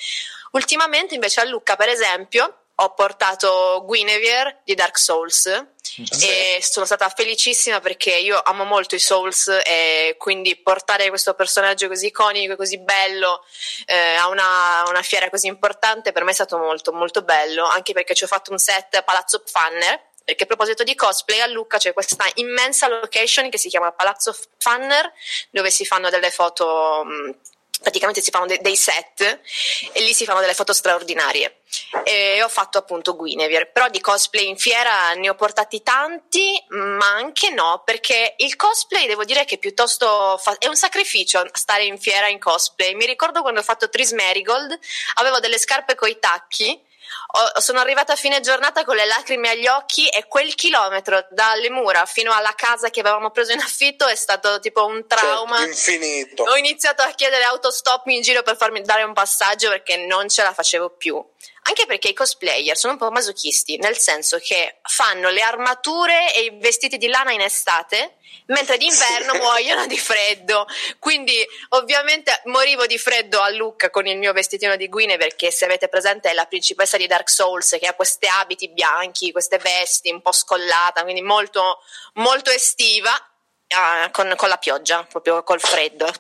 Ultimamente 0.52 1.14
invece 1.14 1.42
a 1.42 1.46
Lucca, 1.46 1.76
per 1.76 1.90
esempio, 1.90 2.64
ho 2.82 2.94
portato 2.94 3.84
Guinevere 3.86 4.62
di 4.64 4.76
Dark 4.76 4.98
Souls 4.98 5.46
e 6.22 6.60
sono 6.62 6.86
stata 6.86 7.10
felicissima 7.10 7.80
perché 7.80 8.16
io 8.16 8.42
amo 8.44 8.64
molto 8.64 8.96
i 8.96 9.00
Souls 9.00 9.48
e 9.64 10.16
quindi 10.18 10.56
portare 10.56 11.10
questo 11.10 11.34
personaggio 11.34 11.88
così 11.88 12.08
iconico, 12.08 12.56
così 12.56 12.80
bello 12.80 13.44
eh, 13.86 14.16
a 14.16 14.28
una, 14.30 14.84
una 14.88 15.02
fiera 15.02 15.30
così 15.30 15.48
importante 15.48 16.12
per 16.12 16.24
me 16.24 16.32
è 16.32 16.34
stato 16.34 16.58
molto 16.58 16.92
molto 16.94 17.22
bello, 17.24 17.66
anche 17.66 17.94
perché 17.94 18.14
ci 18.16 18.24
ho 18.24 18.28
fatto 18.28 18.52
un 18.52 18.58
set 18.58 18.96
a 18.96 19.04
Palazzo 19.04 19.40
Pfanner 19.40 20.10
perché 20.24 20.44
a 20.44 20.48
proposito 20.48 20.84
di 20.84 20.96
cosplay 20.96 21.40
a 21.40 21.48
Lucca 21.48 21.78
c'è 21.78 21.94
questa 21.94 22.26
immensa 22.36 22.88
location 22.88 23.50
che 23.50 23.58
si 23.58 23.70
chiama 23.70 23.92
Palazzo 23.92 24.36
Pfanner 24.58 25.12
dove 25.50 25.70
si 25.72 25.86
fanno 25.86 26.10
delle 26.10 26.30
foto 26.30 27.04
mh, 27.04 27.36
praticamente 27.82 28.22
si 28.22 28.32
fanno 28.32 28.46
de- 28.46 28.60
dei 28.62 28.76
set 28.76 29.22
e 29.92 30.02
lì 30.02 30.14
si 30.14 30.26
fanno 30.26 30.40
delle 30.40 30.54
foto 30.54 30.74
straordinarie. 30.74 31.58
E 32.04 32.44
ho 32.44 32.50
fatto 32.50 32.78
appunto 32.78 33.16
Guinevere. 33.16 33.68
Però 33.68 33.90
di 33.90 34.02
cosplay 34.02 34.48
in 34.48 34.58
fiera 34.58 35.14
ne 35.14 35.30
ho 35.30 35.36
portati 35.36 35.82
tanti 35.82 36.62
ma 36.70 37.08
anche 37.08 37.50
no 37.50 37.82
perché 37.86 38.36
il 38.38 38.56
cosplay 38.56 39.08
devo 39.08 39.24
dire 39.24 39.46
che 39.46 39.58
piuttosto 39.58 40.38
fa- 40.38 40.58
è 40.58 40.68
un 40.68 40.76
sacrificio 40.76 41.44
stare 41.54 41.86
in 41.86 41.98
fiera 41.98 42.28
in 42.28 42.40
cosplay. 42.40 42.94
Mi 42.96 43.06
ricordo 43.06 43.42
quando 43.42 43.62
ho 43.62 43.64
fatto 43.64 43.90
Tris 43.90 44.12
Marigold 44.12 44.78
avevo 45.16 45.40
delle 45.40 45.58
scarpe 45.58 45.96
coi 45.96 46.20
tacchi 46.20 46.80
ho- 47.34 47.60
sono 47.60 47.80
arrivata 47.80 48.14
a 48.14 48.16
fine 48.16 48.40
giornata 48.42 48.84
con 48.84 48.96
le 48.96 49.06
lacrime 49.06 49.50
agli 49.50 49.68
occhi 49.68 50.08
e 50.08 50.26
quel 50.28 50.54
chilometro 50.56 51.26
dalle 51.30 51.70
mura 51.70 52.06
fino 52.06 52.32
alla 52.34 52.54
casa 52.56 52.90
che 52.90 53.00
avevamo 53.02 53.32
preso 53.32 53.52
in 53.52 53.60
affitto 53.60 54.06
è 54.08 54.16
stato 54.16 54.60
tipo 54.60 54.86
un 54.86 55.06
trauma 55.08 55.58
Cioè, 55.58 55.68
infinito. 55.68 56.44
ho 56.44 56.56
iniziato 56.58 57.02
a 57.02 57.10
chiedere 57.12 57.44
autostop 57.44 58.08
in 58.08 58.22
giro 58.22 58.44
per 58.44 58.56
farmi 58.58 58.82
dare 58.82 59.04
un 59.04 59.14
passaggio 59.14 59.70
perché 59.70 59.98
non 59.98 60.30
ce 60.30 60.44
la 60.44 60.54
facevo 60.54 60.90
più. 60.92 61.24
Anche 61.64 61.86
perché 61.86 62.10
i 62.10 62.14
cosplayer 62.14 62.76
sono 62.76 62.94
un 62.94 63.00
po' 63.00 63.12
masochisti, 63.12 63.78
nel 63.78 63.98
senso 63.98 64.40
che 64.40 64.80
fanno 64.82 65.30
le 65.30 65.42
armature 65.42 66.34
e 66.34 66.42
i 66.42 66.50
vestiti 66.60 66.98
di 66.98 67.08
lana 67.08 67.32
in 67.32 67.42
estate, 67.42 68.16
mentre 68.48 68.78
d'inverno 68.78 69.34
Sì. 69.34 69.40
muoiono 69.40 69.86
di 69.86 69.98
freddo. 69.98 70.66
Quindi, 70.98 71.38
ovviamente, 71.70 72.42
morivo 72.46 72.88
di 72.88 72.98
freddo 72.98 73.40
a 73.40 73.50
Lucca 73.50 73.92
con 73.92 74.08
il 74.08 74.18
mio 74.18 74.34
vestitino 74.34 74.76
di 74.76 74.90
Guinevere, 74.90 75.36
che 75.36 75.52
se 75.52 75.66
avete 75.66 75.88
presente 75.88 76.32
è 76.32 76.34
la 76.34 76.46
principessa 76.46 76.98
di 76.98 77.06
Dark 77.06 77.30
Souls, 77.30 77.78
che 77.80 77.88
ha 77.88 77.94
questi 77.94 78.26
abiti 78.28 78.68
bianchi, 78.70 79.32
queste 79.32 79.60
vesti 79.60 80.12
un 80.12 80.22
po' 80.22 80.32
scollata, 80.32 81.04
quindi 81.04 81.22
molto, 81.22 81.84
molto 82.16 82.50
estiva, 82.50 83.12
ah, 83.70 84.10
con, 84.12 84.34
con 84.36 84.50
la 84.50 84.58
pioggia, 84.58 85.04
proprio 85.04 85.44
col 85.44 85.62
freddo. 85.62 86.12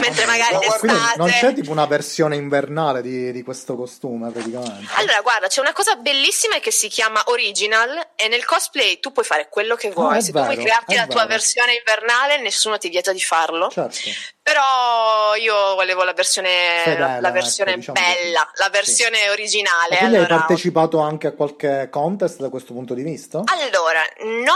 Mentre 0.00 0.26
magari 0.26 0.54
Ma 0.54 0.58
d'estate. 0.60 1.14
non 1.16 1.28
c'è 1.28 1.52
tipo 1.54 1.72
una 1.72 1.86
versione 1.86 2.36
invernale 2.36 3.02
di, 3.02 3.32
di 3.32 3.42
questo 3.42 3.74
costume 3.74 4.30
praticamente. 4.30 4.86
Allora, 4.94 5.20
guarda, 5.22 5.48
c'è 5.48 5.60
una 5.60 5.72
cosa 5.72 5.96
bellissima 5.96 6.60
che 6.60 6.70
si 6.70 6.86
chiama 6.86 7.20
Original 7.26 8.10
e 8.14 8.28
nel 8.28 8.44
cosplay 8.44 9.00
tu 9.00 9.10
puoi 9.10 9.24
fare 9.24 9.48
quello 9.50 9.74
che 9.74 9.90
vuoi. 9.90 10.14
Ah, 10.14 10.18
è 10.18 10.20
Se 10.20 10.30
tu 10.30 10.38
vuoi 10.38 10.50
vero, 10.54 10.62
crearti 10.62 10.94
la 10.94 11.06
tua 11.08 11.22
vero. 11.22 11.30
versione 11.30 11.74
invernale, 11.74 12.40
nessuno 12.40 12.78
ti 12.78 12.88
vieta 12.90 13.12
di 13.12 13.20
farlo. 13.20 13.70
Certo. 13.70 13.98
Però 14.40 15.34
io 15.34 15.74
volevo 15.74 16.04
la 16.04 16.12
versione, 16.12 16.82
Fedele, 16.84 17.20
la 17.20 17.30
versione 17.32 17.70
ecco, 17.72 17.78
diciamo 17.80 18.00
bella, 18.00 18.44
così. 18.44 18.62
la 18.62 18.68
versione 18.70 19.30
originale. 19.30 19.94
E 19.94 19.98
quindi 19.98 20.14
hai 20.16 20.24
allora- 20.24 20.36
partecipato 20.36 21.00
anche 21.00 21.26
a 21.26 21.32
qualche 21.32 21.88
contest 21.90 22.38
da 22.38 22.50
questo 22.50 22.72
punto 22.72 22.94
di 22.94 23.02
vista? 23.02 23.42
Allora, 23.46 24.00
no, 24.44 24.54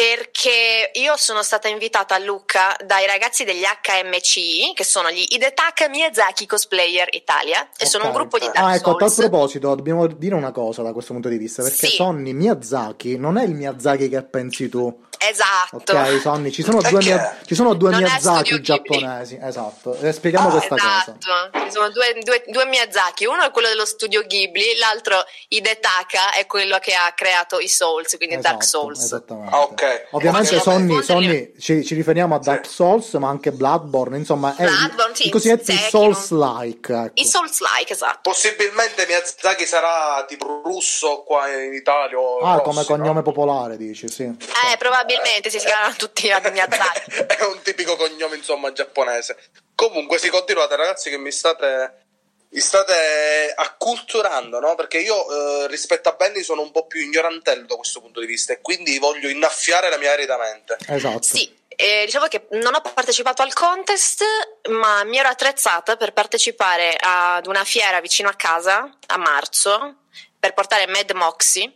perché 0.00 0.92
io 0.94 1.14
sono 1.18 1.42
stata 1.42 1.68
invitata 1.68 2.14
a 2.14 2.18
Lucca 2.18 2.74
dai 2.86 3.06
ragazzi 3.06 3.44
degli 3.44 3.60
HMC, 3.60 4.72
che 4.72 4.82
sono 4.82 5.10
gli 5.10 5.26
Hidetaka 5.28 5.90
Miyazaki 5.90 6.46
Cosplayer 6.46 7.08
Italia, 7.10 7.68
e 7.76 7.84
sono 7.84 8.06
un 8.06 8.12
gruppo 8.12 8.38
di 8.38 8.46
Dark 8.46 8.60
Ah, 8.60 8.74
ecco, 8.76 8.92
a 8.92 8.96
tal 8.96 9.12
proposito, 9.14 9.74
dobbiamo 9.74 10.06
dire 10.06 10.34
una 10.34 10.52
cosa 10.52 10.80
da 10.80 10.94
questo 10.94 11.12
punto 11.12 11.28
di 11.28 11.36
vista, 11.36 11.62
perché 11.62 11.86
Sì. 11.88 11.96
Sonny 11.96 12.32
Miyazaki 12.32 13.18
non 13.18 13.36
è 13.36 13.44
il 13.44 13.54
Miyazaki 13.54 14.08
che 14.08 14.22
pensi 14.22 14.70
tu. 14.70 15.08
Esatto. 15.22 15.92
Ok, 15.92 16.18
Sonny, 16.20 16.50
ci 16.50 16.62
sono 16.62 16.80
due? 16.80 16.98
Miya- 17.02 17.36
ci 17.44 17.54
sono 17.54 17.74
due 17.74 17.92
è 17.92 17.96
Miyazaki 17.96 18.60
giapponesi, 18.62 19.38
esatto. 19.40 19.94
Eh, 20.00 20.12
Spieghiamo 20.12 20.48
Ah, 20.48 20.50
questa 20.50 20.76
cosa. 20.76 21.14
Esatto, 21.18 21.58
ci 21.66 21.70
sono 21.70 21.90
due, 21.90 22.18
due, 22.22 22.42
due 22.46 22.64
Miyazaki, 22.64 23.26
uno 23.26 23.42
è 23.42 23.50
quello 23.50 23.68
dello 23.68 23.84
studio 23.84 24.22
Ghibli, 24.24 24.76
l'altro 24.78 25.22
Hidetaka 25.48 26.32
è 26.32 26.46
quello 26.46 26.78
che 26.78 26.94
ha 26.94 27.12
creato 27.14 27.58
i 27.58 27.68
Souls, 27.68 28.16
quindi 28.16 28.38
Dark 28.38 28.62
Esatto, 28.62 28.78
Souls. 28.78 29.02
Esattamente. 29.04 29.54
Ah, 29.54 29.60
ok. 29.60 30.06
Ovviamente 30.12 30.58
Sonny. 30.58 31.02
Sonny 31.02 31.52
ci, 31.60 31.84
ci 31.84 31.94
riferiamo 31.94 32.36
a 32.36 32.38
Dark 32.38 32.64
Souls, 32.66 33.12
ma 33.14 33.28
anche 33.28 33.52
Bloodborne, 33.52 34.16
insomma, 34.16 34.56
è 34.56 34.64
Bloodborne, 34.64 35.12
i, 35.12 35.16
sì, 35.16 35.26
i 35.26 35.30
cosiddetti. 35.30 35.76
Souls-like. 35.76 36.92
Ecco. 36.94 37.10
I 37.20 37.26
Souls-like, 37.26 37.92
esatto. 37.92 38.20
Possibilmente 38.30 39.04
Miyazaki 39.06 39.66
sarà 39.66 40.24
tipo 40.26 40.62
russo 40.64 41.22
qua 41.26 41.46
in 41.50 41.74
Italia 41.74 42.18
o 42.18 42.38
Ah, 42.38 42.52
rossi, 42.54 42.64
come 42.64 42.84
cognome 42.84 43.12
no? 43.14 43.22
popolare, 43.22 43.76
dici, 43.76 44.08
sì. 44.08 44.22
Eh, 44.24 44.76
probabilmente 44.78 45.08
si 45.50 45.58
chiamano 45.58 45.94
tutti 45.96 46.28
Miyazaki. 46.50 47.24
È 47.26 47.42
un 47.44 47.60
tipico 47.62 47.96
cognome 47.96 48.36
insomma 48.36 48.72
giapponese. 48.72 49.36
Comunque 49.74 50.18
si 50.18 50.28
continuate 50.28 50.76
ragazzi 50.76 51.10
che 51.10 51.18
mi 51.18 51.30
state 51.30 52.06
Vi 52.52 52.60
state 52.60 53.52
acculturando, 53.54 54.58
no? 54.58 54.74
Perché 54.74 54.98
io 54.98 55.14
eh, 55.14 55.68
rispetto 55.68 56.08
a 56.08 56.12
Benny 56.12 56.42
sono 56.42 56.62
un 56.62 56.72
po' 56.72 56.86
più 56.86 57.00
ignorantello 57.00 57.64
da 57.64 57.76
questo 57.76 58.00
punto 58.00 58.18
di 58.18 58.26
vista 58.26 58.52
e 58.52 58.60
quindi 58.60 58.98
voglio 58.98 59.28
innaffiare 59.28 59.88
la 59.88 59.98
mia 59.98 60.12
arida 60.12 60.36
mente. 60.36 60.76
Esatto. 60.88 61.22
Sì, 61.22 61.48
eh, 61.68 62.02
diciamo 62.04 62.26
che 62.26 62.46
non 62.50 62.74
ho 62.74 62.80
partecipato 62.80 63.40
al 63.42 63.54
contest, 63.54 64.22
ma 64.68 65.02
mi 65.04 65.16
ero 65.16 65.28
attrezzata 65.28 65.96
per 65.96 66.12
partecipare 66.12 66.94
ad 66.98 67.46
una 67.46 67.64
fiera 67.64 68.00
vicino 68.00 68.28
a 68.28 68.34
casa 68.34 68.98
a 69.06 69.16
marzo 69.16 69.94
per 70.38 70.52
portare 70.52 70.86
Mad 70.88 71.10
Moxie. 71.12 71.72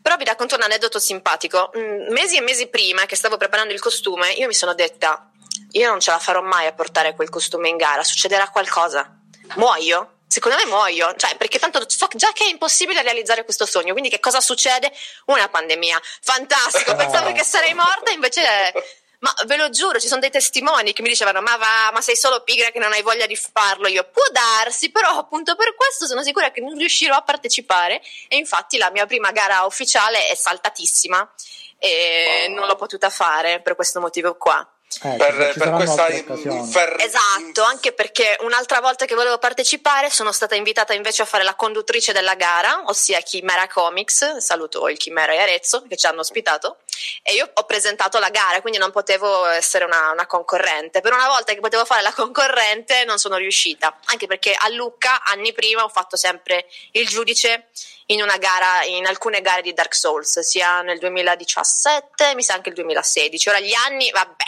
Però 0.00 0.16
vi 0.16 0.24
racconto 0.24 0.54
un 0.56 0.62
aneddoto 0.62 0.98
simpatico. 0.98 1.70
Mm, 1.76 2.12
Mesi 2.12 2.36
e 2.36 2.40
mesi 2.40 2.68
prima 2.68 3.06
che 3.06 3.16
stavo 3.16 3.36
preparando 3.36 3.72
il 3.72 3.80
costume, 3.80 4.32
io 4.32 4.46
mi 4.46 4.54
sono 4.54 4.74
detta: 4.74 5.30
Io 5.72 5.88
non 5.88 6.00
ce 6.00 6.10
la 6.10 6.18
farò 6.18 6.42
mai 6.42 6.66
a 6.66 6.72
portare 6.72 7.14
quel 7.14 7.28
costume 7.30 7.68
in 7.68 7.76
gara, 7.76 8.02
succederà 8.02 8.48
qualcosa. 8.48 9.18
Muoio? 9.56 10.18
Secondo 10.26 10.56
me 10.56 10.64
muoio, 10.64 11.14
cioè, 11.16 11.36
perché 11.36 11.58
tanto 11.58 11.84
so 11.86 12.08
già 12.14 12.32
che 12.32 12.44
è 12.44 12.48
impossibile 12.48 13.02
realizzare 13.02 13.44
questo 13.44 13.66
sogno. 13.66 13.92
Quindi, 13.92 14.08
che 14.08 14.18
cosa 14.18 14.40
succede? 14.40 14.90
Una 15.26 15.46
pandemia. 15.48 16.00
Fantastico, 16.22 16.94
pensavo 16.96 17.32
che 17.32 17.44
sarei 17.44 17.74
morta, 17.74 18.10
invece. 18.12 18.40
Ma 19.22 19.32
ve 19.46 19.56
lo 19.56 19.70
giuro, 19.70 20.00
ci 20.00 20.08
sono 20.08 20.20
dei 20.20 20.30
testimoni 20.30 20.92
che 20.92 21.02
mi 21.02 21.08
dicevano: 21.08 21.40
Ma 21.42 21.56
va, 21.56 21.90
ma 21.92 22.00
sei 22.00 22.16
solo 22.16 22.42
pigra 22.42 22.70
che 22.70 22.80
non 22.80 22.92
hai 22.92 23.02
voglia 23.02 23.26
di 23.26 23.36
farlo. 23.36 23.86
Io 23.86 24.08
può 24.10 24.24
darsi, 24.32 24.90
però 24.90 25.10
appunto 25.10 25.54
per 25.54 25.76
questo 25.76 26.06
sono 26.06 26.24
sicura 26.24 26.50
che 26.50 26.60
non 26.60 26.76
riuscirò 26.76 27.14
a 27.14 27.22
partecipare. 27.22 28.02
E 28.26 28.36
infatti 28.36 28.78
la 28.78 28.90
mia 28.90 29.06
prima 29.06 29.30
gara 29.30 29.64
ufficiale 29.64 30.26
è 30.26 30.34
saltatissima 30.34 31.34
e 31.78 32.46
non 32.48 32.66
l'ho 32.66 32.74
potuta 32.74 33.10
fare 33.10 33.60
per 33.60 33.76
questo 33.76 34.00
motivo 34.00 34.36
qua. 34.36 34.68
Eh, 35.02 35.16
per, 35.16 35.54
per 35.56 35.70
questa 35.70 36.08
infer- 36.10 37.00
Esatto, 37.00 37.62
anche 37.62 37.92
perché 37.92 38.36
un'altra 38.40 38.80
volta 38.80 39.04
che 39.04 39.14
volevo 39.14 39.38
partecipare 39.38 40.10
sono 40.10 40.32
stata 40.32 40.54
invitata 40.54 40.92
invece 40.92 41.22
a 41.22 41.24
fare 41.24 41.44
la 41.44 41.54
conduttrice 41.54 42.12
della 42.12 42.34
gara, 42.34 42.82
ossia 42.86 43.20
Chimera 43.20 43.66
Comics, 43.68 44.36
saluto 44.38 44.88
il 44.88 44.96
Chimera 44.96 45.32
e 45.32 45.38
Arezzo 45.38 45.82
che 45.88 45.96
ci 45.96 46.06
hanno 46.06 46.20
ospitato, 46.20 46.78
e 47.22 47.34
io 47.34 47.48
ho 47.52 47.64
presentato 47.64 48.18
la 48.18 48.30
gara, 48.30 48.60
quindi 48.60 48.78
non 48.78 48.90
potevo 48.90 49.46
essere 49.46 49.84
una, 49.84 50.10
una 50.10 50.26
concorrente. 50.26 51.00
Per 51.00 51.12
una 51.12 51.28
volta 51.28 51.52
che 51.52 51.60
potevo 51.60 51.84
fare 51.84 52.02
la 52.02 52.12
concorrente 52.12 53.04
non 53.04 53.18
sono 53.18 53.36
riuscita, 53.36 53.98
anche 54.06 54.26
perché 54.26 54.54
a 54.56 54.68
Lucca 54.68 55.22
anni 55.22 55.52
prima 55.52 55.84
ho 55.84 55.88
fatto 55.88 56.16
sempre 56.16 56.66
il 56.92 57.08
giudice 57.08 57.68
in 58.06 58.22
una 58.22 58.36
gara, 58.36 58.84
in 58.84 59.06
alcune 59.06 59.40
gare 59.40 59.62
di 59.62 59.72
Dark 59.72 59.94
Souls, 59.94 60.40
sia 60.40 60.82
nel 60.82 60.98
2017, 60.98 62.34
mi 62.34 62.42
sa 62.42 62.54
anche 62.54 62.70
il 62.70 62.74
2016. 62.74 63.48
Ora 63.48 63.60
gli 63.60 63.74
anni, 63.74 64.10
vabbè, 64.10 64.44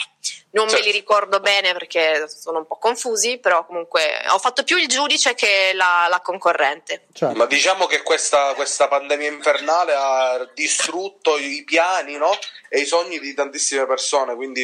non 0.51 0.65
me 0.65 0.71
Certo. 0.71 0.85
li 0.85 0.91
ricordo 0.91 1.39
bene 1.41 1.73
perché 1.73 2.27
sono 2.29 2.59
un 2.59 2.67
po' 2.67 2.77
confusi, 2.77 3.39
però 3.39 3.65
comunque 3.65 4.23
ho 4.29 4.39
fatto 4.39 4.63
più 4.63 4.77
il 4.77 4.87
giudice 4.87 5.33
che 5.35 5.71
la, 5.73 6.07
la 6.09 6.21
concorrente. 6.21 7.07
Certo. 7.13 7.35
Ma 7.35 7.45
diciamo 7.45 7.87
che 7.87 8.01
questa, 8.01 8.53
questa 8.53 8.87
pandemia 8.87 9.29
infernale 9.29 9.93
ha 9.93 10.49
distrutto 10.53 11.37
i 11.37 11.63
piani 11.65 12.15
no? 12.15 12.31
e 12.69 12.79
i 12.79 12.85
sogni 12.85 13.19
di 13.19 13.33
tantissime 13.33 13.85
persone, 13.85 14.35
quindi 14.35 14.63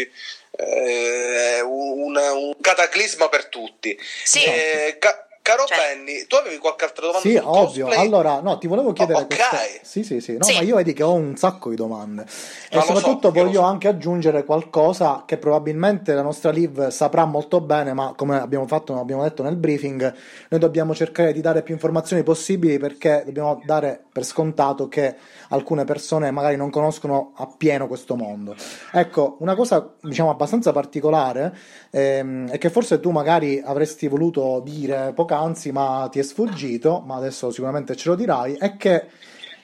eh, 0.52 1.58
è 1.58 1.62
un, 1.62 2.16
un 2.16 2.54
cataclisma 2.62 3.28
per 3.28 3.48
tutti. 3.48 3.98
Sì. 4.24 4.44
Eh, 4.44 4.96
ca- 4.98 5.28
caro 5.42 5.66
Cioè- 5.66 5.78
Benny, 5.78 6.26
tu 6.28 6.36
avevi 6.36 6.58
qualche 6.58 6.86
altra 6.86 7.06
domanda? 7.08 7.28
Sì, 7.28 7.36
ovvio. 7.36 7.86
cosplay? 7.86 8.06
Allora, 8.06 8.42
no, 8.42 8.58
ti 8.58 8.68
volevo 8.68 8.94
chiedere 8.94 9.20
Oh, 9.20 9.22
ok. 9.24 9.28
questa- 9.28 9.58
Sì, 9.82 10.04
sì, 10.04 10.22
sì. 10.22 10.38
No, 10.38 10.44
Sì. 10.44 10.54
ma 10.56 10.62
io 10.62 10.76
vedi 10.76 10.94
che 10.94 11.04
ho 11.04 11.14
un 11.14 11.36
sacco 11.36 11.70
di 11.70 11.76
domande. 11.76 12.24
E 12.70 12.76
Ma 12.78 12.82
so, 12.82 12.94
soprattutto 12.96 13.28
lo 13.32 13.44
voglio 13.44 13.62
so. 13.62 13.66
anche 13.66 13.88
aggiungere 13.88 14.46
qualcosa 14.46 15.24
che 15.26 15.38
probabilmente 15.38 16.14
la 16.14 16.22
nostra 16.22 16.52
live 16.52 16.92
saprà 16.92 17.26
molto 17.26 17.60
bene, 17.62 17.94
ma 17.94 18.14
come 18.16 18.40
abbiamo 18.40 18.68
fatto, 18.68 18.98
abbiamo 19.00 19.24
detto 19.24 19.44
nel 19.44 19.56
briefing, 19.58 20.14
noi 20.50 20.60
dobbiamo 20.60 20.94
cercare 20.96 21.34
di 21.34 21.42
dare 21.42 21.62
più 21.64 21.74
informazioni 21.74 22.24
possibili 22.24 22.78
perché 22.78 23.24
dobbiamo 23.26 23.62
dare 23.66 24.04
per 24.12 24.24
scontato 24.24 24.88
che 24.88 25.16
alcune 25.50 25.84
persone 25.86 26.32
magari 26.32 26.56
non 26.56 26.70
conoscono 26.70 27.34
appieno 27.36 27.88
questo 27.88 28.16
mondo. 28.16 28.56
Ecco, 28.92 29.38
una 29.40 29.56
cosa 29.56 29.94
diciamo 30.02 30.30
abbastanza 30.30 30.72
particolare 30.72 31.56
ehm, 31.92 32.50
e 32.52 32.58
che 32.58 32.70
forse 32.70 33.00
tu 33.00 33.10
magari 33.12 33.62
avresti 33.64 34.08
voluto 34.08 34.62
dire 34.64 35.12
poc'anzi, 35.32 35.72
ma 35.72 36.10
ti 36.12 36.20
è 36.20 36.24
sfuggito, 36.24 37.02
ma 37.06 37.16
adesso 37.16 37.50
sicuramente 37.52 37.96
ce 37.96 38.10
lo 38.10 38.16
dirai, 38.16 38.56
è 38.56 38.76
che 38.76 39.08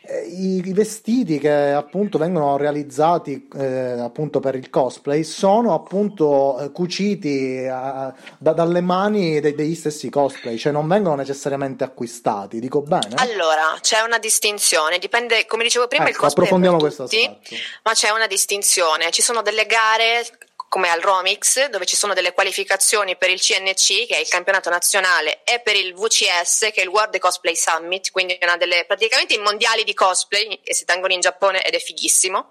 eh, 0.02 0.22
i, 0.26 0.62
vestiti 0.72 1.38
che 1.38 1.52
appunto 1.52 2.18
vengono 2.18 2.56
realizzati 2.56 3.50
eh, 3.58 4.00
appunto 4.00 4.40
per 4.40 4.56
il 4.56 4.70
cosplay 4.70 5.26
sono 5.26 5.74
appunto 5.74 6.58
eh, 6.60 6.72
cuciti 6.72 7.58
eh, 7.58 7.68
da- 7.68 8.54
dalle 8.54 8.80
mani 8.80 9.42
de- 9.42 9.54
degli 9.54 9.76
stessi 9.76 10.10
cosplay, 10.10 10.56
cioè 10.58 10.72
non 10.72 10.88
vengono 10.88 11.16
necessariamente 11.16 11.84
acquistati, 11.84 12.62
dico 12.62 12.82
bene? 12.82 13.16
Allora, 13.16 13.78
c'è 13.82 14.00
una 14.00 14.20
distinzione, 14.20 14.98
dipende, 15.00 15.46
come 15.46 15.64
dicevo 15.64 15.88
prima, 15.88 16.06
il 16.06 16.12
Ecco, 16.12 16.22
cosplay 16.22 16.46
è 16.46 16.48
approfondiamo 16.48 16.78
questo 16.82 17.04
aspetto. 17.04 17.56
ma 17.84 17.92
c'è 17.92 18.10
una 18.12 18.28
distinzione. 18.28 19.12
Ci 19.12 19.22
sono 19.22 19.42
delle 19.42 19.66
gare 19.66 20.26
come 20.70 20.90
al 20.90 21.00
Romix, 21.00 21.68
dove 21.68 21.86
ci 21.86 21.96
sono 21.96 22.14
delle 22.14 22.34
qualificazioni 22.34 23.16
per 23.16 23.30
il 23.30 23.40
CNC, 23.40 24.06
che 24.06 24.16
è 24.16 24.20
il 24.20 24.28
campionato 24.28 24.70
nazionale, 24.70 25.42
e 25.44 25.60
per 25.60 25.76
il 25.76 25.94
VCS, 25.94 26.70
che 26.74 26.76
è 26.76 26.82
il 26.82 26.90
World 26.90 27.18
Cosplay 27.20 27.56
Summit, 27.56 28.12
quindi 28.12 28.38
una 28.42 28.58
delle 28.58 28.86
praticamente 28.86 29.34
i 29.34 29.40
mondiali 29.40 29.84
di 29.84 29.94
cosplay 29.94 30.60
che 30.62 30.74
si 30.74 30.86
tengono 30.86 31.14
in 31.14 31.22
Giappone 31.22 31.64
ed 31.64 31.74
è 31.74 31.80
fighissimo, 31.80 32.50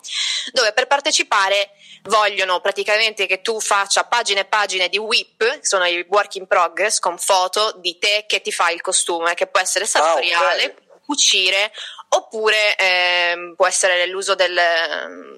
dove 0.53 0.73
per 0.73 0.87
partecipare 0.87 1.71
vogliono 2.05 2.61
praticamente 2.61 3.27
che 3.27 3.43
tu 3.43 3.61
faccia 3.61 4.05
pagine 4.05 4.41
e 4.41 4.45
pagine 4.45 4.89
di 4.89 4.99
WIP, 4.99 5.61
che 5.61 5.67
sono 5.67 5.85
i 5.85 6.05
work 6.09 6.37
in 6.37 6.47
progress, 6.47 6.99
con 6.99 7.19
foto 7.19 7.75
di 7.79 7.99
te 7.99 8.25
che 8.27 8.41
ti 8.41 8.53
fa 8.53 8.71
il 8.71 8.81
costume, 8.81 9.35
che 9.35 9.47
può 9.47 9.61
essere 9.61 9.87
sartoriale, 9.87 10.65
ok. 10.65 11.05
cucire, 11.05 11.73
oppure 12.17 12.77
ehm, 12.77 13.55
può 13.55 13.67
essere 13.67 14.07
l'uso 14.07 14.35
del... 14.35 14.59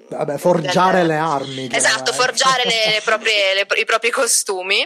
Vabbè, 0.09 0.37
forgiare 0.37 0.97
del- 0.99 1.07
le 1.07 1.15
armi. 1.17 1.69
Esatto, 1.71 2.13
forgiare 2.13 2.63
le- 2.65 2.91
le 2.93 3.01
proprie- 3.05 3.53
le- 3.53 3.67
i 3.79 3.85
propri 3.85 4.09
costumi, 4.09 4.81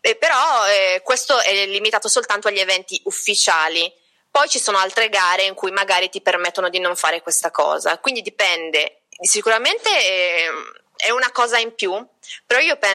Eh, 0.00 0.16
però 0.16 0.66
eh, 0.66 1.00
questo 1.02 1.38
è 1.40 1.66
limitato 1.66 2.08
soltanto 2.08 2.48
agli 2.48 2.58
eventi 2.60 3.00
ufficiali. 3.04 3.90
Poi 4.30 4.48
ci 4.48 4.58
sono 4.60 4.78
altre 4.78 5.08
gare 5.08 5.42
in 5.44 5.54
cui 5.54 5.70
magari 5.72 6.08
ti 6.08 6.20
permettono 6.20 6.68
di 6.68 6.78
non 6.78 6.94
fare 6.96 7.20
questa 7.22 7.50
cosa, 7.50 7.98
quindi 7.98 8.22
dipende. 8.22 9.02
Sicuramente 9.20 9.88
eh, 9.90 10.48
è 10.96 11.10
una 11.10 11.30
cosa 11.32 11.58
in 11.58 11.74
più, 11.74 11.92
però 12.46 12.60
io 12.60 12.76
penso 12.76 12.94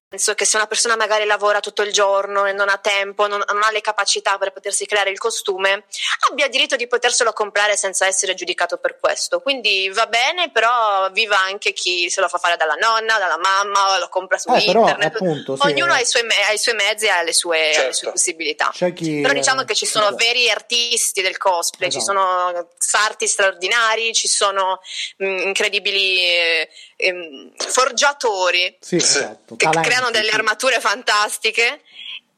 Penso 0.11 0.33
che 0.33 0.43
se 0.43 0.57
una 0.57 0.67
persona 0.67 0.97
magari 0.97 1.23
lavora 1.23 1.61
tutto 1.61 1.83
il 1.83 1.93
giorno 1.93 2.45
e 2.45 2.51
non 2.51 2.67
ha 2.67 2.75
tempo, 2.79 3.27
non, 3.27 3.41
non 3.47 3.63
ha 3.63 3.71
le 3.71 3.79
capacità 3.79 4.37
per 4.37 4.51
potersi 4.51 4.85
creare 4.85 5.09
il 5.09 5.17
costume, 5.17 5.85
abbia 6.29 6.49
diritto 6.49 6.75
di 6.75 6.85
poterselo 6.85 7.31
comprare 7.31 7.77
senza 7.77 8.05
essere 8.07 8.33
giudicato 8.33 8.75
per 8.75 8.97
questo. 8.99 9.39
Quindi 9.39 9.89
va 9.89 10.07
bene, 10.07 10.51
però 10.51 11.09
viva 11.11 11.39
anche 11.39 11.71
chi 11.71 12.09
se 12.09 12.19
lo 12.19 12.27
fa 12.27 12.39
fare 12.39 12.57
dalla 12.57 12.73
nonna, 12.73 13.17
dalla 13.19 13.37
mamma, 13.37 13.93
o 13.95 13.99
lo 13.99 14.09
compra 14.09 14.37
su 14.37 14.51
Eh, 14.53 14.65
però, 14.65 14.81
internet. 14.81 15.13
appunto, 15.15 15.55
sì, 15.55 15.65
Ognuno 15.67 15.93
eh. 15.93 15.99
ha, 15.99 15.99
i 16.01 16.05
suoi 16.05 16.23
me- 16.23 16.43
ha 16.45 16.51
i 16.51 16.57
suoi 16.57 16.75
mezzi 16.75 17.05
e 17.05 17.09
ha 17.09 17.21
le 17.21 17.31
sue, 17.33 17.63
ha 17.63 17.67
le 17.67 17.73
Certo. 17.73 17.93
sue 17.93 18.11
possibilità. 18.11 18.69
C'è 18.73 18.91
chi, 18.91 19.21
Però 19.21 19.31
diciamo 19.33 19.61
eh, 19.61 19.65
che 19.65 19.75
ci 19.75 19.85
sono 19.85 20.09
sì. 20.09 20.15
veri 20.15 20.49
artisti 20.49 21.21
del 21.21 21.37
cosplay, 21.37 21.89
ci 21.89 21.99
Esatto. 21.99 22.17
sono 22.19 22.67
sarti 22.77 23.27
straordinari, 23.29 24.11
ci 24.13 24.27
sono 24.27 24.81
mh, 25.19 25.25
incredibili 25.43 26.19
eh, 26.19 26.69
ehm, 27.01 27.51
forgiatori 27.55 28.77
Sì, 28.79 28.97
esatto. 28.97 29.55
che 29.55 29.65
talenti, 29.65 29.89
creano 29.89 30.11
delle 30.11 30.31
armature 30.31 30.79
fantastiche, 30.79 31.81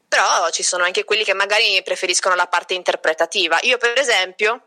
però 0.08 0.50
ci 0.50 0.62
sono 0.62 0.84
anche 0.84 1.04
quelli 1.04 1.24
che 1.24 1.34
magari 1.34 1.82
preferiscono 1.82 2.34
la 2.34 2.46
parte 2.46 2.74
interpretativa. 2.74 3.58
Io, 3.62 3.78
per 3.78 3.98
esempio, 3.98 4.64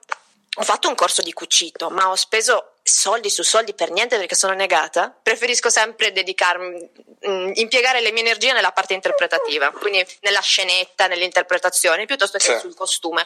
ho 0.55 0.63
fatto 0.63 0.87
un 0.87 0.95
corso 0.95 1.21
di 1.21 1.33
cucito, 1.33 1.89
ma 1.89 2.09
ho 2.09 2.15
speso 2.15 2.73
soldi 2.83 3.29
su 3.29 3.43
soldi 3.43 3.73
per 3.73 3.91
niente 3.91 4.17
perché 4.17 4.35
sono 4.35 4.53
negata. 4.53 5.13
Preferisco 5.21 5.69
sempre 5.69 6.11
dedicarmi, 6.11 6.89
mh, 7.19 7.51
impiegare 7.55 8.01
le 8.01 8.11
mie 8.11 8.21
energie 8.23 8.53
nella 8.53 8.71
parte 8.71 8.93
interpretativa, 8.93 9.71
quindi 9.71 10.05
nella 10.21 10.41
scenetta, 10.41 11.07
nell'interpretazione, 11.07 12.05
piuttosto 12.05 12.37
che 12.37 12.53
Sì. 12.53 12.59
sul 12.59 12.75
costume. 12.75 13.25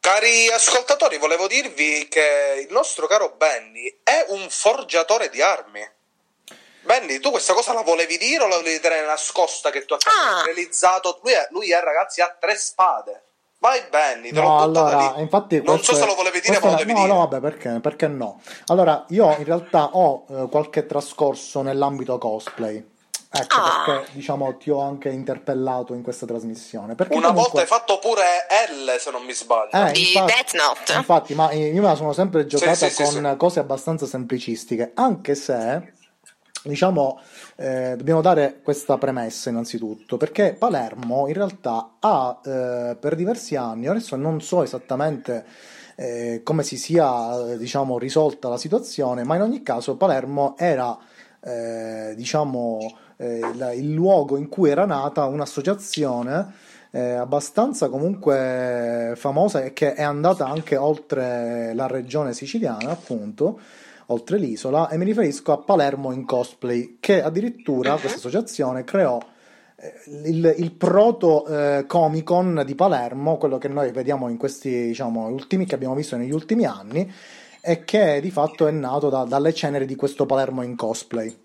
Cari 0.00 0.48
ascoltatori, 0.48 1.18
volevo 1.18 1.46
dirvi 1.46 2.08
che 2.08 2.64
il 2.66 2.72
nostro 2.72 3.06
caro 3.06 3.34
Benny 3.36 4.00
è 4.02 4.24
un 4.28 4.46
forgiatore 4.48 5.28
di 5.28 5.42
armi. 5.42 5.86
Benny, 6.82 7.18
tu 7.20 7.30
questa 7.30 7.52
cosa 7.52 7.74
la 7.74 7.82
volevi 7.82 8.16
dire 8.16 8.42
o 8.44 8.48
la 8.48 8.56
volevi 8.56 8.80
tenere 8.80 9.04
nascosta 9.04 9.68
che 9.70 9.84
tu 9.84 9.92
hai 9.92 10.00
Ah. 10.06 10.42
realizzato? 10.42 11.20
Lui, 11.22 11.32
è, 11.32 11.46
lui 11.50 11.70
è, 11.70 11.78
ragazzi, 11.82 12.22
ha 12.22 12.34
tre 12.40 12.56
spade. 12.56 13.24
Vai 13.58 13.82
Benny, 13.90 14.30
te 14.32 14.40
No, 14.40 14.56
l'ho 14.56 14.62
allora, 14.62 15.12
lì. 15.16 15.20
infatti 15.20 15.60
Non 15.62 15.82
so 15.82 15.94
se 15.94 16.02
è- 16.02 16.06
lo 16.06 16.14
volevi 16.14 16.40
dire, 16.40 16.58
ma 16.60 16.66
lo 16.68 16.72
è- 16.72 16.76
devi 16.78 16.92
no, 16.94 17.00
dire. 17.02 17.12
no, 17.12 17.18
vabbè, 17.18 17.40
perché, 17.40 17.78
perché 17.82 18.06
no? 18.08 18.40
Allora, 18.68 19.04
io 19.10 19.36
in 19.36 19.44
realtà 19.44 19.90
ho 19.92 20.24
eh, 20.30 20.48
qualche 20.50 20.86
trascorso 20.86 21.60
nell'ambito 21.60 22.16
cosplay. 22.16 22.82
Ecco, 23.32 23.56
Ah. 23.60 23.82
perché 23.86 24.10
diciamo 24.12 24.56
ti 24.56 24.70
ho 24.70 24.80
anche 24.80 25.08
interpellato 25.08 25.94
in 25.94 26.02
questa 26.02 26.26
trasmissione. 26.26 26.96
Perché 26.96 27.16
Una 27.16 27.28
comunque- 27.28 27.52
volta 27.52 27.60
hai 27.60 27.66
fatto 27.80 27.98
pure 28.00 28.22
L, 28.72 28.98
se 28.98 29.10
non 29.12 29.22
mi 29.24 29.32
sbaglio. 29.32 29.70
Eh, 29.70 29.92
Di 29.92 30.00
infatti- 30.00 30.32
Death 30.32 30.54
Note. 30.54 30.92
Infatti, 30.94 31.34
ma 31.34 31.52
io 31.52 31.80
me 31.80 31.86
la 31.88 31.94
sono 31.94 32.12
sempre 32.12 32.46
giocata 32.46 32.74
sì, 32.74 32.90
sì, 32.90 33.02
con 33.04 33.12
sì. 33.30 33.36
cose 33.36 33.60
abbastanza 33.60 34.06
semplicistiche, 34.06 34.90
anche 34.94 35.36
se, 35.36 35.92
diciamo, 36.64 37.20
eh, 37.54 37.94
dobbiamo 37.96 38.20
dare 38.20 38.60
questa 38.64 38.98
premessa 38.98 39.48
innanzitutto, 39.48 40.16
perché 40.16 40.54
Palermo 40.58 41.28
in 41.28 41.34
realtà 41.34 41.98
ha 42.00 42.40
eh, 42.44 42.96
per 42.98 43.14
diversi 43.14 43.54
anni, 43.54 43.86
adesso 43.86 44.16
non 44.16 44.40
so 44.40 44.64
esattamente 44.64 45.44
eh, 45.94 46.40
come 46.42 46.64
si 46.64 46.76
sia, 46.76 47.54
diciamo, 47.56 47.96
risolta 47.96 48.48
la 48.48 48.56
situazione, 48.58 49.22
ma 49.22 49.36
in 49.36 49.42
ogni 49.42 49.62
caso 49.62 49.96
Palermo 49.96 50.56
era, 50.58 50.98
eh, 51.42 52.14
diciamo, 52.16 52.78
eh, 53.20 53.38
il, 53.38 53.72
il 53.76 53.92
luogo 53.92 54.38
in 54.38 54.48
cui 54.48 54.70
era 54.70 54.86
nata 54.86 55.26
un'associazione 55.26 56.68
eh, 56.90 57.12
abbastanza 57.12 57.88
comunque 57.88 59.12
famosa 59.14 59.62
e 59.62 59.72
che 59.72 59.94
è 59.94 60.02
andata 60.02 60.46
anche 60.46 60.76
oltre 60.76 61.72
la 61.74 61.86
regione 61.86 62.32
siciliana, 62.32 62.90
appunto, 62.90 63.60
oltre 64.06 64.38
l'isola, 64.38 64.88
e 64.88 64.96
mi 64.96 65.04
riferisco 65.04 65.52
a 65.52 65.58
Palermo 65.58 66.12
in 66.12 66.24
cosplay, 66.24 66.96
che 66.98 67.22
addirittura 67.22 67.96
questa 67.96 68.18
associazione 68.18 68.82
creò 68.82 69.20
eh, 69.76 69.92
il, 70.24 70.54
il 70.58 70.72
proto 70.72 71.46
eh, 71.46 71.84
Comic 71.86 72.24
Con 72.24 72.62
di 72.66 72.74
Palermo, 72.74 73.36
quello 73.36 73.58
che 73.58 73.68
noi 73.68 73.92
vediamo 73.92 74.28
in 74.28 74.36
questi, 74.36 74.86
diciamo, 74.86 75.28
ultimi 75.28 75.66
che 75.66 75.76
abbiamo 75.76 75.94
visto 75.94 76.16
negli 76.16 76.32
ultimi 76.32 76.64
anni, 76.64 77.12
e 77.62 77.84
che 77.84 78.20
di 78.22 78.30
fatto 78.30 78.66
è 78.66 78.70
nato 78.70 79.10
da- 79.10 79.24
dalle 79.24 79.52
ceneri 79.52 79.84
di 79.84 79.94
questo 79.94 80.26
Palermo 80.26 80.62
in 80.62 80.74
cosplay. 80.74 81.36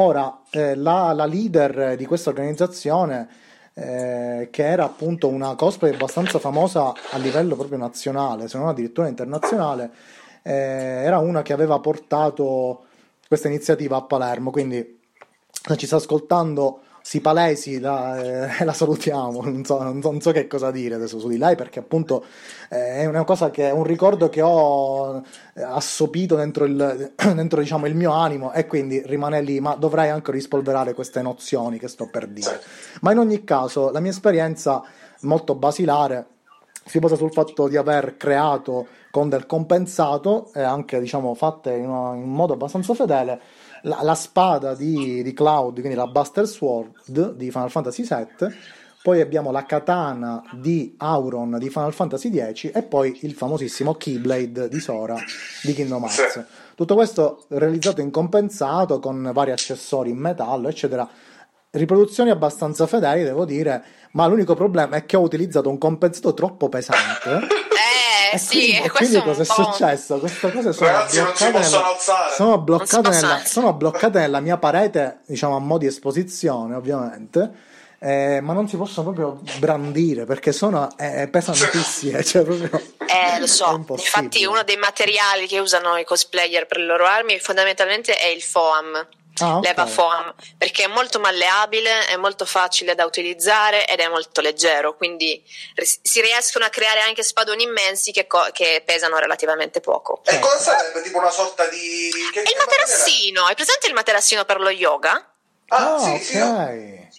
Ora, 0.00 0.42
eh, 0.50 0.76
la, 0.76 1.12
la 1.12 1.24
leader 1.24 1.96
di 1.96 2.06
questa 2.06 2.30
organizzazione, 2.30 3.28
eh, 3.74 4.48
che 4.48 4.64
era 4.64 4.84
appunto 4.84 5.26
una 5.26 5.56
cosplay 5.56 5.92
abbastanza 5.92 6.38
famosa 6.38 6.92
a 7.10 7.18
livello 7.18 7.56
proprio 7.56 7.78
nazionale, 7.78 8.46
se 8.46 8.58
non 8.58 8.68
addirittura 8.68 9.08
internazionale, 9.08 9.90
eh, 10.42 10.52
era 10.52 11.18
una 11.18 11.42
che 11.42 11.52
aveva 11.52 11.80
portato 11.80 12.84
questa 13.26 13.48
iniziativa 13.48 13.96
a 13.96 14.02
Palermo, 14.02 14.52
quindi 14.52 15.00
se 15.50 15.76
ci 15.76 15.86
sta 15.86 15.96
ascoltando 15.96 16.82
si 17.08 17.22
palesi, 17.22 17.80
la, 17.80 18.20
eh, 18.58 18.64
la 18.66 18.74
salutiamo, 18.74 19.40
non 19.40 19.64
so, 19.64 19.82
non 19.82 20.02
so- 20.02 20.10
non 20.10 20.20
so 20.20 20.30
che 20.30 20.46
cosa 20.46 20.70
dire 20.70 20.96
adesso 20.96 21.18
su 21.18 21.28
di 21.28 21.38
lei 21.38 21.56
perché 21.56 21.78
appunto 21.78 22.22
eh, 22.68 22.96
è 22.96 23.06
una 23.06 23.24
cosa 23.24 23.48
che 23.50 23.68
è 23.68 23.72
un 23.72 23.84
ricordo 23.84 24.28
che 24.28 24.42
ho 24.42 25.22
eh, 25.54 25.62
assopito 25.62 26.36
dentro, 26.36 26.66
il, 26.66 27.12
dentro 27.34 27.62
diciamo, 27.62 27.86
il 27.86 27.94
mio 27.94 28.12
animo 28.12 28.52
e 28.52 28.66
quindi 28.66 29.02
rimane 29.06 29.40
lì, 29.40 29.58
ma 29.58 29.74
dovrei 29.74 30.10
anche 30.10 30.32
rispolverare 30.32 30.92
queste 30.92 31.22
nozioni 31.22 31.78
che 31.78 31.88
sto 31.88 32.10
per 32.10 32.26
dire. 32.28 32.60
Ma 33.00 33.12
in 33.12 33.18
ogni 33.18 33.42
caso 33.42 33.90
la 33.90 34.00
mia 34.00 34.10
esperienza 34.10 34.82
molto 35.20 35.54
basilare 35.54 36.26
si 36.84 36.98
basa 36.98 37.16
sul 37.16 37.32
fatto 37.32 37.68
di 37.68 37.78
aver 37.78 38.18
creato 38.18 38.86
con 39.10 39.30
del 39.30 39.46
compensato 39.46 40.50
e 40.52 40.60
anche 40.60 41.00
diciamo 41.00 41.32
fatte 41.32 41.72
in, 41.72 41.88
una- 41.88 42.14
in 42.16 42.24
un 42.24 42.32
modo 42.34 42.52
abbastanza 42.52 42.92
fedele 42.92 43.40
la, 43.82 44.00
la 44.02 44.14
spada 44.14 44.74
di, 44.74 45.22
di 45.22 45.32
Cloud, 45.32 45.74
quindi 45.74 45.94
la 45.94 46.06
Buster 46.06 46.46
Sword 46.46 47.34
di 47.34 47.50
Final 47.50 47.70
Fantasy 47.70 48.06
VII, 48.06 48.54
poi 49.02 49.20
abbiamo 49.20 49.50
la 49.50 49.64
katana 49.64 50.42
di 50.52 50.94
Auron 50.98 51.56
di 51.58 51.70
Final 51.70 51.94
Fantasy 51.94 52.30
X 52.30 52.70
e 52.74 52.82
poi 52.82 53.20
il 53.22 53.32
famosissimo 53.32 53.94
Keyblade 53.94 54.68
di 54.68 54.80
Sora 54.80 55.16
di 55.62 55.72
Kingdom 55.72 56.02
Hearts. 56.02 56.44
Tutto 56.74 56.94
questo 56.94 57.44
realizzato 57.48 58.00
in 58.00 58.10
compensato 58.10 58.98
con 58.98 59.30
vari 59.32 59.52
accessori 59.52 60.10
in 60.10 60.18
metallo, 60.18 60.68
eccetera. 60.68 61.08
Riproduzioni 61.70 62.30
abbastanza 62.30 62.86
fedeli, 62.86 63.22
devo 63.22 63.44
dire, 63.44 63.82
ma 64.12 64.26
l'unico 64.26 64.54
problema 64.54 64.96
è 64.96 65.06
che 65.06 65.16
ho 65.16 65.20
utilizzato 65.20 65.68
un 65.68 65.78
compensato 65.78 66.34
troppo 66.34 66.68
pesante. 66.68 67.46
Eh, 68.30 68.34
E 68.34 68.38
sì, 68.38 68.48
quindi, 68.48 68.76
e 68.76 68.90
questo 68.90 68.96
quindi 68.96 69.16
è 69.16 69.18
un 69.18 69.24
cosa 69.24 69.42
è 69.42 69.46
po'... 69.46 69.62
successo? 69.72 70.18
Queste 70.18 70.52
cose 70.52 70.72
sono 70.72 70.86
Ragazzi, 70.90 71.16
non 71.22 71.26
si 71.36 71.44
bloccate, 71.44 71.52
possono 71.52 71.80
nella, 71.82 71.94
alzare. 71.94 72.34
sono 72.34 72.58
bloccate, 72.58 73.00
Non 73.02 73.12
si 73.12 73.20
nella, 73.22 73.42
sono 73.44 73.72
bloccate 73.72 74.18
nella 74.18 74.40
mia 74.40 74.56
parete, 74.58 75.18
diciamo 75.26 75.56
a 75.56 75.58
mo' 75.60 75.78
di 75.78 75.86
esposizione, 75.86 76.74
ovviamente. 76.74 77.50
eh, 78.00 78.40
ma 78.40 78.52
non 78.52 78.68
si 78.68 78.76
possono 78.76 79.12
proprio 79.12 79.40
brandire 79.58 80.24
perché 80.24 80.52
sono 80.52 80.88
eh, 80.96 81.26
pesantissime. 81.28 82.22
Cioè, 82.24 82.42
proprio, 82.44 82.70
Eh, 83.06 83.40
lo 83.40 83.46
so. 83.48 83.84
Infatti, 83.88 84.44
uno 84.44 84.62
dei 84.62 84.76
materiali 84.76 85.46
che 85.48 85.58
usano 85.58 85.96
i 85.96 86.04
cosplayer 86.04 86.66
per 86.66 86.78
le 86.78 86.84
loro 86.86 87.06
armi 87.06 87.38
fondamentalmente 87.40 88.14
è 88.16 88.26
il 88.26 88.42
foam. 88.42 89.06
Ah, 89.40 89.56
ok. 89.58 89.64
L'Eva 89.64 89.86
foam 89.86 90.34
perché 90.56 90.84
è 90.84 90.86
molto 90.86 91.18
malleabile, 91.20 92.06
è 92.06 92.16
molto 92.16 92.44
facile 92.44 92.94
da 92.94 93.04
utilizzare 93.04 93.86
ed 93.86 94.00
è 94.00 94.08
molto 94.08 94.40
leggero, 94.40 94.96
quindi 94.96 95.42
si 96.02 96.20
riescono 96.20 96.64
a 96.64 96.68
creare 96.68 97.00
anche 97.00 97.22
spadoni 97.22 97.62
immensi 97.64 98.12
che, 98.12 98.26
co- 98.26 98.48
che 98.52 98.82
pesano 98.84 99.18
relativamente 99.18 99.80
poco. 99.80 100.22
E 100.24 100.38
cosa 100.38 100.58
sarebbe? 100.58 101.02
Tipo 101.02 101.18
una 101.18 101.30
sorta 101.30 101.66
di. 101.68 102.10
Che, 102.32 102.40
E 102.40 102.50
il 102.50 102.56
materassino, 102.58 103.44
hai 103.44 103.54
presente 103.54 103.86
il 103.86 103.94
materassino 103.94 104.44
per 104.44 104.60
lo 104.60 104.70
yoga? 104.70 105.12
Ah, 105.70 105.94
Ah, 105.94 105.98
sì, 105.98 106.24
sì. 106.24 106.38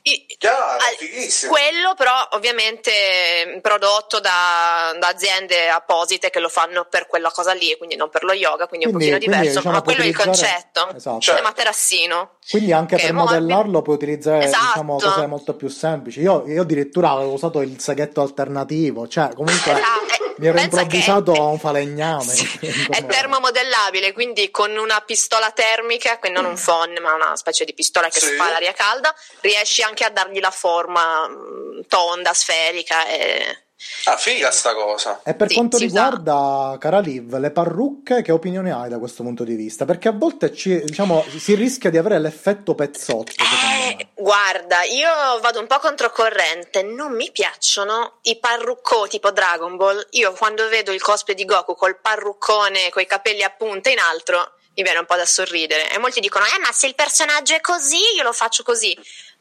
Chiaro, 0.02 0.80
fighissimo. 0.98 1.52
Quello 1.52 1.94
però 1.96 2.14
ovviamente 2.32 3.60
prodotto 3.62 4.20
da, 4.20 4.96
da 5.00 5.08
aziende 5.08 5.70
apposite 5.70 6.30
che 6.30 6.40
lo 6.40 6.50
fanno 6.50 6.86
per 6.90 7.08
quella 7.08 7.30
cosa 7.32 7.54
lì, 7.54 7.76
quindi 7.78 7.96
non 7.96 8.10
per 8.10 8.24
lo 8.24 8.34
yoga, 8.34 8.68
quindi, 8.68 8.86
è 8.86 8.90
un 8.90 8.96
Quindi- 8.96 9.12
pochino 9.14 9.18
quindi, 9.18 9.26
diverso, 9.38 9.60
diciamo, 9.60 9.76
ma 9.76 9.82
quello 9.82 10.02
è 10.02 10.06
il 10.06 10.16
concetto. 10.16 10.94
Esatto. 10.96 11.20
Cioè, 11.20 11.42
materassino. 11.42 12.38
Quindi 12.50 12.72
anche 12.74 12.96
Che 12.96 13.04
per 13.04 13.14
morbido. 13.14 13.40
modellarlo 13.40 13.82
puoi 13.82 13.96
utilizzare 13.96 14.44
Esatto. 14.46 14.66
diciamo, 14.66 14.98
cose 14.98 15.26
molto 15.28 15.56
più 15.56 15.68
semplici. 15.68 16.22
Io, 16.22 16.44
io 16.48 16.62
addirittura 16.62 17.12
avevo 17.12 17.34
usato 17.34 17.62
il 17.62 17.80
saghetto 17.80 18.22
alternativo, 18.22 19.08
cioè 19.08 19.34
comunque 19.34 19.72
Esatto, 19.72 20.19
mi 20.40 20.48
ero 20.48 20.56
pensa 20.58 20.78
che 20.86 20.98
improvvisato 20.98 21.34
è- 21.34 21.40
un 21.40 21.60
falegname. 21.60 22.34
È 22.90 23.06
termomodellabile, 23.06 24.14
quindi 24.14 24.50
con 24.52 24.76
una 24.76 25.00
pistola 25.02 25.52
termica, 25.52 26.18
quindi 26.18 26.42
non 26.42 26.50
un 26.50 26.60
phon, 26.62 26.96
ma 27.02 27.14
una 27.14 27.36
specie 27.36 27.66
di 27.66 27.74
pistola 27.74 28.10
che 28.10 28.20
Sì. 28.20 28.34
spara 28.34 28.56
aria 28.56 28.74
calda, 28.74 29.14
riesci 29.42 29.82
anche 29.84 30.04
a 30.04 30.10
dargli 30.10 30.40
la 30.40 30.52
forma 30.52 31.28
mm, 31.28 31.82
tonda, 31.88 32.34
sferica 32.34 33.08
e... 33.08 33.64
Ah, 34.06 34.18
figa 34.18 34.52
sta 34.52 34.74
cosa. 34.74 35.22
E 35.24 35.34
per 35.36 35.48
Sì, 35.48 35.56
quanto 35.56 35.78
riguarda, 35.78 36.76
cara 36.80 37.00
Liv, 37.00 37.34
le 37.38 37.52
parrucche, 37.52 38.22
che 38.22 38.34
opinione 38.34 38.72
hai 38.74 38.90
da 38.90 39.00
questo 39.00 39.24
punto 39.24 39.46
di 39.46 39.56
vista? 39.56 39.86
Perché 39.86 40.10
a 40.10 40.12
volte 40.12 40.54
ci- 40.54 40.82
diciamo, 40.84 41.24
si 41.38 41.56
rischia 41.56 41.90
di 41.90 41.98
avere 41.98 42.20
l'effetto 42.20 42.76
pezzotto. 42.76 43.32
Eh, 43.32 44.10
guarda, 44.16 44.84
io 44.84 45.10
vado 45.40 45.62
un 45.62 45.68
po' 45.68 45.80
controcorrente, 45.80 46.84
non 46.84 47.14
mi 47.16 47.32
piacciono 47.32 48.18
i 48.24 48.38
parrucconi 48.38 49.08
tipo 49.10 49.32
Dragon 49.32 49.78
Ball. 49.78 50.08
Io 50.12 50.34
quando 50.34 50.68
vedo 50.68 50.92
il 50.92 51.02
cosplay 51.02 51.36
di 51.36 51.46
Goku 51.46 51.76
col 51.76 52.00
parruccone, 52.02 52.90
coi 52.90 53.06
capelli 53.06 53.44
a 53.44 53.50
punta 53.50 53.90
in 53.90 54.00
altro, 54.00 54.56
mi 54.80 54.84
viene 54.84 55.00
un 55.00 55.06
po' 55.06 55.16
da 55.16 55.26
sorridere. 55.26 55.92
E 55.92 55.98
molti 55.98 56.20
dicono, 56.20 56.46
eh, 56.46 56.60
ma 56.60 56.72
se 56.72 56.88
il 56.88 56.96
personaggio 56.96 57.54
è 57.54 57.62
così, 57.62 58.00
io 58.16 58.24
lo 58.24 58.34
faccio 58.34 58.64
così. 58.64 58.98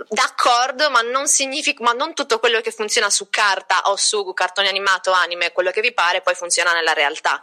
D'accordo, 0.09 0.91
ma 0.91 1.01
non 1.01 1.29
significa, 1.29 1.83
ma 1.83 1.93
non 1.93 2.15
tutto 2.15 2.39
quello 2.39 2.61
che 2.61 2.71
funziona 2.71 3.11
su 3.11 3.29
carta 3.31 3.83
o 3.91 3.97
su 3.97 4.33
cartone 4.35 4.69
animato, 4.69 5.13
anime, 5.13 5.53
quello 5.53 5.71
che 5.71 5.81
vi 5.81 5.93
pare, 5.93 6.21
poi 6.21 6.35
funziona 6.35 6.73
nella 6.73 6.93
realtà. 6.93 7.43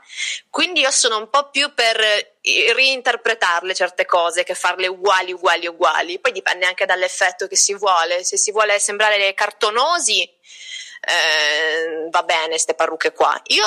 Quindi 0.49 0.81
io 0.81 0.91
sono 0.91 1.17
un 1.17 1.29
po' 1.29 1.49
più 1.49 1.73
per 1.73 1.99
eh, 1.99 2.73
reinterpretarle 2.73 3.73
certe 3.73 4.05
cose 4.05 4.43
che 4.43 4.55
farle 4.55 4.87
uguali, 4.87 5.31
uguali, 5.31 5.67
uguali. 5.67 6.19
Poi 6.19 6.31
dipende 6.31 6.65
anche 6.65 6.85
dall'effetto 6.85 7.47
che 7.47 7.55
si 7.55 7.73
vuole. 7.73 8.23
Se 8.23 8.37
si 8.37 8.51
vuole 8.51 8.77
sembrare 8.79 9.33
cartonosi, 9.33 10.29
eh, 11.05 12.09
va 12.09 12.23
bene, 12.23 12.49
queste 12.49 12.73
parrucche 12.73 13.11
qua. 13.11 13.39
Io 13.45 13.65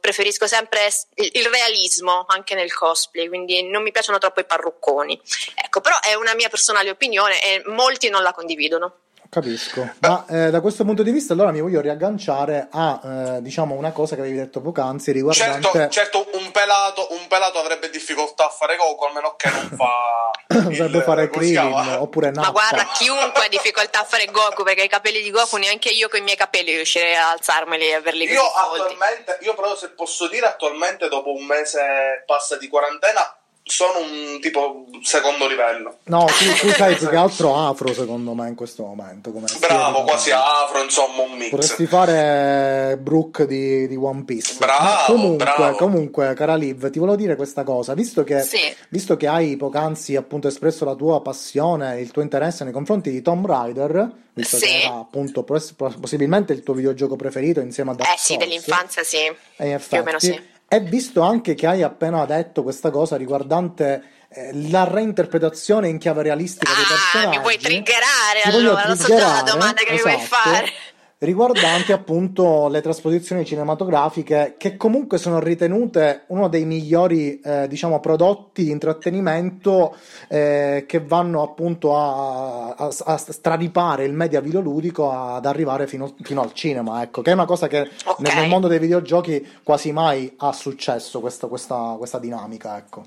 preferisco 0.00 0.46
sempre 0.46 0.88
il 1.14 1.46
realismo 1.46 2.24
anche 2.28 2.54
nel 2.54 2.72
cosplay, 2.72 3.28
quindi 3.28 3.62
non 3.64 3.82
mi 3.82 3.90
piacciono 3.90 4.18
troppo 4.18 4.40
i 4.40 4.44
parrucconi. 4.44 5.20
Ecco, 5.54 5.80
però 5.80 5.98
è 6.00 6.14
una 6.14 6.34
mia 6.34 6.48
personale 6.48 6.90
opinione 6.90 7.42
e 7.42 7.62
molti 7.66 8.08
non 8.08 8.22
la 8.22 8.32
condividono. 8.32 8.94
Capisco, 9.28 9.90
ma 10.00 10.24
eh, 10.28 10.50
da 10.50 10.60
questo 10.60 10.84
punto 10.84 11.02
di 11.02 11.10
vista 11.10 11.32
allora 11.32 11.50
mi 11.50 11.60
voglio 11.60 11.80
riagganciare 11.80 12.68
a 12.70 13.00
eh, 13.36 13.42
diciamo 13.42 13.74
una 13.74 13.92
cosa 13.92 14.14
che 14.14 14.20
avevi 14.22 14.36
detto 14.36 14.60
poc'anzi 14.60 15.12
riguardante 15.12 15.68
Certo, 15.70 15.88
certo 15.90 16.26
un, 16.38 16.50
pelato, 16.50 17.08
un 17.10 17.26
pelato 17.28 17.58
avrebbe 17.58 17.90
difficoltà 17.90 18.46
a 18.46 18.50
fare 18.50 18.76
Goku, 18.76 19.04
almeno 19.04 19.34
che 19.36 19.50
non 19.50 19.70
fa. 19.76 20.30
dovrebbe 20.48 20.98
il- 20.98 21.02
fare? 21.04 21.28
Krillin 21.30 21.96
oppure 21.98 22.30
Ma 22.30 22.40
Nappa. 22.42 22.50
guarda, 22.52 22.84
chiunque 22.94 23.44
ha 23.44 23.48
difficoltà 23.48 24.00
a 24.00 24.04
fare 24.04 24.26
Goku, 24.26 24.62
perché 24.62 24.84
i 24.84 24.88
capelli 24.88 25.22
di 25.22 25.30
Goku 25.30 25.56
neanche 25.56 25.88
io 25.90 26.08
con 26.08 26.20
i 26.20 26.22
miei 26.22 26.36
capelli 26.36 26.74
riuscirei 26.74 27.14
a 27.14 27.30
alzarmeli 27.30 27.88
e 27.88 27.94
averli 27.94 28.24
Io 28.24 28.42
attualmente, 28.42 29.38
io 29.42 29.54
però 29.54 29.74
se 29.76 29.90
posso 29.90 30.28
dire, 30.28 30.46
attualmente 30.46 31.08
dopo 31.08 31.32
un 31.32 31.44
mese 31.44 32.22
passa 32.26 32.56
di 32.56 32.68
quarantena, 32.68 33.36
sono 33.68 33.98
un 33.98 34.38
tipo 34.40 34.84
secondo 35.02 35.48
livello. 35.48 35.98
No, 36.04 36.24
tu, 36.26 36.66
tu 36.66 36.68
sei 36.72 36.94
più 36.94 37.08
che 37.08 37.16
altro 37.16 37.56
afro 37.56 37.92
secondo 37.92 38.32
me 38.32 38.46
in 38.48 38.54
questo 38.54 38.84
momento. 38.84 39.32
Come 39.32 39.46
Bravo, 39.58 40.02
quasi 40.04 40.30
afro, 40.30 40.82
insomma 40.84 41.22
un 41.22 41.32
mix. 41.36 41.50
Potresti 41.50 41.86
fare 41.86 42.96
Brooke 43.00 43.44
di, 43.46 43.88
di 43.88 43.96
One 43.96 44.22
Piece. 44.22 44.54
Bravo, 44.58 44.84
Ma 44.84 45.02
comunque, 45.06 45.44
bravo. 45.44 45.76
comunque, 45.76 46.32
cara 46.34 46.54
Liv, 46.54 46.90
ti 46.90 47.00
volevo 47.00 47.16
dire 47.16 47.34
questa 47.34 47.64
cosa, 47.64 47.94
visto 47.94 48.22
che, 48.22 48.40
Sì. 48.42 48.60
visto 48.88 49.16
che 49.16 49.26
hai 49.26 49.56
poc'anzi 49.56 50.14
appunto 50.14 50.46
espresso 50.46 50.84
la 50.84 50.94
tua 50.94 51.20
passione, 51.20 52.00
il 52.00 52.12
tuo 52.12 52.22
interesse 52.22 52.62
nei 52.62 52.72
confronti 52.72 53.10
di 53.10 53.20
Tomb 53.20 53.44
Raider, 53.46 54.10
visto 54.32 54.58
che 54.58 54.66
Sì. 54.66 54.72
era 54.82 54.94
appunto 54.94 55.42
pos- 55.42 55.74
possibilmente 56.00 56.52
il 56.52 56.62
tuo 56.62 56.74
videogioco 56.74 57.16
preferito 57.16 57.58
insieme 57.58 57.90
a 57.90 57.94
Dark 57.94 58.12
Eh 58.12 58.16
sì, 58.16 58.34
Souls, 58.34 58.44
dell'infanzia 58.44 59.02
sì. 59.02 59.16
e 59.16 59.26
in 59.26 59.34
Più 59.56 59.64
o 59.66 59.74
effetti, 59.74 60.04
meno 60.04 60.18
sì. 60.20 60.40
E 60.68 60.80
visto 60.80 61.20
anche 61.20 61.54
che 61.54 61.66
hai 61.66 61.82
appena 61.82 62.24
detto 62.24 62.62
questa 62.62 62.90
cosa 62.90 63.16
riguardante 63.16 64.02
eh, 64.28 64.50
la 64.68 64.84
reinterpretazione 64.84 65.88
in 65.88 65.98
chiave 65.98 66.22
realistica 66.22 66.72
dei 66.74 66.82
Ah, 66.82 66.88
personaggi, 66.88 67.36
mi 67.36 67.42
vuoi 67.42 67.58
triggerare 67.58 68.42
allora? 68.44 68.88
Lo 68.88 68.96
so 68.96 69.06
già 69.06 69.32
la 69.34 69.42
domanda 69.42 69.82
che 69.82 69.92
mi 69.92 70.00
vuoi 70.00 70.14
esatto, 70.14 70.26
fare. 70.50 70.72
Riguardante 71.18 71.94
appunto 71.94 72.68
le 72.68 72.82
trasposizioni 72.82 73.44
cinematografiche 73.46 74.56
che 74.58 74.76
comunque 74.76 75.16
sono 75.16 75.38
ritenute 75.40 76.24
uno 76.28 76.48
dei 76.48 76.66
migliori 76.66 77.40
eh, 77.40 77.66
diciamo 77.68 78.00
prodotti 78.00 78.64
di 78.64 78.70
intrattenimento 78.70 79.96
eh, 80.28 80.84
che 80.86 81.00
vanno 81.00 81.42
appunto 81.42 81.96
a, 81.96 82.74
a- 82.74 82.94
a 83.04 83.16
straripare 83.16 84.04
il 84.04 84.12
media 84.12 84.40
videoludico 84.40 85.10
ad 85.10 85.46
arrivare 85.46 85.86
fino, 85.86 86.12
fino 86.20 86.42
al 86.42 86.52
cinema 86.52 87.02
ecco 87.02 87.22
che 87.22 87.30
è 87.30 87.34
una 87.34 87.46
cosa 87.46 87.66
che 87.66 87.88
Ok. 88.04 88.18
nel, 88.20 88.34
nel 88.34 88.48
mondo 88.48 88.68
dei 88.68 88.78
videogiochi 88.78 89.46
quasi 89.62 89.92
mai 89.92 90.30
ha 90.36 90.52
successo 90.52 91.20
questa, 91.20 91.46
questa, 91.46 91.94
questa 91.96 92.18
dinamica 92.18 92.76
ecco 92.76 93.04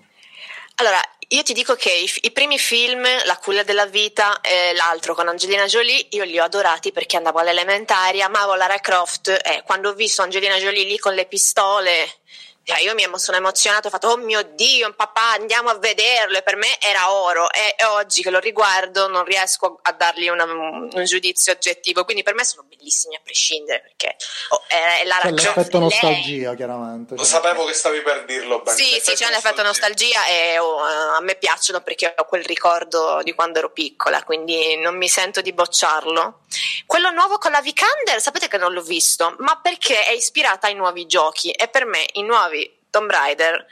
Allora, 0.80 1.02
io 1.28 1.44
ti 1.44 1.52
dico 1.52 1.76
che 1.76 1.92
i, 1.92 2.10
i 2.22 2.32
primi 2.32 2.58
film, 2.58 3.06
La 3.26 3.38
culla 3.38 3.64
della 3.64 3.86
vita 3.86 4.40
e 4.40 4.74
l'altro 4.74 5.14
con 5.14 5.28
Angelina 5.28 5.66
Jolie, 5.66 6.08
io 6.12 6.24
li 6.24 6.40
ho 6.40 6.44
adorati 6.46 6.94
perché 6.94 7.18
andavo 7.18 7.40
alle 7.40 7.50
elementari, 7.50 8.22
amavo 8.22 8.56
Lara 8.56 8.78
Croft 8.80 9.28
e 9.28 9.62
quando 9.66 9.90
ho 9.90 9.94
visto 9.94 10.22
Angelina 10.22 10.56
Jolie 10.56 10.86
lì 10.86 10.98
con 10.98 11.14
le 11.14 11.26
pistole, 11.26 12.19
cioè, 12.70 12.82
io 12.82 12.94
mi 12.94 13.08
sono 13.16 13.38
emozionato, 13.38 13.88
ho 13.88 13.90
fatto 13.90 14.10
oh 14.10 14.18
mio 14.18 14.44
Dio, 14.44 14.94
papà 14.94 15.32
andiamo 15.32 15.70
a 15.70 15.78
vederlo 15.80 16.38
e 16.38 16.44
per 16.44 16.56
me 16.56 16.80
era 16.80 17.12
oro 17.12 17.52
e, 17.52 17.74
e 17.76 17.84
oggi 17.86 18.22
che 18.22 18.30
lo 18.30 18.38
riguardo 18.38 19.08
non 19.08 19.24
riesco 19.24 19.80
a 19.82 19.92
dargli 19.92 20.28
una- 20.28 20.44
un 20.44 21.04
giudizio 21.06 21.52
oggettivo, 21.54 22.04
quindi 22.04 22.22
per 22.22 22.36
me 22.36 22.46
sono 22.46 22.68
bellissimi 22.70 23.16
a 23.16 23.22
prescindere 23.24 23.82
perché 23.82 24.16
oh, 24.50 24.64
è, 24.68 25.02
è 25.02 25.06
Lara 25.06 25.30
c'è 25.30 25.34
Croft, 25.34 25.58
l'effetto 25.58 25.80
lei- 25.80 25.90
nostalgia 25.90 26.54
chiaramente 26.56 27.16
Lo 27.16 27.24
sapevo 27.24 27.66
che 27.66 27.74
stavi 27.74 28.02
per 28.02 28.26
dirlo 28.26 28.62
bene. 28.62 28.78
sì, 28.78 29.00
sì, 29.02 29.14
c'è 29.14 29.26
un 29.26 29.34
effetto 29.34 29.64
nostalgia 29.64 30.28
e 30.28 30.60
oh, 30.60 30.88
eh, 30.88 31.18
a 31.18 31.22
me 31.22 31.36
piacciono 31.36 31.82
perché 31.82 32.14
ho 32.16 32.26
quel 32.26 32.44
ricordo 32.44 33.22
di 33.24 33.34
quando 33.34 33.58
ero 33.58 33.72
piccola, 33.72 34.24
quindi 34.24 34.78
non 34.78 34.96
mi 34.96 35.08
sento 35.08 35.42
di 35.42 35.54
bocciarlo. 35.54 36.42
Quello 36.86 37.12
nuovo 37.12 37.38
con 37.38 37.52
la 37.52 37.62
Vikander, 37.62 38.20
sapete 38.20 38.48
che 38.48 38.58
non 38.58 38.74
l'ho 38.74 38.82
visto, 38.82 39.36
ma 39.40 39.60
perché 39.62 40.06
è 40.06 40.12
ispirata 40.12 40.68
ai 40.68 40.74
nuovi 40.74 41.06
giochi 41.06 41.52
e 41.52 41.68
per 41.68 41.86
me 41.86 42.06
i 42.14 42.24
nuovi 42.24 42.59
Tomb 42.90 43.10
Raider. 43.10 43.66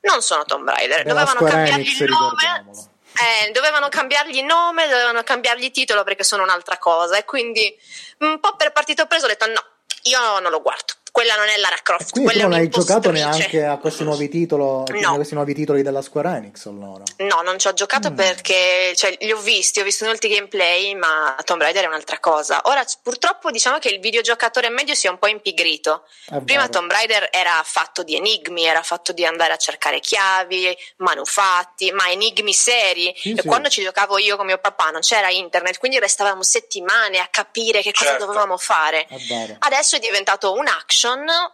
Non 0.00 0.22
sono 0.22 0.44
Tomb 0.44 0.68
Raider, 0.68 1.02
Della 1.02 1.24
dovevano 1.24 1.46
cambiargli 1.46 1.80
Enix, 1.80 2.00
il 2.00 2.08
nome. 2.08 2.88
Eh, 3.18 3.50
dovevano 3.50 3.88
cambiargli 3.88 4.42
nome, 4.42 4.86
dovevano 4.88 5.22
cambiargli 5.22 5.70
titolo 5.70 6.04
perché 6.04 6.22
sono 6.22 6.42
un'altra 6.42 6.78
cosa. 6.78 7.16
E 7.16 7.24
quindi 7.24 7.74
un 8.18 8.38
po' 8.40 8.54
per 8.56 8.72
partito 8.72 9.06
preso 9.06 9.24
ho 9.24 9.28
detto 9.28 9.46
no, 9.46 9.64
io 10.02 10.38
non 10.40 10.50
lo 10.50 10.62
guardo, 10.62 10.94
quella 11.16 11.34
non 11.36 11.48
è 11.48 11.56
Lara 11.56 11.78
Croft, 11.82 12.10
quindi 12.10 12.30
tu 12.30 12.34
quella 12.36 12.48
non 12.50 12.58
è 12.58 12.62
hai 12.62 12.68
giocato 12.68 13.10
neanche 13.10 13.64
a 13.64 13.78
questi 13.78 14.04
nuovi 14.04 14.28
titoli 14.28 15.00
No. 15.00 15.14
questi 15.14 15.32
nuovi 15.32 15.54
titoli 15.54 15.80
della 15.80 16.02
Square 16.02 16.28
Enix 16.36 16.66
allora 16.66 17.04
No, 17.18 17.40
non 17.42 17.58
ci 17.58 17.68
ho 17.68 17.72
giocato 17.72 18.10
Mm. 18.10 18.14
perché 18.14 18.92
cioè, 18.94 19.16
li 19.20 19.32
ho 19.32 19.38
visti, 19.38 19.80
ho 19.80 19.84
visto 19.84 20.04
molti 20.04 20.28
gameplay, 20.28 20.94
ma 20.94 21.34
Tomb 21.42 21.62
Raider 21.62 21.84
è 21.84 21.86
un'altra 21.86 22.18
cosa. 22.18 22.60
Ora, 22.64 22.84
purtroppo, 23.02 23.50
diciamo 23.50 23.78
che 23.78 23.88
il 23.88 23.98
videogiocatore 24.00 24.68
medio 24.68 24.94
si 24.94 25.06
è 25.06 25.10
un 25.10 25.18
po' 25.18 25.26
impigrito. 25.28 26.04
È 26.26 26.38
Prima 26.42 26.62
vero. 26.66 26.72
Tomb 26.72 26.90
Raider 26.90 27.28
era 27.32 27.62
fatto 27.64 28.02
di 28.02 28.14
enigmi, 28.16 28.64
era 28.66 28.82
fatto 28.82 29.12
di 29.12 29.24
andare 29.24 29.54
a 29.54 29.56
cercare 29.56 30.00
chiavi, 30.00 30.76
manufatti, 30.98 31.90
ma 31.92 32.10
enigmi 32.10 32.52
seri. 32.52 33.14
Sì, 33.16 33.32
e 33.32 33.40
sì. 33.40 33.46
quando 33.48 33.68
ci 33.70 33.82
giocavo 33.82 34.18
io 34.18 34.36
con 34.36 34.44
mio 34.46 34.58
papà 34.58 34.90
non 34.90 35.00
c'era 35.00 35.30
internet, 35.30 35.78
quindi 35.78 35.98
restavamo 35.98 36.42
settimane 36.42 37.18
a 37.18 37.28
capire 37.30 37.80
che 37.80 37.92
cosa 37.92 38.10
Certo. 38.10 38.26
dovevamo 38.26 38.56
fare. 38.58 39.06
Adesso 39.60 39.96
è 39.96 39.98
diventato 39.98 40.52
un 40.52 40.66
action 40.68 41.05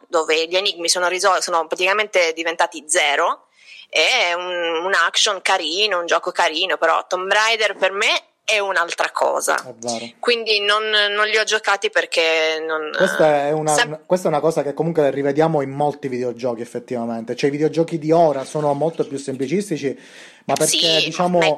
dove 0.08 0.46
gli 0.46 0.56
enigmi 0.56 0.88
sono, 0.88 1.08
risol- 1.08 1.40
sono 1.40 1.66
praticamente 1.66 2.32
diventati 2.34 2.84
zero. 2.86 3.46
È 3.88 4.32
un, 4.32 4.84
un 4.84 4.94
action 4.94 5.42
carino, 5.42 6.00
un 6.00 6.06
gioco 6.06 6.30
carino, 6.30 6.78
però 6.78 7.04
Tomb 7.06 7.30
Raider 7.30 7.76
per 7.76 7.92
me 7.92 8.22
è 8.44 8.58
un'altra 8.58 9.10
cosa. 9.10 9.54
è 9.54 10.14
Quindi 10.18 10.60
non, 10.60 10.82
non 11.14 11.26
li 11.26 11.36
ho 11.38 11.44
giocati 11.44 11.90
perché 11.90 12.62
non. 12.66 12.90
Questa 12.94 13.46
è, 13.46 13.52
una, 13.52 13.72
Sem- 13.72 14.00
questa 14.04 14.28
è 14.28 14.30
una 14.30 14.40
cosa 14.40 14.62
che 14.62 14.74
comunque 14.74 15.10
rivediamo 15.10 15.62
in 15.62 15.70
molti 15.70 16.08
videogiochi 16.08 16.60
effettivamente, 16.60 17.36
cioè 17.36 17.48
i 17.48 17.52
videogiochi 17.52 17.98
di 17.98 18.10
ora 18.10 18.44
sono 18.44 18.72
molto 18.74 19.06
più 19.06 19.16
semplicistici, 19.16 19.98
ma 20.44 20.54
perché 20.54 20.98
Sì, 20.98 21.04
diciamo 21.04 21.38
ma 21.38 21.54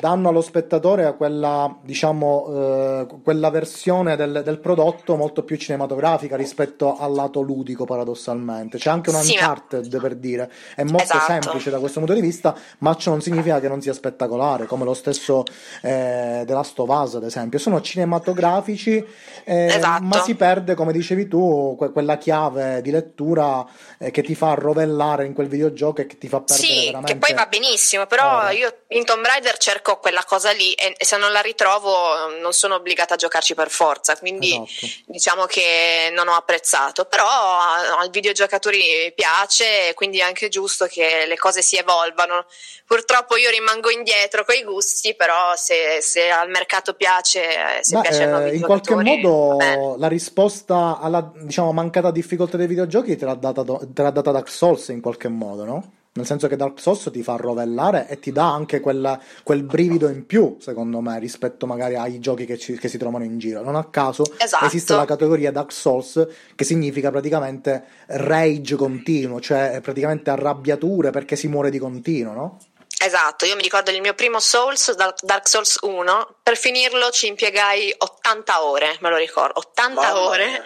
danno 0.00 0.28
allo 0.30 0.40
spettatore 0.40 1.14
quella, 1.16 1.76
diciamo, 1.82 2.46
eh, 2.48 3.06
quella 3.22 3.50
versione 3.50 4.16
del, 4.16 4.42
del 4.44 4.58
prodotto 4.58 5.16
molto 5.16 5.42
più 5.42 5.56
cinematografica 5.56 6.36
rispetto 6.36 6.96
al 6.98 7.12
lato 7.12 7.40
ludico 7.40 7.84
paradossalmente. 7.84 8.78
C'è 8.78 8.90
anche 8.90 9.10
un 9.10 9.16
Sì, 9.16 9.34
ma- 9.34 9.40
Uncharted 9.40 10.00
per 10.00 10.14
dire, 10.16 10.50
è 10.74 10.82
molto 10.82 11.02
Esatto. 11.02 11.24
semplice 11.24 11.70
da 11.70 11.78
questo 11.78 11.98
punto 11.98 12.14
di 12.14 12.20
vista, 12.20 12.54
ma 12.78 12.94
ciò 12.94 13.10
non 13.10 13.20
significa 13.20 13.60
che 13.60 13.68
non 13.68 13.80
sia 13.82 13.92
spettacolare, 13.92 14.66
come 14.66 14.84
lo 14.84 14.94
stesso 14.94 15.42
eh, 15.82 16.42
The 16.46 16.52
Last 16.52 16.78
of 16.78 16.88
Us 16.88 17.14
ad 17.16 17.24
esempio, 17.24 17.58
sono 17.58 17.80
cinematografici 17.80 19.04
eh, 19.44 19.66
Esatto. 19.66 20.02
ma 20.04 20.20
si 20.22 20.34
perde, 20.34 20.74
come 20.74 20.92
dicevi 20.92 21.28
tu, 21.28 21.74
que- 21.76 21.90
quella 21.92 22.16
chiave 22.18 22.80
di 22.82 22.90
lettura 22.90 23.66
eh, 23.98 24.10
che 24.10 24.22
ti 24.22 24.34
fa 24.34 24.54
rovellare 24.54 25.26
in 25.26 25.32
quel 25.34 25.48
videogioco 25.48 26.00
e 26.00 26.06
che 26.06 26.18
ti 26.18 26.28
fa 26.28 26.40
perdere 26.40 26.68
Sì, 26.68 26.84
veramente. 26.86 27.12
che 27.12 27.18
poi 27.18 27.34
va 27.34 27.46
benissimo, 27.46 28.06
però 28.06 28.21
ora. 28.26 28.50
io 28.50 28.82
in 28.88 29.04
Tomb 29.04 29.24
Raider 29.24 29.56
cerco 29.58 29.98
quella 29.98 30.24
cosa 30.24 30.50
lì 30.52 30.72
e, 30.74 30.94
e 30.96 31.04
se 31.04 31.16
non 31.16 31.32
la 31.32 31.40
ritrovo 31.40 32.28
eh, 32.36 32.40
non 32.40 32.52
sono 32.52 32.76
obbligata 32.76 33.14
a 33.14 33.16
giocarci 33.16 33.54
per 33.54 33.70
forza, 33.70 34.16
quindi 34.16 34.52
Esatto. 34.52 34.92
diciamo 35.06 35.44
che 35.46 36.10
non 36.14 36.28
ho 36.28 36.34
apprezzato, 36.34 37.04
però 37.04 37.26
a- 37.26 37.98
ai 38.00 38.10
videogiocatori 38.10 39.12
piace, 39.14 39.92
quindi 39.94 40.18
è 40.18 40.22
anche 40.22 40.48
giusto 40.48 40.86
che 40.86 41.24
le 41.26 41.36
cose 41.36 41.62
si 41.62 41.76
evolvano. 41.76 42.46
Purtroppo 42.86 43.36
io 43.36 43.48
rimango 43.50 43.90
indietro 43.90 44.44
coi 44.44 44.62
gusti, 44.64 45.14
però 45.14 45.54
se, 45.56 46.00
se 46.02 46.28
al 46.28 46.48
mercato 46.50 46.92
piace, 46.94 47.78
eh, 47.78 47.84
se 47.84 47.94
Beh, 47.96 48.02
piace 48.02 48.22
eh, 48.24 48.54
in 48.54 48.62
qualche 48.62 48.94
modo 48.94 49.94
la 49.98 50.08
risposta 50.08 50.98
alla 51.00 51.30
diciamo, 51.34 51.72
mancata 51.72 52.10
difficoltà 52.10 52.56
dei 52.56 52.66
videogiochi 52.66 53.16
te 53.16 53.24
l'ha 53.24 53.34
data, 53.34 53.62
te 53.64 54.02
l'ha 54.02 54.10
data 54.10 54.30
Dark 54.30 54.48
Souls 54.50 54.88
in 54.88 55.00
qualche 55.00 55.28
modo, 55.28 55.64
no? 55.64 55.92
Nel 56.14 56.26
senso 56.26 56.46
che 56.46 56.56
Dark 56.56 56.78
Souls 56.78 57.08
ti 57.10 57.22
fa 57.22 57.36
rovellare 57.36 58.06
e 58.06 58.18
ti 58.18 58.32
dà 58.32 58.52
anche 58.52 58.80
quella- 58.80 59.18
quel 59.42 59.62
brivido 59.62 60.08
in 60.10 60.26
più, 60.26 60.56
secondo 60.60 61.00
me, 61.00 61.18
rispetto 61.18 61.64
magari 61.66 61.94
ai 61.96 62.18
giochi 62.18 62.44
che, 62.44 62.58
ci- 62.58 62.76
che 62.76 62.88
si 62.88 62.98
trovano 62.98 63.24
in 63.24 63.38
giro. 63.38 63.62
Non 63.62 63.76
a 63.76 63.84
caso 63.84 64.22
Esatto. 64.36 64.66
esiste 64.66 64.94
la 64.94 65.06
categoria 65.06 65.50
Dark 65.50 65.72
Souls 65.72 66.26
che 66.54 66.64
significa 66.64 67.10
praticamente 67.10 67.84
rage 68.08 68.76
continuo, 68.76 69.40
cioè 69.40 69.80
praticamente 69.82 70.28
arrabbiature 70.28 71.08
perché 71.10 71.34
si 71.34 71.48
muore 71.48 71.70
di 71.70 71.78
continuo, 71.78 72.32
no? 72.34 72.58
Esatto, 73.04 73.46
io 73.46 73.56
mi 73.56 73.62
ricordo 73.62 73.90
il 73.90 74.00
mio 74.00 74.14
primo 74.14 74.38
Souls, 74.38 74.92
Dark 74.92 75.48
Souls 75.48 75.78
1, 75.80 76.36
per 76.40 76.56
finirlo 76.56 77.10
ci 77.10 77.26
impiegai 77.26 77.92
80 77.98 78.62
ore, 78.62 78.96
me 79.00 79.10
lo 79.10 79.16
ricordo, 79.16 79.58
80 79.58 80.00
Mamma 80.00 80.20
ore, 80.20 80.46
mia. 80.46 80.64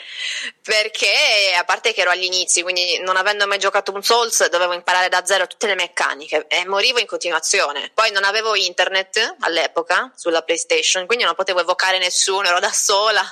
perché 0.61 1.55
a 1.57 1.65
parte 1.65 1.95
che 1.95 2.03
ero 2.03 2.11
agli 2.11 2.25
inizi, 2.25 2.61
quindi 2.61 2.99
non 2.99 3.17
avendo 3.17 3.47
mai 3.47 3.59
giocato 3.59 3.91
un 3.91 4.03
Souls 4.03 4.51
dovevo 4.51 4.75
imparare 4.75 5.09
da 5.09 5.25
zero 5.25 5.47
tutte 5.47 5.67
le 5.67 5.77
meccaniche 5.77 6.45
e 6.49 6.67
morivo 6.67 6.99
in 6.99 7.07
continuazione. 7.07 7.91
Poi 7.95 8.11
non 8.11 8.25
avevo 8.25 8.55
internet 8.55 9.37
all'epoca 9.41 10.13
sulla 10.15 10.43
PlayStation, 10.43 11.07
quindi 11.07 11.25
non 11.25 11.35
potevo 11.35 11.61
evocare 11.61 11.97
nessuno, 11.97 12.49
ero 12.49 12.61
da 12.61 12.71
sola, 12.71 13.25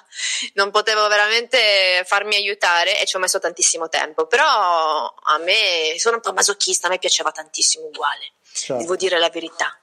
non 0.55 0.71
potevo 0.71 1.07
veramente 1.09 2.03
farmi 2.07 2.37
aiutare 2.37 2.99
e 2.99 3.05
ci 3.05 3.17
ho 3.17 3.19
messo 3.19 3.39
tantissimo 3.39 3.91
tempo, 3.91 4.27
però 4.27 4.49
a 4.49 5.39
me 5.41 5.95
sono 5.99 6.17
un 6.17 6.23
po' 6.23 6.33
masochista, 6.33 6.87
a 6.87 6.91
me 6.91 6.99
piaceva 6.99 7.31
tantissimo 7.33 7.85
uguale 7.85 8.33
Certo. 8.55 8.77
devo 8.77 8.95
dire 8.95 9.19
la 9.19 9.31
verità. 9.31 9.77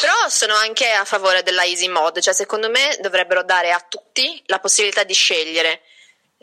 Però 0.00 0.28
sono 0.28 0.54
anche 0.54 0.90
a 0.90 1.04
favore 1.04 1.42
della 1.42 1.64
easy 1.64 1.88
mode, 1.88 2.20
cioè 2.20 2.32
secondo 2.32 2.70
me 2.70 2.96
dovrebbero 3.00 3.42
dare 3.42 3.72
a 3.72 3.84
tutti 3.88 4.42
la 4.46 4.60
possibilità 4.60 5.02
di 5.02 5.14
scegliere 5.14 5.82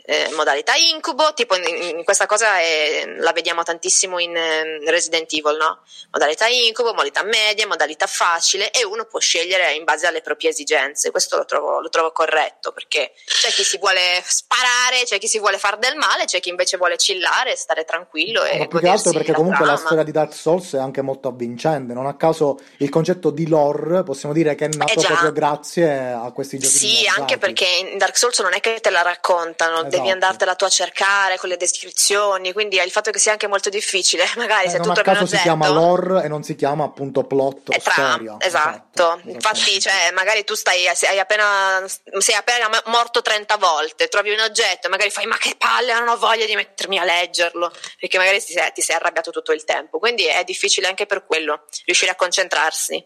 eh, 0.04 0.30
modalità 0.34 0.74
incubo, 0.74 1.32
tipo 1.34 1.54
in, 1.54 1.64
in 1.96 2.04
questa 2.04 2.26
cosa 2.26 2.58
è, 2.58 3.04
la 3.18 3.32
vediamo 3.32 3.62
tantissimo 3.62 4.18
in 4.18 4.36
eh, 4.36 4.90
Resident 4.90 5.32
Evil, 5.32 5.56
no? 5.56 5.80
Modalità 6.10 6.46
incubo, 6.46 6.90
modalità 6.90 7.22
media, 7.22 7.66
modalità 7.66 8.06
facile 8.06 8.70
e 8.70 8.84
uno 8.84 9.04
può 9.04 9.18
scegliere 9.20 9.74
in 9.74 9.84
base 9.84 10.06
alle 10.06 10.20
proprie 10.20 10.50
esigenze. 10.50 11.10
Questo 11.10 11.36
lo 11.36 11.44
trovo, 11.44 11.80
lo 11.80 11.88
trovo 11.88 12.12
corretto 12.12 12.72
perché 12.72 13.12
c'è 13.24 13.48
chi 13.50 13.62
si 13.62 13.78
vuole 13.78 14.22
sparare, 14.24 15.04
c'è 15.04 15.18
chi 15.18 15.28
si 15.28 15.38
vuole 15.38 15.58
fare 15.58 15.78
del 15.78 15.96
male, 15.96 16.24
c'è 16.24 16.40
chi 16.40 16.48
invece 16.48 16.76
vuole 16.76 16.96
chillare, 16.96 17.56
stare 17.56 17.84
tranquillo 17.84 18.42
e 18.44 18.58
Ma 18.58 18.66
più 18.66 18.80
che 18.80 18.88
altro 18.88 19.12
perché 19.12 19.30
la 19.30 19.36
comunque 19.36 19.64
la 19.64 19.72
trama. 19.72 19.86
storia 19.86 20.04
di 20.04 20.12
Dark 20.12 20.34
Souls 20.34 20.74
è 20.74 20.78
anche 20.78 21.02
molto 21.02 21.28
avvincente. 21.28 21.92
Non 21.92 22.06
a 22.06 22.16
caso 22.16 22.58
il 22.78 22.88
concetto 22.88 23.30
di 23.30 23.48
lore 23.48 24.02
possiamo 24.02 24.34
dire 24.34 24.54
che 24.54 24.66
è 24.66 24.68
nato 24.68 25.00
Eh 25.00 25.04
proprio 25.04 25.32
grazie 25.32 26.10
a 26.10 26.30
questi 26.32 26.58
giochi. 26.58 26.74
Sì, 26.74 27.06
anche 27.06 27.38
perché 27.38 27.66
in 27.66 27.98
Dark 27.98 28.16
Souls 28.16 28.38
non 28.40 28.54
è 28.54 28.60
che 28.60 28.80
te 28.80 28.90
la 28.90 29.02
raccontano, 29.02 29.82
devi 29.84 29.91
Esatto. 29.96 30.10
andartela 30.10 30.54
tu 30.54 30.64
a 30.64 30.68
cercare 30.68 31.38
con 31.38 31.48
le 31.48 31.56
descrizioni, 31.56 32.52
quindi 32.52 32.76
il 32.78 32.90
fatto 32.90 33.10
che 33.10 33.18
sia 33.18 33.32
anche 33.32 33.46
molto 33.46 33.68
difficile, 33.68 34.24
magari 34.36 34.66
Eh, 34.66 34.70
se 34.70 34.76
tu 34.78 34.84
trovi 34.84 34.98
un 34.98 35.04
caso 35.04 35.18
si 35.26 35.34
oggetto... 35.34 35.42
chiama 35.42 35.68
lore 35.68 36.24
e 36.24 36.28
non 36.28 36.42
si 36.42 36.54
chiama 36.54 36.84
appunto 36.84 37.24
plot 37.24 37.68
o 37.68 37.72
È 37.72 37.80
trama, 37.80 38.12
storia. 38.12 38.36
esatto. 38.38 39.20
Infatti, 39.24 39.80
cioè, 39.80 40.10
magari 40.12 40.44
tu 40.44 40.54
stai, 40.54 40.88
sei 40.94 41.18
appena, 41.18 41.82
sei 42.18 42.34
appena 42.34 42.68
morto 42.86 43.22
30 43.22 43.56
volte, 43.56 44.08
trovi 44.08 44.30
un 44.32 44.40
oggetto, 44.40 44.88
magari 44.88 45.10
fai 45.10 45.26
ma 45.26 45.36
che 45.36 45.54
palle, 45.56 45.92
non 45.94 46.08
ho 46.08 46.16
voglia 46.16 46.44
di 46.46 46.54
mettermi 46.54 46.98
a 46.98 47.04
leggerlo, 47.04 47.70
perché 47.98 48.18
magari 48.18 48.42
ti 48.44 48.52
sei, 48.52 48.70
ti 48.72 48.82
sei 48.82 48.96
arrabbiato 48.96 49.30
tutto 49.30 49.52
il 49.52 49.64
tempo. 49.64 49.98
Quindi 49.98 50.24
è 50.26 50.44
difficile 50.44 50.86
anche 50.88 51.06
per 51.06 51.24
quello, 51.26 51.64
riuscire 51.84 52.10
a 52.10 52.14
concentrarsi. 52.16 53.04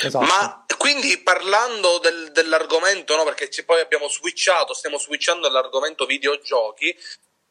Esatto. 0.00 0.24
Ma 0.24 0.64
quindi 0.76 1.18
parlando 1.18 1.98
del- 1.98 2.30
dell'argomento, 2.32 3.16
no, 3.16 3.24
perché 3.24 3.50
ci- 3.50 3.64
poi 3.64 3.80
abbiamo 3.80 4.08
switchato, 4.08 4.72
stiamo 4.74 4.98
switchando 4.98 5.46
all'argomento 5.48 6.06
videogiochi, 6.06 6.96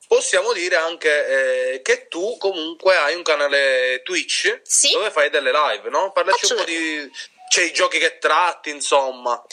possiamo 0.08 0.54
dire 0.54 0.78
anche 0.78 1.74
eh, 1.74 1.82
che 1.82 2.08
tu 2.08 2.38
comunque 2.38 2.96
hai 2.96 3.16
un 3.16 3.24
canale 3.24 4.02
Twitch 4.04 4.62
dove 4.94 5.12
fai 5.12 5.30
delle 5.30 5.52
live, 5.52 5.90
no? 5.90 6.12
Parlaci 6.14 6.46
un 6.54 6.60
po' 6.60 6.64
di... 6.64 7.12
c'è 7.50 7.64
i 7.64 7.74
giochi 7.74 8.00
che 8.00 8.18
tratti, 8.18 8.70
insomma. 8.70 9.44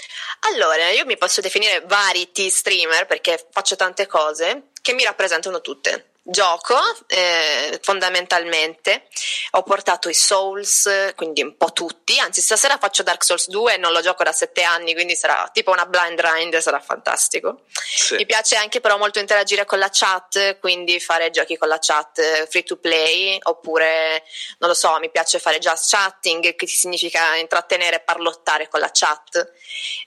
Allora, 0.53 0.90
io 0.90 1.05
mi 1.05 1.16
posso 1.16 1.40
definire 1.40 1.80
variety 1.86 2.49
streamer 2.51 3.07
perché 3.07 3.45
faccio 3.51 3.74
tante 3.74 4.07
cose 4.07 4.68
che 4.80 4.92
mi 4.92 5.03
rappresentano 5.03 5.61
tutte. 5.61 6.11
Gioco 6.26 6.74
eh, 7.08 7.78
fondamentalmente, 7.82 9.08
ho 9.50 9.62
portato 9.62 10.08
i 10.08 10.14
Souls, 10.14 11.12
quindi 11.16 11.42
un 11.42 11.54
po' 11.58 11.70
tutti, 11.74 12.18
anzi 12.18 12.40
stasera 12.40 12.78
faccio 12.78 13.02
Dark 13.02 13.22
Souls 13.22 13.46
2 13.48 13.76
non 13.76 13.92
lo 13.92 14.00
gioco 14.00 14.24
da 14.24 14.32
sette 14.32 14.62
anni, 14.62 14.94
quindi 14.94 15.16
sarà 15.16 15.50
tipo 15.52 15.70
una 15.70 15.84
blind 15.84 16.16
grind, 16.16 16.56
sarà 16.56 16.80
fantastico. 16.80 17.64
Mi 18.16 18.24
piace 18.24 18.56
anche 18.56 18.80
però 18.80 18.96
molto 18.96 19.18
interagire 19.18 19.66
con 19.66 19.78
la 19.78 19.90
chat, 19.92 20.58
quindi 20.60 20.98
fare 20.98 21.28
giochi 21.28 21.58
con 21.58 21.68
la 21.68 21.78
chat 21.78 22.18
eh, 22.18 22.46
free 22.48 22.62
to 22.62 22.78
play, 22.78 23.38
oppure 23.42 24.24
non 24.60 24.70
lo 24.70 24.74
so, 24.74 24.98
mi 25.00 25.10
piace 25.10 25.38
fare 25.38 25.58
just 25.58 25.90
chatting, 25.90 26.54
che 26.54 26.66
significa 26.66 27.34
intrattenere 27.36 27.96
e 27.96 28.00
parlottare 28.00 28.68
con 28.68 28.80
la 28.80 28.88
chat. 28.90 29.52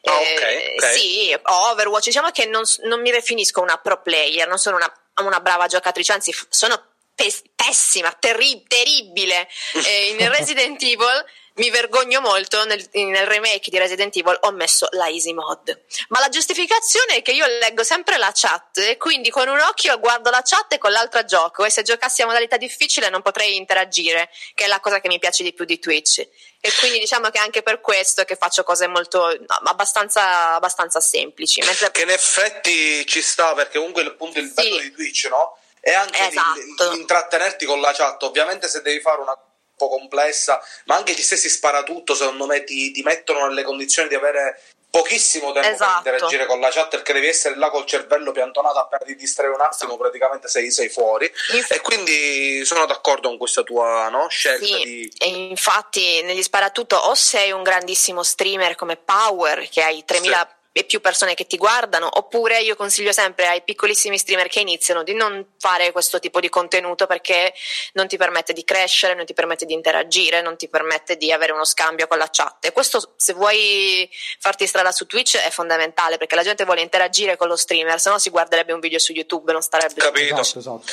Ok, 0.01 0.20
Eh, 0.20 0.76
ok. 0.80 0.91
Sì, 0.93 1.39
ho 1.43 1.70
Overwatch, 1.70 2.05
diciamo 2.05 2.32
che 2.32 2.47
non, 2.47 2.63
non 2.86 3.01
mi 3.01 3.11
definisco 3.11 3.61
una 3.61 3.78
pro 3.78 4.01
player, 4.01 4.47
non 4.47 4.57
sono 4.57 4.78
una, 4.78 4.91
una 5.26 5.39
brava 5.39 5.68
giocatrice, 5.68 6.13
anzi 6.13 6.34
sono 6.49 6.82
pes- 7.15 7.43
pessima, 7.55 8.11
terri- 8.13 8.63
terribile. 8.68 9.47
Eh, 9.86 10.15
in 10.18 10.30
Resident 10.30 10.82
Evil 10.84 11.26
mi 11.58 11.70
vergogno 11.70 12.22
molto, 12.22 12.66
nel, 12.66 12.88
nel 12.91 13.26
remake 13.26 13.70
di 13.70 13.78
Resident 13.78 14.16
Evil 14.16 14.38
ho 14.41 14.51
messo 14.51 14.88
la 14.91 15.08
easy 15.08 15.34
mod. 15.34 15.84
Ma 16.10 16.20
la 16.20 16.30
giustificazione 16.30 17.18
è 17.18 17.22
che 17.22 17.32
io 17.32 17.45
leggo 17.45 17.84
sempre 17.84 18.18
la 18.18 18.32
chat 18.34 18.78
e 18.78 18.97
quindi 18.97 19.30
con 19.30 19.47
un 19.47 19.60
occhio 19.60 19.99
guardo 19.99 20.30
la 20.30 20.41
chat 20.43 20.74
e 20.74 20.78
con 20.78 20.91
l'altro 20.91 21.24
gioco 21.26 21.66
e 21.66 21.70
se 21.70 21.82
giocassi 21.84 22.22
a 22.22 22.26
modalità 22.26 22.58
difficile 22.58 23.10
non 23.10 23.22
potrei 23.22 23.55
interagire, 23.55 24.30
che 24.53 24.66
è 24.66 24.68
la 24.68 24.80
cosa 24.80 24.99
che 24.99 25.08
mi 25.08 25.20
piace 25.20 25.43
di 25.43 25.53
più 25.53 25.66
di 25.66 25.80
Twitch. 25.80 26.20
E 26.60 26.72
quindi 26.80 26.99
diciamo 26.99 27.30
che 27.30 27.39
anche 27.39 27.62
per 27.64 27.82
questo 27.82 28.24
che 28.24 28.36
faccio 28.36 28.64
cose 28.64 28.88
molto 28.88 29.28
no, 29.28 29.60
abbastanza, 29.64 30.55
abbastanza 30.55 30.99
semplici. 30.99 31.62
Mentre 31.62 31.91
Che 31.91 32.01
in 32.01 32.10
effetti 32.10 33.05
ci 33.05 33.22
sta, 33.22 33.53
perché 33.53 33.78
comunque 33.78 34.03
il 34.03 34.16
punto 34.16 34.39
il 34.39 34.51
bello 34.51 34.78
di 34.80 34.91
Twitch, 34.91 35.28
no? 35.30 35.58
È 35.80 35.93
anche 35.93 36.20
di- 36.30 36.38
Esatto. 36.38 36.89
di 36.91 36.99
intrattenerti 36.99 37.66
con 37.66 37.80
la 37.80 37.93
chat. 37.93 38.22
Ovviamente 38.24 38.68
se 38.68 38.82
devi 38.82 38.99
fare 38.99 39.22
una 39.22 39.32
un 39.32 39.47
po' 39.78 39.88
complessa, 39.88 40.62
ma 40.86 40.96
anche 40.96 41.14
gli 41.14 41.22
stessi 41.22 41.48
sparatutto, 41.48 42.14
secondo 42.16 42.46
me, 42.46 42.64
ti, 42.64 42.92
ti 42.92 43.02
mettono 43.04 43.48
nelle 43.48 43.64
condizioni 43.64 44.10
di 44.10 44.16
avere 44.16 44.62
pochissimo 44.90 45.52
tempo 45.52 45.68
Esatto. 45.68 46.02
per 46.02 46.14
interagire 46.14 46.46
con 46.46 46.60
la 46.60 46.70
chat 46.70 46.90
perché 46.90 47.14
devi 47.14 47.28
essere 47.28 47.56
là 47.58 47.70
col 47.70 47.86
cervello 47.86 48.32
piantonato 48.32 48.80
appena 48.80 49.04
ti 49.06 49.16
distrai 49.16 49.50
un 49.50 49.62
attimo 49.62 49.98
praticamente 49.98 50.48
sei, 50.48 50.72
sei 50.72 50.90
fuori. 50.90 51.32
E 51.70 51.82
quindi 51.82 52.64
sono 52.66 52.86
d'accordo 52.86 53.28
con 53.28 53.38
questa 53.38 53.64
tua 53.64 54.10
no, 54.10 54.28
scelta 54.30 54.66
Sì, 54.66 54.84
di 54.84 55.14
e 55.18 55.28
infatti 55.28 56.22
negli 56.24 56.42
sparatutto 56.42 56.96
o 56.96 57.14
sei 57.16 57.52
un 57.52 57.64
grandissimo 57.64 58.24
streamer 58.24 58.76
come 58.76 58.96
Power 58.96 59.68
che 59.70 59.84
hai 59.84 60.04
3000 60.04 60.57
e 60.78 60.84
più 60.84 61.02
persone 61.02 61.34
che 61.34 61.48
ti 61.48 61.58
guardano, 61.58 62.08
oppure 62.12 62.60
io 62.62 62.76
consiglio 62.76 63.12
sempre 63.12 63.48
ai 63.48 63.64
piccolissimi 63.64 64.16
streamer 64.16 64.48
che 64.48 64.60
iniziano 64.60 65.02
di 65.02 65.16
non 65.16 65.54
fare 65.58 65.92
questo 65.92 66.20
tipo 66.20 66.40
di 66.40 66.50
contenuto 66.50 67.08
perché 67.08 67.52
non 67.94 68.08
ti 68.08 68.16
permette 68.16 68.54
di 68.54 68.64
crescere, 68.64 69.16
non 69.16 69.26
ti 69.26 69.34
permette 69.34 69.66
di 69.66 69.74
interagire, 69.74 70.42
non 70.42 70.56
ti 70.56 70.68
permette 70.70 71.18
di 71.18 71.32
avere 71.32 71.52
uno 71.52 71.66
scambio 71.66 72.06
con 72.06 72.20
la 72.20 72.30
chat. 72.32 72.66
E 72.66 72.72
questo 72.74 73.14
se 73.16 73.34
vuoi 73.34 74.08
farti 74.40 74.68
strada 74.68 74.92
su 74.92 75.08
Twitch 75.08 75.38
è 75.38 75.50
fondamentale 75.50 76.18
perché 76.18 76.36
la 76.36 76.44
gente 76.44 76.64
vuole 76.64 76.82
interagire 76.82 77.38
con 77.38 77.48
lo 77.48 77.56
streamer, 77.56 78.00
se 78.00 78.10
no 78.12 78.20
si 78.20 78.30
guarderebbe 78.30 78.72
un 78.74 78.80
video 78.80 79.00
su 79.00 79.14
YouTube, 79.14 79.52
non 79.52 79.64
starebbe 79.64 79.96
Capito. 79.96 80.40
Esatto, 80.40 80.60
esatto. 80.60 80.84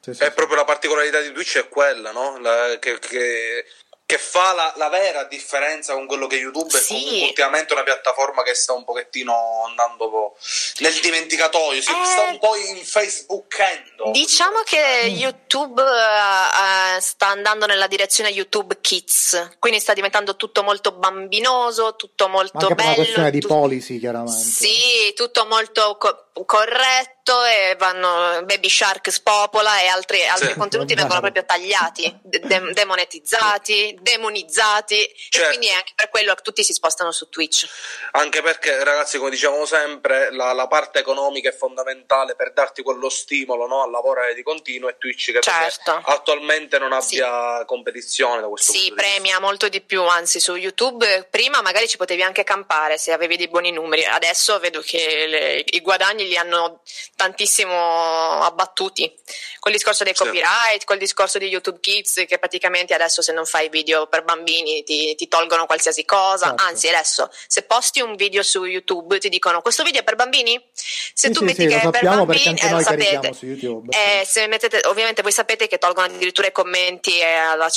Sì, 0.00 0.14
sì, 0.14 0.22
è 0.24 0.32
proprio 0.32 0.56
la 0.56 0.64
particolarità 0.64 1.20
di 1.20 1.30
Twitch 1.32 1.58
è 1.58 1.68
quella, 1.68 2.10
no? 2.10 2.38
La- 2.38 2.76
che, 2.80 2.98
che- 2.98 3.64
che 4.08 4.16
fa 4.16 4.54
la, 4.54 4.72
la 4.76 4.88
vera 4.88 5.24
differenza 5.24 5.92
con 5.92 6.06
quello 6.06 6.26
che 6.26 6.36
YouTube 6.36 6.72
è 6.78 6.80
Sì. 6.80 6.94
comunque 6.94 7.26
ultimamente 7.26 7.74
una 7.74 7.82
piattaforma 7.82 8.42
che 8.42 8.54
sta 8.54 8.72
un 8.72 8.82
pochettino 8.82 9.64
andando 9.66 10.04
un 10.06 10.10
po' 10.10 10.36
nel 10.78 10.94
dimenticatoio, 10.98 11.82
si 11.82 11.92
sta 12.04 12.22
un 12.30 12.38
po' 12.38 12.56
in 12.56 12.82
Facebookendo. 12.82 14.10
Diciamo 14.12 14.62
che 14.64 15.10
Mm. 15.10 15.14
YouTube 15.14 15.82
eh, 15.82 16.96
eh, 16.96 17.00
sta 17.02 17.26
andando 17.26 17.66
nella 17.66 17.86
direzione 17.86 18.30
YouTube 18.30 18.80
Kids, 18.80 19.56
quindi 19.58 19.78
sta 19.78 19.92
diventando 19.92 20.36
tutto 20.36 20.62
molto 20.62 20.92
bambinoso, 20.92 21.94
tutto 21.96 22.28
molto 22.28 22.56
anche 22.56 22.74
per 22.76 22.84
una 22.84 22.92
bello, 22.94 23.02
questione 23.04 23.30
di 23.30 23.40
tu- 23.40 23.48
policy, 23.48 23.98
chiaramente. 23.98 24.40
sì, 24.42 25.12
tutto 25.14 25.44
molto 25.44 25.98
co- 25.98 26.30
corretto 26.46 27.44
e 27.44 27.74
vanno 27.78 28.42
Baby 28.44 28.70
Shark 28.70 29.10
spopola 29.10 29.80
e 29.80 29.86
altri, 29.88 30.24
altri 30.26 30.54
contenuti 30.54 30.94
Vabbè. 30.94 31.06
vengono 31.06 31.20
proprio 31.20 31.44
tagliati, 31.44 32.18
de- 32.22 32.40
de- 32.40 32.72
demonetizzati, 32.72 33.97
demonizzati 34.00 35.02
e 35.02 35.14
Certo. 35.30 35.48
quindi 35.48 35.66
è 35.68 35.72
anche 35.74 35.92
per 35.94 36.08
quello 36.08 36.34
che 36.34 36.42
tutti 36.42 36.64
si 36.64 36.72
spostano 36.72 37.12
su 37.12 37.28
Twitch. 37.28 37.66
Anche 38.12 38.42
perché, 38.42 38.82
ragazzi, 38.84 39.18
come 39.18 39.30
diciamo 39.30 39.64
sempre, 39.64 40.32
la, 40.32 40.52
la 40.52 40.66
parte 40.66 40.98
economica 41.00 41.48
è 41.48 41.54
fondamentale 41.54 42.34
per 42.34 42.52
darti 42.52 42.82
quello 42.82 43.08
stimolo 43.08 43.66
no, 43.66 43.82
a 43.82 43.88
lavorare 43.88 44.34
di 44.34 44.42
continuo 44.42 44.88
e 44.88 44.96
Twitch 44.98 45.32
che 45.32 45.40
Certo. 45.40 46.00
attualmente 46.04 46.78
non 46.78 46.92
abbia 46.92 47.64
competizione 47.66 48.40
da 48.40 48.48
questo 48.48 48.72
Sì, 48.72 48.78
punto 48.88 48.94
di 48.94 49.00
vista. 49.02 49.12
premia 49.20 49.40
molto 49.40 49.68
di 49.68 49.80
più, 49.80 50.02
anzi 50.04 50.40
su 50.40 50.54
YouTube 50.56 51.26
prima 51.30 51.60
magari 51.62 51.88
ci 51.88 51.96
potevi 51.96 52.22
anche 52.22 52.44
campare 52.44 52.98
se 52.98 53.12
avevi 53.12 53.36
dei 53.36 53.48
buoni 53.48 53.70
numeri, 53.70 54.04
adesso 54.04 54.58
vedo 54.58 54.80
che 54.80 55.26
le- 55.26 55.64
i 55.66 55.80
guadagni 55.80 56.26
li 56.26 56.36
hanno 56.36 56.82
tantissimo 57.16 58.42
abbattuti. 58.42 59.12
Col 59.60 59.72
discorso 59.72 60.04
dei 60.04 60.14
Sì. 60.14 60.24
copyright, 60.24 60.84
col 60.84 60.98
discorso 60.98 61.38
di 61.38 61.46
YouTube 61.46 61.78
Kids 61.80 62.24
che 62.26 62.38
praticamente 62.38 62.94
adesso 62.94 63.22
se 63.22 63.32
non 63.32 63.46
fai 63.46 63.68
video 63.68 63.87
per 64.10 64.24
bambini 64.24 64.82
ti, 64.84 65.14
ti 65.14 65.28
tolgono 65.28 65.66
qualsiasi 65.66 66.04
cosa, 66.04 66.46
Certo. 66.48 66.62
anzi 66.64 66.88
adesso 66.88 67.30
se 67.46 67.62
posti 67.62 68.00
un 68.00 68.16
video 68.16 68.42
su 68.42 68.64
YouTube 68.64 69.18
ti 69.18 69.28
dicono 69.28 69.60
questo 69.62 69.82
video 69.82 70.00
è 70.00 70.04
per 70.04 70.16
bambini? 70.16 70.60
Se 70.74 71.28
Sì, 71.28 71.32
tu 71.32 71.38
sì, 71.40 71.44
metti 71.44 71.62
sì, 71.62 71.68
che 71.68 71.80
è 71.80 71.90
per 71.90 72.02
bambini, 72.02 72.58
eh, 72.58 72.70
lo 72.70 72.80
sapete. 72.80 73.04
carichiamo 73.04 73.32
su 73.34 73.46
YouTube. 73.46 73.96
Eh, 73.96 74.24
se 74.24 74.46
mettete, 74.46 74.80
ovviamente 74.86 75.22
voi 75.22 75.32
sapete 75.32 75.66
che 75.66 75.78
tolgono 75.78 76.06
addirittura 76.06 76.48
i 76.48 76.52
commenti 76.52 77.18
e 77.18 77.56
la 77.56 77.70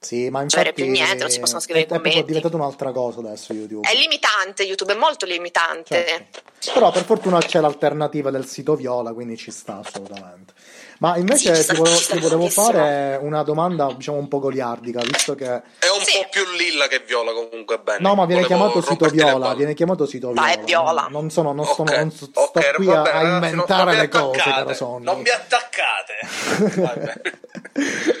Sì, 0.00 0.28
ma 0.28 0.42
infatti 0.42 0.72
più 0.72 0.86
niente, 0.86 1.16
non 1.16 1.30
si 1.30 1.40
possono 1.40 1.60
scrivere 1.60 1.86
è, 1.86 2.12
è 2.18 2.24
diventato 2.24 2.56
un'altra 2.56 2.92
cosa 2.92 3.20
adesso 3.20 3.52
YouTube. 3.54 3.88
È 3.88 3.94
limitante, 3.94 4.62
YouTube 4.62 4.92
è 4.92 4.96
molto 4.96 5.24
limitante. 5.24 6.04
Certo. 6.06 6.42
Però 6.74 6.90
per 6.90 7.04
fortuna 7.04 7.40
c'è 7.40 7.60
l'alternativa 7.60 8.30
del 8.30 8.46
sito 8.46 8.74
Viola, 8.74 9.12
quindi 9.14 9.36
ci 9.36 9.50
sta 9.50 9.80
assolutamente. 9.82 10.52
Ma 10.98 11.16
invece 11.16 11.54
Sì, 11.54 11.62
sta- 11.62 11.72
ti, 11.74 11.78
volevo, 11.78 11.96
ti 11.96 12.18
volevo 12.18 12.48
fare 12.48 13.18
una 13.20 13.42
domanda, 13.42 13.92
diciamo, 13.92 14.18
un 14.18 14.28
po' 14.28 14.38
goliardica, 14.38 15.00
visto 15.00 15.34
che... 15.34 15.46
È 15.46 15.88
un 15.90 16.04
po' 16.04 16.28
più 16.30 16.42
lilla 16.56 16.86
che 16.86 17.02
viola 17.06 17.32
comunque 17.32 17.78
bene. 17.78 17.98
No, 18.00 18.14
ma 18.14 18.26
viene 18.26 18.42
Volevo 18.42 18.70
chiamato 18.70 18.86
sito 18.88 19.08
Viola, 19.08 19.54
viene 19.54 19.74
chiamato 19.74 20.06
sito 20.06 20.32
Viola. 20.32 20.46
Dai, 20.46 20.56
è 20.56 20.64
Viola. 20.64 21.06
Non, 21.10 21.30
sono, 21.30 21.52
non 21.52 21.66
sono, 21.66 21.90
Ok, 21.90 21.96
non 21.98 22.10
sto 22.10 22.30
ok, 22.34 22.74
qui 22.74 22.86
va 22.86 23.02
a, 23.02 23.22
inventare 23.22 23.92
non 23.92 24.00
le 24.00 24.08
cose, 24.08 24.38
caro 24.38 24.74
Sonny. 24.74 25.04
Non 25.04 25.20
mi 25.20 25.28
attaccate. 25.28 26.80
Vabbè. 26.80 27.20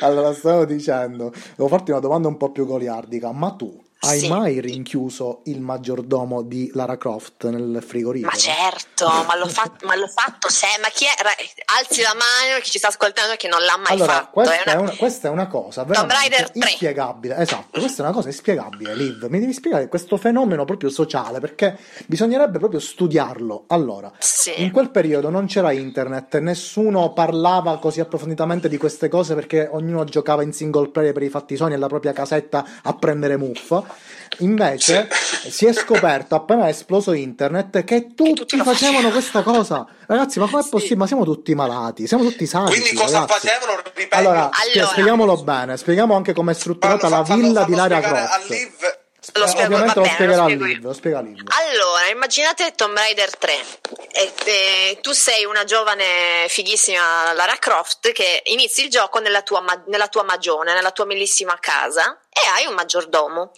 allora, 0.00 0.34
stavo 0.34 0.64
dicendo, 0.64 1.32
devo 1.56 1.68
farti 1.68 1.90
una 1.90 2.00
domanda 2.00 2.28
un 2.28 2.36
po' 2.36 2.50
più 2.50 2.66
goliardica, 2.66 3.32
ma 3.32 3.52
tu 3.52 3.83
Hai 4.06 4.18
Sì. 4.20 4.28
mai 4.28 4.60
rinchiuso 4.60 5.40
il 5.44 5.60
maggiordomo 5.60 6.42
di 6.42 6.70
Lara 6.74 6.96
Croft 6.98 7.46
nel 7.48 7.82
frigorifero? 7.86 8.30
Ma 8.32 8.38
certo, 8.38 9.06
ma 9.26 9.36
l'ho 9.36 9.48
fatto, 9.48 9.86
ma 9.86 9.94
l'ho 9.96 10.06
fatto 10.08 10.48
se, 10.50 10.66
ma 10.80 10.88
chi 10.88 11.04
è? 11.04 11.10
Alzi 11.78 12.02
la 12.02 12.14
mano 12.14 12.60
chi 12.62 12.70
ci 12.70 12.78
sta 12.78 12.88
ascoltando 12.88 13.34
che 13.36 13.48
non 13.48 13.62
l'ha 13.62 13.76
mai 13.78 13.92
allora, 13.92 14.12
fatto. 14.12 14.30
questa 14.32 14.54
è 14.54 14.62
è, 14.64 14.72
una- 14.72 14.80
una, 14.82 14.96
questa 14.96 15.28
è 15.28 15.30
una 15.30 15.46
cosa 15.48 15.84
veramente 15.84 16.14
Raider 16.14 16.50
3. 16.50 16.60
inspiegabile. 16.68 17.36
Esatto, 17.38 17.78
questa 17.80 18.02
è 18.02 18.04
una 18.06 18.14
cosa 18.14 18.28
inspiegabile, 18.28 18.94
Liv. 18.94 19.24
Mi 19.28 19.40
devi 19.40 19.52
spiegare 19.52 19.88
questo 19.88 20.16
fenomeno 20.16 20.64
proprio 20.64 20.90
sociale, 20.90 21.40
perché 21.40 21.78
bisognerebbe 22.06 22.58
proprio 22.58 22.80
studiarlo. 22.80 23.64
Allora, 23.68 24.12
in 24.56 24.70
quel 24.70 24.90
periodo 24.90 25.30
non 25.30 25.46
c'era 25.46 25.72
internet, 25.72 26.38
nessuno 26.38 27.12
parlava 27.12 27.78
così 27.78 28.00
approfonditamente 28.00 28.68
di 28.68 28.76
queste 28.76 29.08
cose 29.08 29.34
perché 29.34 29.68
ognuno 29.70 30.04
giocava 30.04 30.42
in 30.42 30.52
single 30.52 30.88
player 30.88 31.12
per 31.12 31.22
i 31.22 31.28
fatti 31.28 31.56
suoi 31.56 31.70
nella 31.70 31.86
propria 31.86 32.12
casetta 32.12 32.64
a 32.82 32.94
prendere 32.94 33.36
muffa. 33.36 33.82
Invece 34.38 35.08
si 35.48 35.66
è 35.66 35.72
scoperto 35.72 36.34
appena 36.34 36.66
è 36.66 36.70
esploso 36.70 37.12
internet 37.12 37.84
che 37.84 38.14
tutti 38.14 38.56
facevano 38.58 39.10
questa 39.10 39.42
cosa. 39.42 39.86
Ragazzi, 40.06 40.38
ma 40.38 40.48
com'è 40.48 40.64
possibile? 40.68 40.96
Ma 40.96 41.06
siamo 41.06 41.24
tutti 41.24 41.54
malati, 41.54 42.06
siamo 42.06 42.24
tutti 42.24 42.44
sadici. 42.46 42.80
Quindi 42.80 42.96
cosa 42.96 43.20
ragazzi. 43.20 43.46
facevano? 43.46 43.80
Ripeto. 43.82 44.16
Allora, 44.16 44.50
spie- 44.52 44.86
spieghiamolo 44.86 45.36
bene, 45.42 45.76
spieghiamo 45.76 46.14
anche 46.14 46.32
come 46.32 46.52
è 46.52 46.54
strutturata 46.54 47.08
la 47.08 47.22
villa 47.22 47.64
di 47.64 47.74
Lara 47.74 48.00
Croft. 48.00 49.02
Lo 49.32 49.44
Eh, 49.44 49.48
spiego, 49.48 49.64
Ovviamente 49.74 49.94
va 49.94 49.94
lo 49.94 50.02
bene, 50.02 50.14
spiegherà 50.14 50.42
lo 50.42 50.48
spiego 50.48 50.64
Liv, 50.64 50.82
lo 50.84 50.92
spiega 50.92 51.20
Liv. 51.20 51.40
Allora, 51.48 52.06
immaginate 52.08 52.72
Tomb 52.74 52.96
Raider 52.96 53.36
3. 53.36 53.64
E, 54.12 54.32
e 54.44 54.98
tu 55.00 55.12
sei 55.12 55.44
una 55.44 55.64
giovane 55.64 56.46
fighissima 56.48 57.32
Lara 57.32 57.56
Croft 57.56 58.12
che 58.12 58.42
inizi 58.44 58.84
il 58.84 58.90
gioco 58.90 59.18
nella 59.18 59.42
tua, 59.42 59.64
nella 59.86 60.08
tua 60.08 60.22
magione, 60.22 60.72
nella 60.74 60.92
tua 60.92 61.06
bellissima 61.06 61.56
casa 61.58 62.18
e 62.30 62.40
hai 62.48 62.66
un 62.66 62.74
maggiordomo 62.74 63.52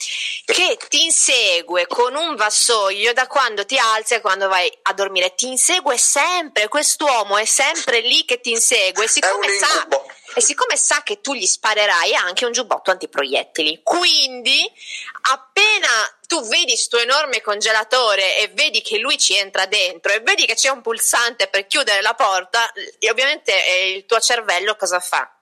che 0.44 0.78
ti 0.88 1.04
insegue 1.04 1.86
con 1.86 2.14
un 2.14 2.36
vassoio 2.36 3.12
da 3.14 3.26
quando 3.26 3.64
ti 3.64 3.78
alzi 3.78 4.14
a 4.14 4.20
quando 4.20 4.48
vai 4.48 4.70
a 4.82 4.92
dormire. 4.92 5.34
Ti 5.34 5.48
insegue 5.48 5.96
sempre, 5.98 6.68
quest'uomo 6.68 7.36
è 7.38 7.44
sempre 7.44 8.00
lì 8.00 8.24
che 8.24 8.40
ti 8.40 8.50
insegue. 8.50 9.08
Siccome 9.08 9.46
sa, 9.58 9.86
e 10.36 10.42
siccome 10.42 10.76
sa 10.76 11.02
che 11.02 11.22
tu 11.22 11.32
gli 11.32 11.46
sparerai 11.46 12.14
ha 12.14 12.20
anche 12.20 12.44
un 12.44 12.52
giubbotto 12.52 12.90
antiproiettili. 12.90 13.80
Quindi, 13.82 14.70
appena 15.30 15.88
tu 16.26 16.46
vedi 16.46 16.76
sto 16.76 16.98
enorme 16.98 17.40
congelatore 17.40 18.36
e 18.36 18.48
vedi 18.48 18.82
che 18.82 18.98
lui 18.98 19.16
ci 19.16 19.34
entra 19.34 19.64
dentro 19.64 20.12
e 20.12 20.20
vedi 20.20 20.44
che 20.44 20.54
c'è 20.54 20.68
un 20.68 20.82
pulsante 20.82 21.48
per 21.48 21.66
chiudere 21.66 22.02
la 22.02 22.12
porta, 22.12 22.70
ovviamente 23.10 23.52
eh, 23.64 23.92
il 23.92 24.04
tuo 24.04 24.20
cervello 24.20 24.76
cosa 24.76 25.00
fa? 25.00 25.35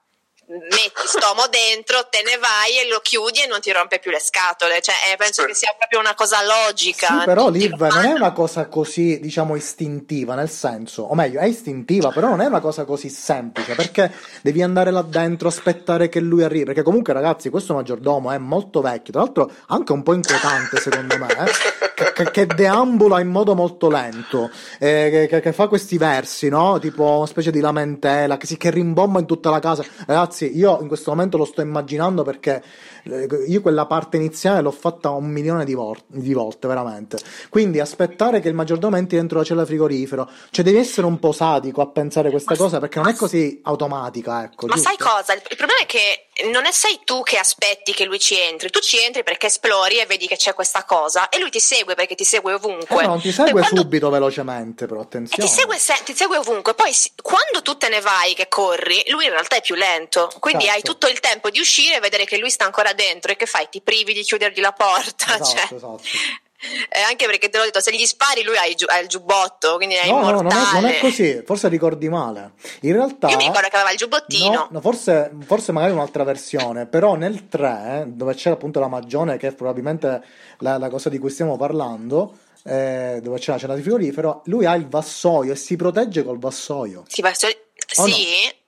Metti 0.47 1.07
stomo 1.07 1.47
dentro, 1.49 2.05
te 2.07 2.21
ne 2.23 2.37
vai 2.37 2.77
e 2.77 2.87
lo 2.87 2.99
chiudi 3.01 3.41
e 3.41 3.47
non 3.47 3.59
ti 3.61 3.71
rompe 3.71 3.97
più 3.97 4.11
le 4.11 4.19
scatole. 4.19 4.79
Cioè, 4.79 4.93
eh, 5.11 5.15
penso 5.17 5.43
che 5.45 5.55
sia 5.55 5.73
proprio 5.75 5.99
una 5.99 6.13
cosa 6.13 6.37
logica. 6.43 7.07
Sì, 7.19 7.25
però 7.25 7.49
Liv 7.49 7.73
non 7.81 8.05
è 8.05 8.11
una 8.11 8.31
cosa 8.31 8.67
così, 8.67 9.19
diciamo, 9.19 9.55
istintiva, 9.55 10.35
nel 10.35 10.49
senso, 10.49 11.01
o 11.01 11.15
meglio, 11.15 11.39
è 11.39 11.45
istintiva, 11.45 12.11
però 12.11 12.29
non 12.29 12.41
è 12.41 12.45
una 12.45 12.59
cosa 12.59 12.85
così 12.85 13.09
semplice, 13.09 13.73
perché 13.73 14.11
devi 14.43 14.61
andare 14.61 14.91
là 14.91 15.01
dentro, 15.01 15.47
aspettare 15.47 16.09
che 16.09 16.19
lui 16.19 16.43
arrivi, 16.43 16.65
perché 16.65 16.83
comunque 16.83 17.13
ragazzi, 17.13 17.49
questo 17.49 17.73
maggiordomo 17.73 18.31
è 18.31 18.37
molto 18.37 18.81
vecchio, 18.81 19.13
tra 19.13 19.21
l'altro 19.23 19.51
anche 19.69 19.91
un 19.93 20.03
po' 20.03 20.13
inquietante 20.13 20.79
secondo 20.79 21.17
me, 21.17 21.27
eh, 21.27 22.13
che, 22.13 22.29
che- 22.29 22.45
deambula 22.45 23.19
in 23.19 23.29
modo 23.29 23.55
molto 23.55 23.89
lento, 23.89 24.51
eh, 24.79 25.27
che- 25.27 25.39
che 25.41 25.53
fa 25.53 25.67
questi 25.67 25.97
versi, 25.97 26.49
no? 26.49 26.77
Tipo 26.77 27.03
una 27.17 27.25
specie 27.25 27.49
di 27.49 27.61
lamentela, 27.61 28.37
che, 28.37 28.45
si, 28.45 28.57
che 28.57 28.69
rimbomba 28.69 29.19
in 29.19 29.25
tutta 29.25 29.49
la 29.49 29.59
casa. 29.59 29.83
Ragazzi, 30.05 30.34
io 30.43 30.79
in 30.81 30.87
questo 30.87 31.11
momento 31.11 31.37
lo 31.37 31.45
sto 31.45 31.61
immaginando 31.61 32.23
perché 32.23 32.61
eh, 33.03 33.27
io 33.47 33.61
quella 33.61 33.85
parte 33.85 34.17
iniziale 34.17 34.61
l'ho 34.61 34.71
fatta 34.71 35.11
un 35.11 35.27
milione 35.27 35.63
di, 35.63 35.73
vor- 35.73 36.03
di 36.07 36.33
volte, 36.33 36.67
veramente. 36.67 37.17
Quindi 37.49 37.79
aspettare 37.79 38.41
che 38.41 38.49
il 38.49 38.53
maggiordomo 38.53 38.97
entri 38.97 39.15
dentro 39.17 39.37
la 39.37 39.43
cella 39.45 39.65
frigorifero, 39.65 40.29
cioè 40.49 40.65
devi 40.65 40.77
essere 40.77 41.07
un 41.07 41.19
po' 41.19 41.31
sadico 41.31 41.81
a 41.81 41.87
pensare 41.87 42.29
questa 42.29 42.55
cosa 42.57 42.79
perché 42.79 42.99
non 42.99 43.07
è 43.07 43.15
così 43.15 43.61
automatica, 43.63 44.43
ecco. 44.43 44.67
Ma 44.67 44.73
giusto? 44.73 44.89
sai 44.89 44.97
cosa? 44.97 45.33
Il, 45.33 45.41
il 45.49 45.55
problema 45.55 45.81
è 45.81 45.85
che 45.85 46.24
non 46.51 46.65
è 46.65 46.71
sei 46.71 46.99
tu 47.05 47.23
che 47.23 47.37
aspetti 47.37 47.93
che 47.93 48.03
lui 48.03 48.19
ci 48.19 48.37
entri, 48.37 48.69
tu 48.69 48.79
ci 48.79 49.01
entri 49.01 49.23
perché 49.23 49.45
esplori 49.47 49.99
e 49.99 50.05
vedi 50.05 50.27
che 50.27 50.35
c'è 50.35 50.53
questa 50.53 50.83
cosa 50.83 51.29
e 51.29 51.39
lui 51.39 51.49
ti 51.49 51.61
segue 51.61 51.95
perché 51.95 52.13
ti 52.15 52.25
segue 52.25 52.53
ovunque. 52.53 53.03
Eh, 53.03 53.07
non 53.07 53.21
ti 53.21 53.31
segue 53.31 53.51
quando- 53.61 53.81
subito 53.81 54.09
velocemente, 54.09 54.85
però 54.85 54.99
attenzione. 55.01 55.47
ti 55.47 55.53
segue, 55.53 55.77
se- 55.77 56.01
ti 56.03 56.13
segue 56.13 56.37
ovunque, 56.37 56.73
poi 56.73 56.93
quando 57.21 57.61
tu 57.61 57.77
te 57.77 57.87
ne 57.87 58.01
vai 58.01 58.33
che 58.33 58.47
corri, 58.49 59.03
lui 59.07 59.25
in 59.25 59.31
realtà 59.31 59.55
è 59.55 59.61
più 59.61 59.75
lento, 59.75 60.29
quindi 60.39 60.65
Certo. 60.65 60.77
hai 60.77 60.83
tutto 60.83 61.07
il 61.07 61.19
tempo 61.21 61.49
di 61.49 61.59
uscire 61.59 61.95
e 61.95 61.99
vedere 62.01 62.25
che 62.25 62.37
lui 62.37 62.49
sta 62.49 62.65
ancora 62.65 62.91
dentro 62.93 63.31
e 63.31 63.35
che 63.37 63.45
fai? 63.45 63.67
Ti 63.69 63.81
privi 63.81 64.13
di 64.13 64.23
chiudergli 64.23 64.59
la 64.59 64.73
porta, 64.73 65.35
Esatto, 65.35 65.45
cioè, 65.45 65.67
esatto. 65.73 66.01
Eh, 66.89 67.01
anche 67.01 67.25
perché 67.25 67.49
te 67.49 67.57
l'ho 67.57 67.63
detto, 67.65 67.79
se 67.81 67.93
gli 67.93 68.05
spari 68.05 68.43
lui 68.43 68.55
ha 68.57 68.65
il, 68.65 68.75
giu- 68.75 68.89
il 69.01 69.07
giubbotto, 69.07 69.75
quindi 69.75 69.95
è 69.95 70.07
No, 70.07 70.19
no, 70.21 70.31
non 70.31 70.47
è, 70.47 70.51
immortale. 70.51 70.81
non 70.81 70.85
è 70.91 70.99
così, 70.99 71.41
forse 71.45 71.67
ricordi 71.67 72.09
male. 72.09 72.53
In 72.81 72.93
realtà. 72.93 73.27
Io 73.29 73.37
mi 73.37 73.45
ricordo 73.45 73.67
che 73.67 73.75
aveva 73.75 73.91
il 73.91 73.97
giubbottino. 73.97 74.51
No, 74.53 74.67
no, 74.71 74.81
forse, 74.81 75.31
forse 75.45 75.71
magari 75.71 75.91
un'altra 75.93 76.23
versione, 76.23 76.85
però 76.87 77.15
nel 77.15 77.47
3, 77.47 78.05
dove 78.07 78.33
c'è 78.33 78.49
appunto 78.51 78.79
la 78.79 78.87
magione, 78.87 79.37
che 79.37 79.47
è 79.49 79.53
probabilmente 79.53 80.23
la, 80.59 80.77
la 80.77 80.89
cosa 80.89 81.09
di 81.09 81.17
cui 81.19 81.29
stiamo 81.29 81.57
parlando, 81.57 82.37
eh, 82.63 83.19
dove 83.21 83.37
c'è 83.37 83.51
la 83.51 83.57
cella 83.59 83.75
di 83.75 83.81
frigorifero, 83.81 84.41
lui 84.45 84.65
ha 84.65 84.73
il 84.75 84.87
vassoio 84.87 85.51
e 85.53 85.55
si 85.55 85.75
protegge 85.75 86.23
col 86.23 86.39
vassoio. 86.39 87.03
Sì, 87.07 87.21
ma 87.21 87.33
se- 87.33 87.59
O 87.97 88.07
no? 88.07 88.15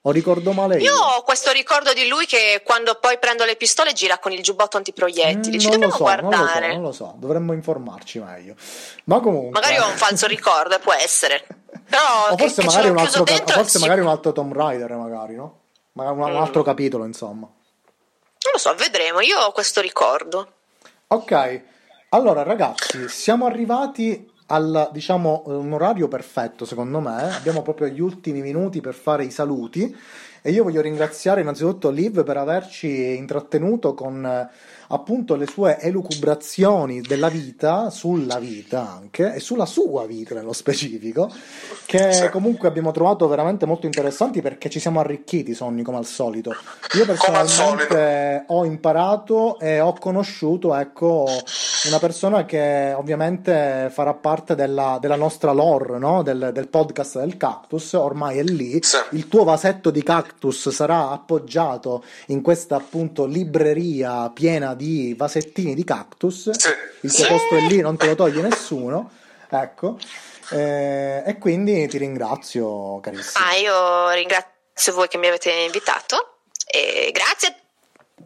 O 0.02 0.12
ricordo 0.12 0.54
male 0.54 0.78
io? 0.78 0.94
Io 0.94 0.96
ho 1.02 1.22
questo 1.24 1.52
ricordo 1.52 1.92
di 1.92 2.08
lui 2.08 2.26
che 2.26 2.62
quando 2.64 2.96
poi 2.96 3.18
prendo 3.20 3.44
le 3.44 3.56
pistole 3.58 3.92
gira 3.94 4.20
con 4.20 4.32
il 4.32 4.42
giubbotto 4.42 4.78
antiproiettili. 4.78 5.58
Mm, 5.58 5.60
Ci 5.60 5.70
non 5.70 5.80
lo 5.80 5.88
dobbiamo 5.88 5.94
so, 5.96 6.04
non 6.04 6.16
lo 6.16 6.22
so, 6.32 6.38
guardare. 6.38 6.74
non 6.74 6.82
lo 6.82 6.92
so, 6.94 7.14
dovremmo 7.18 7.54
informarci 7.54 8.20
meglio. 8.20 8.56
Ma 9.06 9.20
comunque. 9.20 9.50
Magari 9.60 9.78
ho 9.80 9.88
un 9.88 9.98
falso 9.98 10.28
ricordo, 10.28 10.80
può 10.80 10.94
essere. 10.94 11.46
Però 11.90 12.30
o 12.32 12.38
forse, 12.38 12.62
che 12.62 12.68
magari 12.68 12.90
un, 12.90 12.98
altro, 12.98 13.24
dentro, 13.24 13.56
forse 13.56 13.78
sì. 13.78 13.80
magari 13.80 14.02
un 14.02 14.08
altro 14.08 14.32
Tomb 14.32 14.54
Raider, 14.54 14.92
magari, 14.94 15.36
no? 15.36 15.60
Magari 15.94 16.16
un, 16.18 16.24
un 16.24 16.32
Mm. 16.32 16.42
altro 16.42 16.62
capitolo, 16.64 17.06
insomma. 17.06 17.48
Non 17.48 18.52
lo 18.54 18.60
so, 18.60 18.74
vedremo. 18.76 19.20
Io 19.22 19.38
ho 19.40 19.52
questo 19.52 19.82
ricordo. 19.82 20.54
Ok, 21.08 21.62
allora 22.10 22.44
ragazzi, 22.44 23.10
siamo 23.10 23.46
arrivati 23.46 24.30
al, 24.48 24.90
diciamo, 24.92 25.44
un 25.46 25.74
orario 25.74 26.08
perfetto 26.08 26.66
secondo 26.66 27.00
me, 27.00 27.36
abbiamo 27.36 27.62
proprio 27.62 27.88
gli 27.88 28.00
ultimi 28.00 28.42
minuti 28.42 28.82
per 28.82 28.94
fare 28.94 29.24
i 29.24 29.32
saluti. 29.32 29.96
E 30.42 30.52
io 30.52 30.64
voglio 30.64 30.82
ringraziare 30.82 31.42
innanzitutto 31.42 31.90
Liv 31.90 32.24
per 32.24 32.38
averci 32.38 33.18
intrattenuto 33.18 33.94
con 33.94 34.50
appunto 34.88 35.36
le 35.36 35.48
sue 35.48 35.80
elucubrazioni 35.80 37.02
della 37.02 37.30
vita, 37.30 37.90
sulla 37.90 38.40
vita 38.40 38.90
anche 38.90 39.34
e 39.34 39.40
sulla 39.40 39.66
sua 39.66 40.06
vita 40.06 40.36
nello 40.36 40.54
specifico, 40.54 41.32
che 41.86 42.30
comunque 42.32 42.68
abbiamo 42.68 42.92
trovato 42.92 43.28
veramente 43.28 43.66
molto 43.66 43.86
interessanti 43.86 44.42
perché 44.42 44.70
ci 44.70 44.80
siamo 44.80 45.00
arricchiti, 45.00 45.54
Sonny, 45.54 45.82
come 45.82 45.98
al 45.98 46.06
solito. 46.06 46.56
Io 46.96 47.06
personalmente 47.06 48.44
ho 48.48 48.66
imparato 48.66 49.60
e 49.60 49.80
ho 49.80 49.94
conosciuto, 49.94 50.76
ecco, 50.76 51.28
una 51.88 52.00
persona 52.00 52.46
che 52.46 52.94
ovviamente 52.96 53.90
farà 53.92 54.14
parte 54.14 54.56
della, 54.56 54.98
della 55.00 55.16
nostra 55.16 55.52
lore, 55.52 55.98
no? 55.98 56.24
del, 56.24 56.52
del 56.54 56.68
podcast 56.68 57.20
del 57.20 57.38
cactus, 57.38 57.94
ormai 57.94 58.38
è 58.38 58.44
lì. 58.44 58.80
Il 59.12 59.28
tuo 59.28 59.44
vasetto 59.44 59.90
di 59.90 60.04
cactus 60.04 60.70
sarà 60.70 61.10
appoggiato 61.10 62.04
in 62.28 62.42
questa 62.42 62.76
appunto 62.76 63.26
libreria 63.26 64.30
piena 64.30 64.74
di 64.78 65.14
vasettini 65.18 65.76
di 65.76 65.84
cactus. 65.84 66.50
Il 67.02 67.14
tuo 67.14 67.28
posto 67.28 67.56
è 67.58 67.62
lì, 67.62 67.82
non 67.82 67.98
te 67.98 68.06
lo 68.06 68.16
toglie 68.16 68.42
nessuno. 68.42 69.12
Ecco. 69.50 69.98
Eh, 70.52 71.24
e 71.26 71.38
quindi 71.38 71.88
ti 71.90 71.98
ringrazio, 71.98 73.00
carissimo. 73.02 73.44
Ah, 73.46 73.56
io 73.56 74.10
ringrazio 74.12 74.94
voi 74.94 75.10
che 75.10 75.18
mi 75.18 75.28
avete 75.28 75.52
invitato. 75.52 76.38
E 76.66 77.12
grazie 77.14 77.48
a 77.50 77.56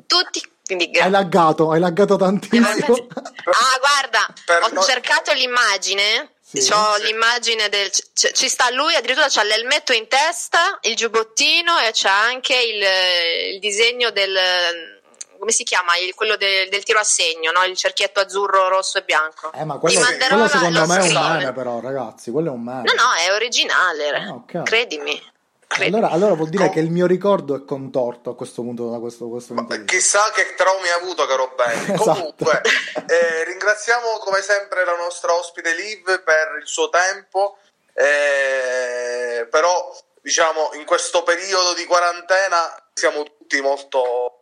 tutti. 0.05 0.41
Quindi 0.63 0.89
gra- 0.91 1.05
Hai 1.05 1.09
laggato, 1.11 1.71
hai 1.71 1.79
laggato 1.79 2.15
tantissimo. 2.17 3.07
Ah, 3.43 3.79
guarda, 3.79 4.75
ho 4.77 4.83
cercato 4.83 5.33
l'immagine. 5.33 6.33
C'ho 6.53 6.97
l'immagine 7.03 7.69
del. 7.69 7.89
c- 7.89 8.31
ci 8.33 8.47
sta 8.49 8.69
lui, 8.71 8.93
addirittura 8.93 9.27
c'ha 9.29 9.41
l'elmetto 9.43 9.93
in 9.93 10.07
testa, 10.07 10.77
il 10.81 10.95
giubbottino 10.95 11.79
e 11.79 11.89
c'ha 11.93 12.21
anche 12.23 12.53
il, 12.55 13.53
il 13.55 13.59
disegno 13.59 14.11
del. 14.11 15.00
Come 15.41 15.51
si 15.51 15.63
chiama? 15.63 15.97
Il- 15.97 16.13
quello 16.13 16.35
del, 16.37 16.69
del 16.69 16.83
tiro 16.83 16.99
a 16.99 17.03
segno, 17.03 17.51
no? 17.51 17.63
Il 17.63 17.75
cerchietto 17.75 18.19
azzurro, 18.19 18.67
rosso 18.69 18.99
e 18.99 19.03
bianco. 19.03 19.51
Eh, 19.53 19.65
ma 19.65 19.79
quello, 19.79 19.99
Ti 19.99 20.17
quello 20.17 20.37
la- 20.43 20.47
secondo 20.47 20.85
me 20.85 20.97
è 20.97 21.01
un 21.01 21.13
meme, 21.37 21.51
però, 21.53 21.79
ragazzi. 21.79 22.29
Quello 22.29 22.49
è 22.51 22.53
un 22.53 22.61
meme. 22.61 22.83
No, 22.83 22.93
no, 22.93 23.13
è 23.19 23.33
originale. 23.33 24.09
Ah, 24.09 24.29
ok. 24.33 24.61
Credimi. 24.63 25.29
Allora, 25.79 26.09
allora 26.09 26.33
vuol 26.33 26.49
dire 26.49 26.69
che 26.69 26.79
il 26.81 26.91
mio 26.91 27.07
ricordo 27.07 27.55
è 27.55 27.63
contorto 27.63 28.29
a 28.31 28.35
questo 28.35 28.61
punto, 28.61 28.89
da 28.91 28.99
questo, 28.99 29.29
questo 29.29 29.53
punto 29.53 29.73
di 29.73 29.79
vista. 29.83 29.95
Chissà 29.95 30.31
che 30.31 30.53
traumi 30.55 30.89
ha 30.89 30.95
avuto, 30.97 31.25
caro 31.25 31.53
Ben. 31.55 31.79
Esatto. 31.95 32.03
Comunque, 32.03 32.61
eh, 33.07 33.43
ringraziamo 33.45 34.17
come 34.19 34.41
sempre 34.41 34.83
la 34.85 34.95
nostra 34.97 35.33
ospite 35.33 35.73
Liv 35.73 36.03
per 36.23 36.57
il 36.61 36.67
suo 36.67 36.89
tempo. 36.89 37.57
eh, 37.93 39.47
però, 39.49 39.95
diciamo, 40.21 40.71
in 40.73 40.85
questo 40.85 41.23
periodo 41.23 41.73
di 41.73 41.85
quarantena 41.85 42.89
siamo 42.93 43.23
tutti 43.23 43.61
molto 43.61 44.40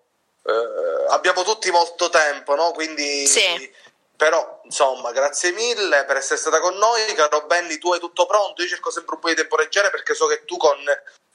eh, 0.49 1.05
abbiamo 1.09 1.43
tutti 1.43 1.69
molto 1.71 2.09
tempo, 2.09 2.55
no? 2.55 2.71
Quindi... 2.71 3.25
Sì. 3.27 3.87
Però, 4.19 4.59
insomma, 4.65 5.13
grazie 5.13 5.53
mille 5.53 6.03
per 6.03 6.17
essere 6.17 6.37
stata 6.37 6.59
con 6.59 6.75
noi. 6.75 7.13
Caro 7.15 7.45
Benny, 7.47 7.77
tu 7.77 7.93
hai 7.93 8.01
tutto 8.01 8.25
pronto? 8.25 8.61
Io 8.61 8.67
cerco 8.67 8.91
sempre 8.91 9.15
un 9.15 9.21
po' 9.21 9.29
di 9.29 9.35
temporeggiare 9.35 9.89
perché 9.91 10.13
so 10.13 10.25
che 10.25 10.43
tu 10.43 10.57
con, 10.57 10.75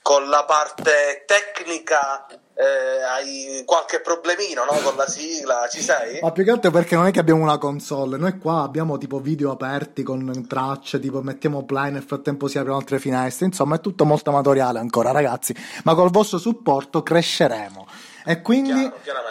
con 0.03 0.29
la 0.29 0.45
parte 0.45 1.25
tecnica 1.27 2.27
eh, 2.55 3.03
hai 3.03 3.63
qualche 3.65 4.01
problemino, 4.01 4.65
no? 4.65 4.79
Con 4.81 4.97
la 4.97 5.09
sigla, 5.09 5.67
ci 5.71 5.81
sei? 5.81 6.21
Ma 6.21 6.31
più 6.31 6.45
che 6.45 6.51
altro 6.51 6.71
perché 6.71 6.95
non 6.95 7.07
è 7.07 7.11
che 7.11 7.21
abbiamo 7.21 7.43
una 7.43 7.57
console, 7.57 8.19
noi 8.19 8.39
qua 8.39 8.63
abbiamo 8.63 8.99
tipo 8.99 9.19
video 9.19 9.51
aperti 9.51 10.03
con 10.03 10.47
tracce, 10.47 11.01
tipo 11.01 11.23
mettiamo 11.23 11.65
play, 11.65 11.91
nel 11.91 12.03
frattempo 12.03 12.49
si 12.49 12.59
aprono 12.59 12.77
altre 12.77 12.99
finestre, 12.99 13.47
insomma 13.47 13.77
è 13.77 13.81
tutto 13.81 14.05
molto 14.05 14.29
amatoriale 14.29 14.79
ancora 14.79 15.11
ragazzi, 15.11 15.55
ma 15.85 15.95
col 15.95 16.11
vostro 16.11 16.37
supporto 16.37 17.03
cresceremo. 17.03 17.87
E 18.27 18.41
quindi, 18.41 18.91
Chiaro, 19.03 19.23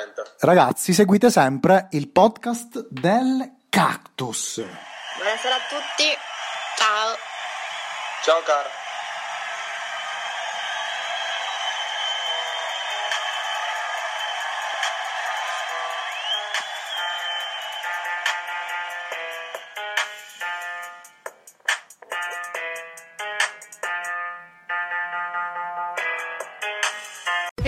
ragazzi, 0.41 0.93
seguite 0.93 1.31
sempre 1.31 1.87
il 1.91 2.09
podcast 2.09 2.85
del 2.89 3.61
cactus. 3.67 4.63
Buonasera 5.17 5.55
a 5.55 5.59
tutti. 5.67 6.09
Ciao. 6.77 7.15
Ciao 8.23 8.41
caro. 8.43 8.82